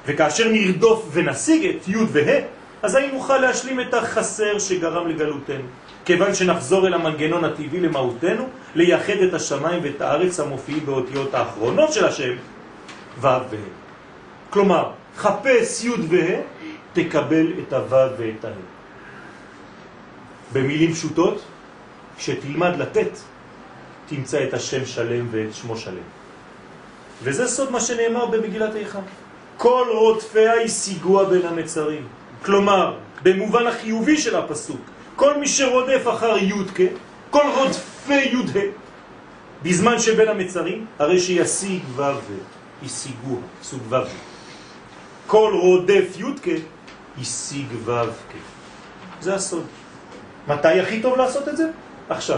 וכאשר 0.06 0.48
נרדוף 0.52 1.10
ונשיג 1.12 1.66
את 1.66 1.88
י' 1.88 1.98
וה', 2.12 2.42
אז 2.84 2.96
אני 2.96 3.12
נוכל 3.12 3.38
להשלים 3.38 3.80
את 3.80 3.94
החסר 3.94 4.60
שגרם 4.60 5.08
לגלותנו. 5.08 5.66
כיוון 6.06 6.36
שנחזור 6.36 6.88
אל 6.88 6.94
המנגנון 6.94 7.44
הטבעי 7.44 7.80
למהותנו, 7.80 8.48
לייחד 8.76 9.18
את 9.28 9.34
השמיים 9.34 9.80
ואת 9.84 10.02
הארץ 10.02 10.40
המופיעים 10.40 10.86
באותיות 10.86 11.34
האחרונות 11.34 11.94
של 11.94 12.06
השם, 12.06 12.34
ו' 13.20 13.24
וה'. 13.24 13.58
כלומר, 14.50 14.92
חפש 15.18 15.84
י' 15.84 15.90
וה', 16.10 16.42
תקבל 16.94 17.48
את 17.60 17.74
הו' 17.74 18.10
ואת 18.18 18.46
ה'. 18.46 18.50
במילים 20.54 20.94
פשוטות, 20.94 21.42
כשתלמד 22.18 22.76
לתת, 22.78 23.18
תמצא 24.08 24.44
את 24.44 24.54
השם 24.54 24.86
שלם 24.86 25.28
ואת 25.32 25.54
שמו 25.54 25.78
שלם. 25.78 26.08
וזה 27.24 27.48
סוד 27.48 27.72
מה 27.72 27.82
שנאמר 27.82 28.26
במגילת 28.26 28.76
איכה. 28.76 29.00
כל 29.58 29.88
רודפיה 29.92 30.62
השיגוה 30.62 31.26
בין 31.26 31.46
המצרים. 31.46 32.08
כלומר, 32.46 32.98
במובן 33.24 33.68
החיובי 33.68 34.18
של 34.18 34.36
הפסוק, 34.36 34.82
כל 35.16 35.38
מי 35.38 35.48
שרודף 35.48 36.04
אחר 36.08 36.38
יודקה, 36.38 36.84
כל 37.30 37.46
רודפי 37.56 38.24
יודה, 38.32 38.68
בזמן 39.64 40.00
שבין 40.00 40.28
המצרים, 40.28 40.86
הרי 41.00 41.20
שישיג 41.20 41.82
ו' 41.96 42.02
השיגו, 42.86 43.38
סוג 43.64 43.82
ו'. 43.90 43.96
כל 45.28 45.52
רודף 45.62 46.18
י' 46.18 46.24
השיג 47.22 47.68
ו' 47.86 47.92
זה 49.22 49.36
הסוד. 49.36 49.66
מתי 50.48 50.80
הכי 50.80 51.02
טוב 51.02 51.18
לעשות 51.18 51.48
את 51.48 51.58
זה? 51.58 51.70
עכשיו. 52.10 52.38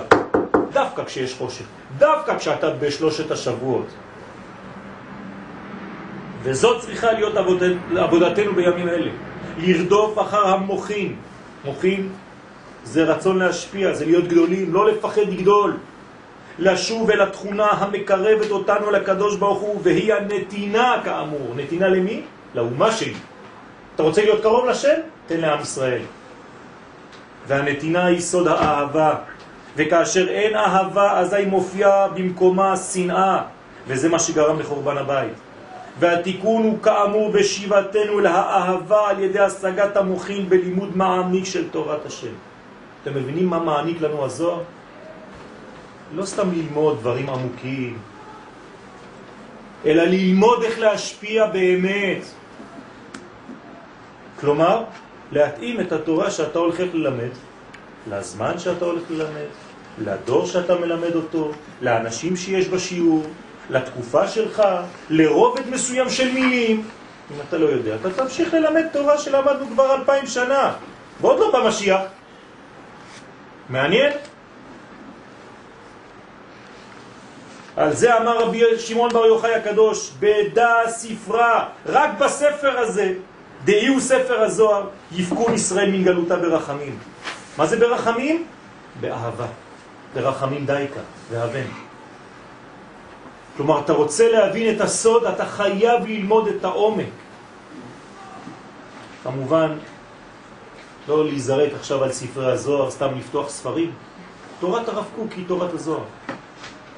דווקא 0.73 1.03
כשיש 1.03 1.33
חושך. 1.33 1.65
דווקא 1.97 2.37
כשאתה 2.37 2.69
בשלושת 2.69 3.31
השבועות. 3.31 3.87
וזאת 6.43 6.81
צריכה 6.81 7.11
להיות 7.11 7.37
עבודת, 7.37 7.75
עבודתנו 7.97 8.53
בימים 8.55 8.87
אלה. 8.87 9.11
לרדוף 9.57 10.19
אחר 10.19 10.47
המוחים. 10.47 11.15
מוחים 11.65 12.09
זה 12.83 13.03
רצון 13.03 13.39
להשפיע, 13.39 13.93
זה 13.93 14.05
להיות 14.05 14.27
גדולים, 14.27 14.73
לא 14.73 14.91
לפחד 14.91 15.21
לגדול. 15.21 15.77
לשוב 16.60 17.11
אל 17.11 17.22
התכונה 17.22 17.68
המקרבת 17.68 18.52
אותנו 18.52 18.91
לקדוש 18.91 19.38
ברוך 19.38 19.60
הוא, 19.60 19.80
והיא 19.84 20.14
הנתינה 20.14 21.02
כאמור. 21.03 21.53
נתינה 21.56 21.88
למי? 21.88 22.22
לאומה 22.56 22.91
שלי. 22.91 23.14
אתה 23.95 24.03
רוצה 24.03 24.22
להיות 24.22 24.41
קרוב 24.41 24.65
לשם? 24.65 24.95
תן 25.27 25.40
לעם 25.40 25.61
ישראל. 25.61 26.02
והנתינה 27.48 28.06
היא 28.06 28.19
סוד 28.19 28.48
האהבה, 28.48 29.15
וכאשר 29.76 30.27
אין 30.30 30.56
אהבה 30.56 31.19
אזי 31.19 31.45
מופיעה 31.45 32.07
במקומה 32.07 32.77
שנאה, 32.77 33.41
וזה 33.88 34.10
מה 34.10 34.19
שגרם 34.19 34.60
לחורבן 34.60 34.98
הבית. 34.98 35.34
והתיקון 35.99 36.64
הוא 36.64 36.77
כאמור 36.84 37.31
בשיבתנו 37.31 38.19
לאהבה 38.19 39.10
על 39.10 39.19
ידי 39.19 39.40
השגת 39.40 39.98
המוחין 39.98 40.49
בלימוד 40.49 40.98
מעמיק 40.98 41.45
של 41.45 41.69
תורת 41.69 42.06
השם. 42.06 42.34
אתם 43.03 43.14
מבינים 43.15 43.48
מה 43.48 43.60
מעניק 43.60 44.02
לנו 44.02 44.26
הזוהר? 44.26 44.61
לא 46.14 46.26
סתם 46.26 46.52
ללמוד 46.52 46.99
דברים 46.99 47.30
עמוקים, 47.30 47.98
אלא 49.86 50.03
ללמוד 50.03 50.64
איך 50.64 50.80
להשפיע 50.80 51.45
באמת. 51.45 52.22
כלומר, 54.40 54.84
להתאים 55.31 55.80
את 55.80 55.91
התורה 55.91 56.31
שאתה 56.31 56.60
הולך 56.60 56.80
ללמד, 56.94 57.30
לזמן 58.10 58.60
שאתה 58.60 58.86
הולך 58.86 59.03
ללמד, 59.10 59.49
לדור 59.98 60.45
שאתה 60.45 60.76
מלמד 60.76 61.15
אותו, 61.15 61.52
לאנשים 61.81 62.36
שיש 62.36 62.68
בשיעור, 62.68 63.23
לתקופה 63.69 64.27
שלך, 64.27 64.64
לרובד 65.10 65.69
מסוים 65.69 66.10
של 66.10 66.31
מילים. 66.31 66.88
אם 67.31 67.41
אתה 67.48 67.57
לא 67.57 67.65
יודע, 67.65 67.95
אתה 67.95 68.11
תמשיך 68.11 68.53
ללמד 68.53 68.88
תורה 68.91 69.18
שלמדנו 69.18 69.65
כבר 69.68 69.95
אלפיים 69.95 70.27
שנה, 70.27 70.73
ועוד 71.22 71.40
לא 71.40 71.52
במשיח. 71.53 72.02
מעניין? 73.69 74.14
על 77.80 77.95
זה 77.95 78.18
אמר 78.18 78.39
רבי 78.39 78.80
שמעון 78.80 79.10
בר 79.14 79.26
יוחאי 79.26 79.56
הקדוש, 79.56 80.11
בדע 80.19 80.73
ספרה, 80.88 81.69
רק 81.85 82.10
בספר 82.19 82.80
הזה, 82.80 83.14
דאי 83.65 83.88
הוא 83.88 83.99
ספר 83.99 84.41
הזוהר, 84.41 84.88
יפקון 85.11 85.53
ישראל 85.53 85.91
מן 85.91 86.03
גלותה 86.03 86.35
ברחמים. 86.35 86.97
מה 87.57 87.65
זה 87.65 87.80
ברחמים? 87.80 88.45
באהבה. 88.99 89.45
ברחמים 90.14 90.65
דייקה, 90.65 90.99
ואהבן. 91.31 91.68
כלומר, 93.57 93.80
אתה 93.80 93.93
רוצה 93.93 94.31
להבין 94.31 94.76
את 94.76 94.81
הסוד, 94.81 95.26
אתה 95.26 95.45
חייב 95.45 96.06
ללמוד 96.06 96.47
את 96.47 96.64
העומק. 96.64 97.06
כמובן, 99.23 99.77
לא 101.07 101.26
להיזרק 101.26 101.72
עכשיו 101.80 102.03
על 102.03 102.11
ספרי 102.11 102.51
הזוהר, 102.51 102.91
סתם 102.91 103.10
לפתוח 103.18 103.49
ספרים. 103.49 103.91
תורת 104.60 104.89
הרב 104.89 105.06
קוק 105.15 105.31
היא 105.31 105.45
תורת 105.47 105.73
הזוהר. 105.73 106.03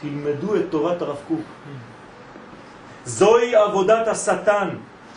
תלמדו 0.01 0.55
את 0.55 0.61
תורת 0.69 1.01
הרב 1.01 1.17
קוק. 1.27 1.41
זוהי 3.05 3.55
עבודת 3.55 4.07
השטן, 4.07 4.69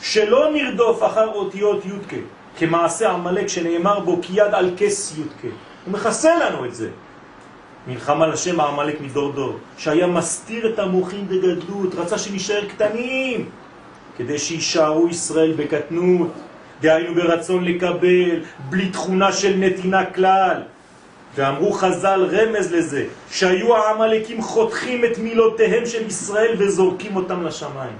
שלא 0.02 0.52
נרדוף 0.52 1.02
אחר 1.02 1.28
אותיות 1.28 1.86
יודקה, 1.86 2.16
כמעשה 2.58 3.10
עמלק 3.10 3.46
שנאמר 3.46 4.00
בו 4.00 4.18
כיד 4.22 4.54
על 4.54 4.70
כס 4.76 5.14
יודקה. 5.18 5.48
הוא 5.84 5.92
מכסה 5.92 6.36
לנו 6.36 6.64
את 6.64 6.74
זה. 6.74 6.88
מלחמה 7.86 8.26
לשם 8.26 8.60
העמלק 8.60 9.00
מדור 9.00 9.32
דור, 9.32 9.56
שהיה 9.78 10.06
מסתיר 10.06 10.74
את 10.74 10.78
המוחים 10.78 11.28
בגדלות, 11.28 11.94
רצה 11.94 12.18
שנשאר 12.18 12.64
קטנים, 12.68 13.48
כדי 14.16 14.38
שישארו 14.38 15.08
ישראל 15.08 15.52
בקטנות, 15.56 16.30
דהיינו 16.80 17.14
ברצון 17.14 17.64
לקבל, 17.64 18.40
בלי 18.68 18.88
תכונה 18.90 19.32
של 19.32 19.56
נתינה 19.56 20.04
כלל. 20.04 20.62
ואמרו 21.34 21.72
חז"ל 21.72 22.28
רמז 22.32 22.72
לזה, 22.72 23.06
שהיו 23.30 23.76
העמלקים 23.76 24.42
חותכים 24.42 25.04
את 25.04 25.18
מילותיהם 25.18 25.86
של 25.86 26.06
ישראל 26.06 26.54
וזורקים 26.58 27.16
אותם 27.16 27.46
לשמיים. 27.46 27.96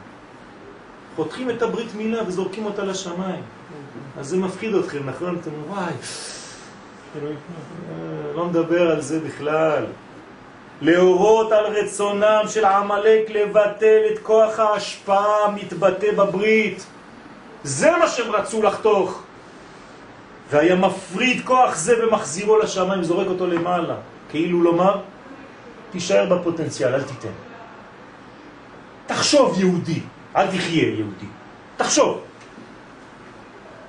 חותכים 1.16 1.51
את 1.51 1.62
הברית 1.62 1.94
מילה 1.94 2.23
וזורקים 2.27 2.65
אותה 2.65 2.85
לשמיים. 2.85 3.43
אז 4.19 4.28
זה 4.28 4.36
מפחיד 4.36 4.74
אתכם, 4.74 5.11
נכון? 5.11 5.39
אתם 5.40 5.51
אומרים, 5.51 5.70
וואי, 5.70 5.93
לא 8.35 8.44
מדבר 8.44 8.90
על 8.90 9.01
זה 9.01 9.20
בכלל. 9.20 9.85
להורות 10.82 11.52
על 11.52 11.65
רצונם 11.65 12.43
של 12.48 12.65
עמלק 12.65 13.31
לבטל 13.31 14.01
את 14.12 14.19
כוח 14.23 14.59
ההשפעה 14.59 15.44
המתבטא 15.44 16.12
בברית. 16.16 16.86
זה 17.65 17.90
מה 17.90 18.09
שהם 18.09 18.32
רצו 18.32 18.62
לחתוך. 18.62 19.23
והיה 20.51 20.75
מפריד 20.75 21.45
כוח 21.45 21.77
זה 21.77 22.07
ומחזירו 22.07 22.59
לשמיים, 22.59 23.03
זורק 23.03 23.27
אותו 23.27 23.47
למעלה. 23.47 23.95
כאילו 24.31 24.62
לומר, 24.62 25.01
תישאר 25.91 26.37
בפוטנציאל, 26.37 26.95
אל 26.95 27.03
תיתן. 27.03 27.35
תחשוב 29.07 29.61
יהודי, 29.61 30.01
אל 30.37 30.47
תחיה 30.47 30.89
יהודי. 30.89 31.27
תחשוב. 31.77 32.21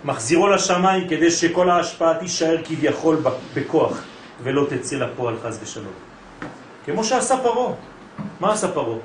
מחזירו 0.05 0.47
לשמיים 0.47 1.07
כדי 1.07 1.31
שכל 1.31 1.69
ההשפעה 1.69 2.13
תישאר 2.13 2.57
כביכול 2.65 3.23
בכוח 3.53 4.01
ולא 4.43 4.67
תצא 4.69 4.95
לפועל 4.95 5.35
חז 5.43 5.59
ושלום. 5.63 5.93
כמו 6.85 7.03
שעשה 7.03 7.37
פרו. 7.37 7.75
מה 8.39 8.53
עשה 8.53 8.71
פרו? 8.71 8.99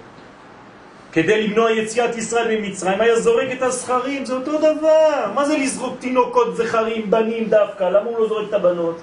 כדי 1.12 1.48
למנוע 1.48 1.70
יציאת 1.70 2.16
ישראל 2.16 2.58
ממצרים 2.58 3.00
היה 3.00 3.20
זורק 3.20 3.48
את 3.52 3.62
הזכרים, 3.62 4.24
זה 4.24 4.34
אותו 4.34 4.58
דבר. 4.58 5.32
מה 5.34 5.44
זה 5.44 5.58
לזרוק 5.58 5.96
תינוקות 5.98 6.56
זכרים, 6.56 7.10
בנים 7.10 7.48
דווקא? 7.48 7.84
למה 7.84 8.10
הוא 8.10 8.18
לא 8.18 8.28
זורק 8.28 8.48
את 8.48 8.54
הבנות? 8.54 9.00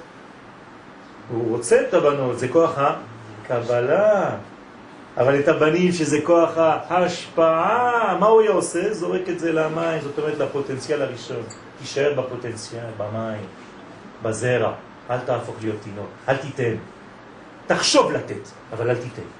הוא 1.32 1.58
רוצה 1.58 1.82
את 1.82 1.94
הבנות, 1.94 2.40
זה 2.40 2.48
כוח 2.48 2.78
הקבלה. 2.78 4.30
אבל 5.18 5.40
את 5.40 5.48
הבנים 5.48 5.92
שזה 5.92 6.20
כוח 6.24 6.58
ההשפעה, 6.58 8.18
מה 8.20 8.28
הוא 8.28 8.42
היה 8.42 8.52
עושה? 8.52 8.94
זורק 8.94 9.30
את 9.30 9.40
זה 9.40 9.54
למים, 9.54 10.02
זאת 10.02 10.20
אומרת 10.20 10.38
לפוטנציאל 10.40 11.02
הראשון. 11.02 11.44
תישאר 11.80 12.14
בפוטנציאל, 12.22 12.90
במים, 12.98 13.46
בזרע. 14.24 14.74
אל 15.10 15.20
תהפוך 15.20 15.56
להיות 15.62 15.78
תינוק, 15.84 16.10
אל 16.30 16.38
תיתן. 16.38 16.76
תחשוב 17.68 18.12
לתת, 18.12 18.50
אבל 18.74 18.90
אל 18.90 18.96
תיתן. 18.96 19.37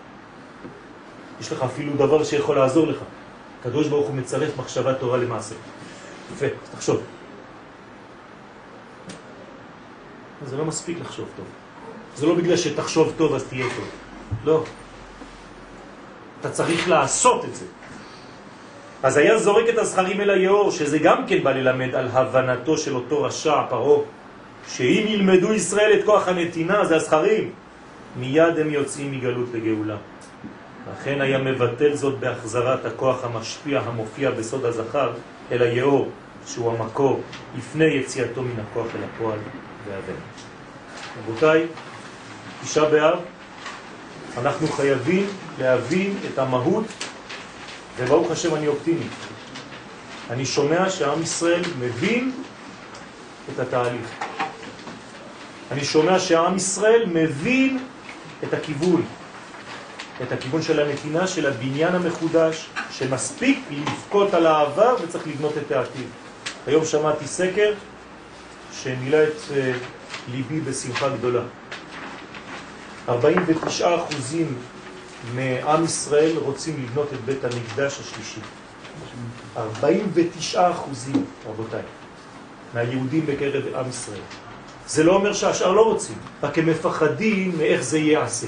יש 1.42 1.52
לך 1.52 1.64
אפילו 1.64 1.94
דבר 1.94 2.24
שיכול 2.24 2.56
לעזור 2.56 2.88
לך. 2.88 2.98
הקדוש 3.60 3.88
ברוך 3.88 4.08
הוא 4.08 4.16
מצרף 4.16 4.58
מחשבה 4.58 4.94
תורה 4.94 5.18
למעשה. 5.18 5.56
יפה, 6.34 6.46
תחשוב. 6.72 7.02
זה 10.46 10.58
לא 10.58 10.66
מספיק 10.66 10.98
לחשוב 11.02 11.28
טוב. 11.36 11.46
זה 12.16 12.26
לא 12.26 12.36
בגלל 12.36 12.58
שתחשוב 12.58 13.14
טוב 13.18 13.36
אז 13.36 13.44
תהיה 13.44 13.66
טוב. 13.76 13.86
לא. 14.46 14.64
אתה 16.42 16.50
צריך 16.50 16.90
לעשות 16.90 17.46
את 17.46 17.56
זה. 17.56 17.66
אז 19.04 19.18
היה 19.18 19.38
זורק 19.38 19.70
את 19.70 19.78
הזכרים 19.78 20.22
אל 20.22 20.30
היאור, 20.30 20.72
שזה 20.72 21.00
גם 21.00 21.28
כן 21.28 21.44
בא 21.44 21.52
ללמד 21.52 21.96
על 21.96 22.08
הבנתו 22.12 22.78
של 22.78 22.96
אותו 22.96 23.24
רשע, 23.24 23.64
פרו, 23.70 24.04
שאם 24.68 25.04
ילמדו 25.08 25.54
ישראל 25.54 26.00
את 26.00 26.06
כוח 26.06 26.28
הנתינה, 26.28 26.86
זה 26.86 26.96
הזכרים, 26.96 27.52
מיד 28.20 28.60
הם 28.60 28.70
יוצאים 28.70 29.12
מגלות 29.12 29.48
לגאולה. 29.54 29.96
לכן 30.94 31.22
היה 31.22 31.38
מבטל 31.38 31.96
זאת 31.96 32.20
בהחזרת 32.20 32.86
הכוח 32.86 33.24
המשפיע 33.24 33.80
המופיע 33.80 34.32
בסוד 34.32 34.66
הזכר 34.66 35.12
אל 35.52 35.62
היאור, 35.62 36.12
שהוא 36.48 36.72
המקור, 36.72 37.22
לפני 37.58 37.86
יציאתו 37.86 38.42
מן 38.42 38.60
הכוח 38.60 38.88
אל 38.96 39.04
הפועל 39.04 39.40
והבן. 39.88 40.20
רבותיי, 41.20 41.66
תשעה 42.64 42.90
באב, 42.90 43.20
אנחנו 44.38 44.68
חייבים 44.68 45.26
להבין 45.60 46.18
את 46.34 46.40
המהות 46.40 46.86
וברוך 47.98 48.32
השם 48.32 48.56
אני 48.56 48.68
אופטימי. 48.68 49.08
אני 50.30 50.46
שומע 50.46 50.90
שעם 50.90 51.22
ישראל 51.22 51.62
מבין 51.80 52.32
את 53.54 53.60
התהליך. 53.60 54.08
אני 55.72 55.86
שומע 55.86 56.20
שעם 56.20 56.56
ישראל 56.56 57.06
מבין 57.06 57.80
את 58.44 58.54
הכיוון, 58.54 59.06
את 60.24 60.32
הכיוון 60.32 60.62
של 60.62 60.80
הנתינה, 60.80 61.28
של 61.28 61.46
הבניין 61.46 61.96
המחודש, 61.96 62.70
שמספיק 62.92 63.60
לבכות 63.72 64.34
על 64.34 64.46
העבר 64.46 64.96
וצריך 65.02 65.28
לבנות 65.28 65.54
את 65.58 65.72
העתיד. 65.72 66.08
היום 66.68 66.86
שמעתי 66.86 67.28
סקר 67.28 67.74
שמילא 68.74 69.24
את 69.24 69.52
אה, 69.56 69.74
ליבי 70.32 70.62
בשמחה 70.62 71.10
גדולה. 71.10 71.42
49 73.10 73.96
אחוזים 73.96 74.58
מעם 75.36 75.84
ישראל 75.84 76.38
רוצים 76.38 76.84
לבנות 76.84 77.14
את 77.14 77.22
בית 77.26 77.44
המקדש 77.44 78.00
השלישי. 78.00 78.40
49 79.58 80.72
אחוזים, 80.72 81.26
רבותיי, 81.48 81.82
מהיהודים 82.74 83.26
בקרב 83.26 83.76
עם 83.76 83.90
ישראל. 83.90 84.22
זה 84.88 85.04
לא 85.04 85.16
אומר 85.16 85.34
שהשאר 85.34 85.72
לא 85.72 85.82
רוצים, 85.82 86.16
רק 86.44 86.58
הם 86.58 86.66
מפחדים 86.66 87.58
מאיך 87.58 87.82
זה 87.82 88.00
ייעשה. 88.00 88.48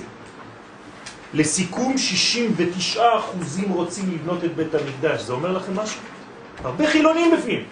לסיכום, 1.33 1.97
69 1.97 3.17
אחוזים 3.17 3.71
רוצים 3.71 4.11
לבנות 4.11 4.43
את 4.43 4.55
בית 4.55 4.75
המקדש. 4.75 5.21
זה 5.21 5.33
אומר 5.33 5.51
לכם 5.51 5.75
משהו? 5.75 6.01
הרבה 6.63 6.87
חילונים 6.87 7.31
בפנים. 7.37 7.63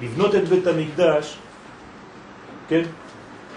לבנות 0.00 0.34
את 0.34 0.48
בית 0.48 0.66
המקדש, 0.66 1.38
כן? 2.68 2.82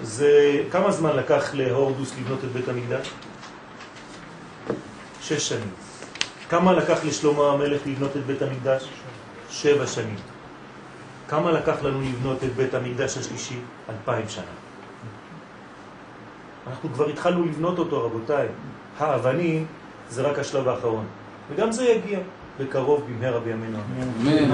זה 0.02 0.64
כמה 0.72 0.92
זמן 0.92 1.16
לקח 1.16 1.54
להורדוס 1.54 2.14
לבנות 2.20 2.44
את 2.44 2.52
בית 2.52 2.70
המקדש? 2.70 3.10
שש 5.22 5.50
שנים. 5.50 5.72
כמה 6.50 6.74
לקח 6.74 7.06
לשלמה 7.06 7.52
המלך 7.52 7.82
לבנות 7.86 8.18
את 8.18 8.26
בית 8.26 8.42
המקדש? 8.42 8.90
שבע 9.50 9.88
שנים. 9.88 10.16
כמה 11.28 11.52
לקח 11.52 11.84
לנו 11.84 12.02
לבנות 12.02 12.44
את 12.44 12.56
בית 12.56 12.74
המקדש 12.74 13.18
השלישי? 13.18 13.60
אלפיים 13.90 14.30
שנה. 14.30 14.63
אנחנו 16.68 16.90
כבר 16.94 17.10
התחלנו 17.10 17.46
לבנות 17.46 17.80
אותו, 17.80 18.06
רבותיי. 18.06 18.48
האבנים 19.00 19.66
זה 20.10 20.22
רק 20.22 20.40
השלב 20.40 20.68
האחרון. 20.68 21.06
וגם 21.50 21.72
זה 21.72 21.84
יגיע 21.84 22.20
בקרוב 22.60 23.04
במהרה 23.10 23.40
בימינו. 23.40 23.78
אמן. 24.22 24.52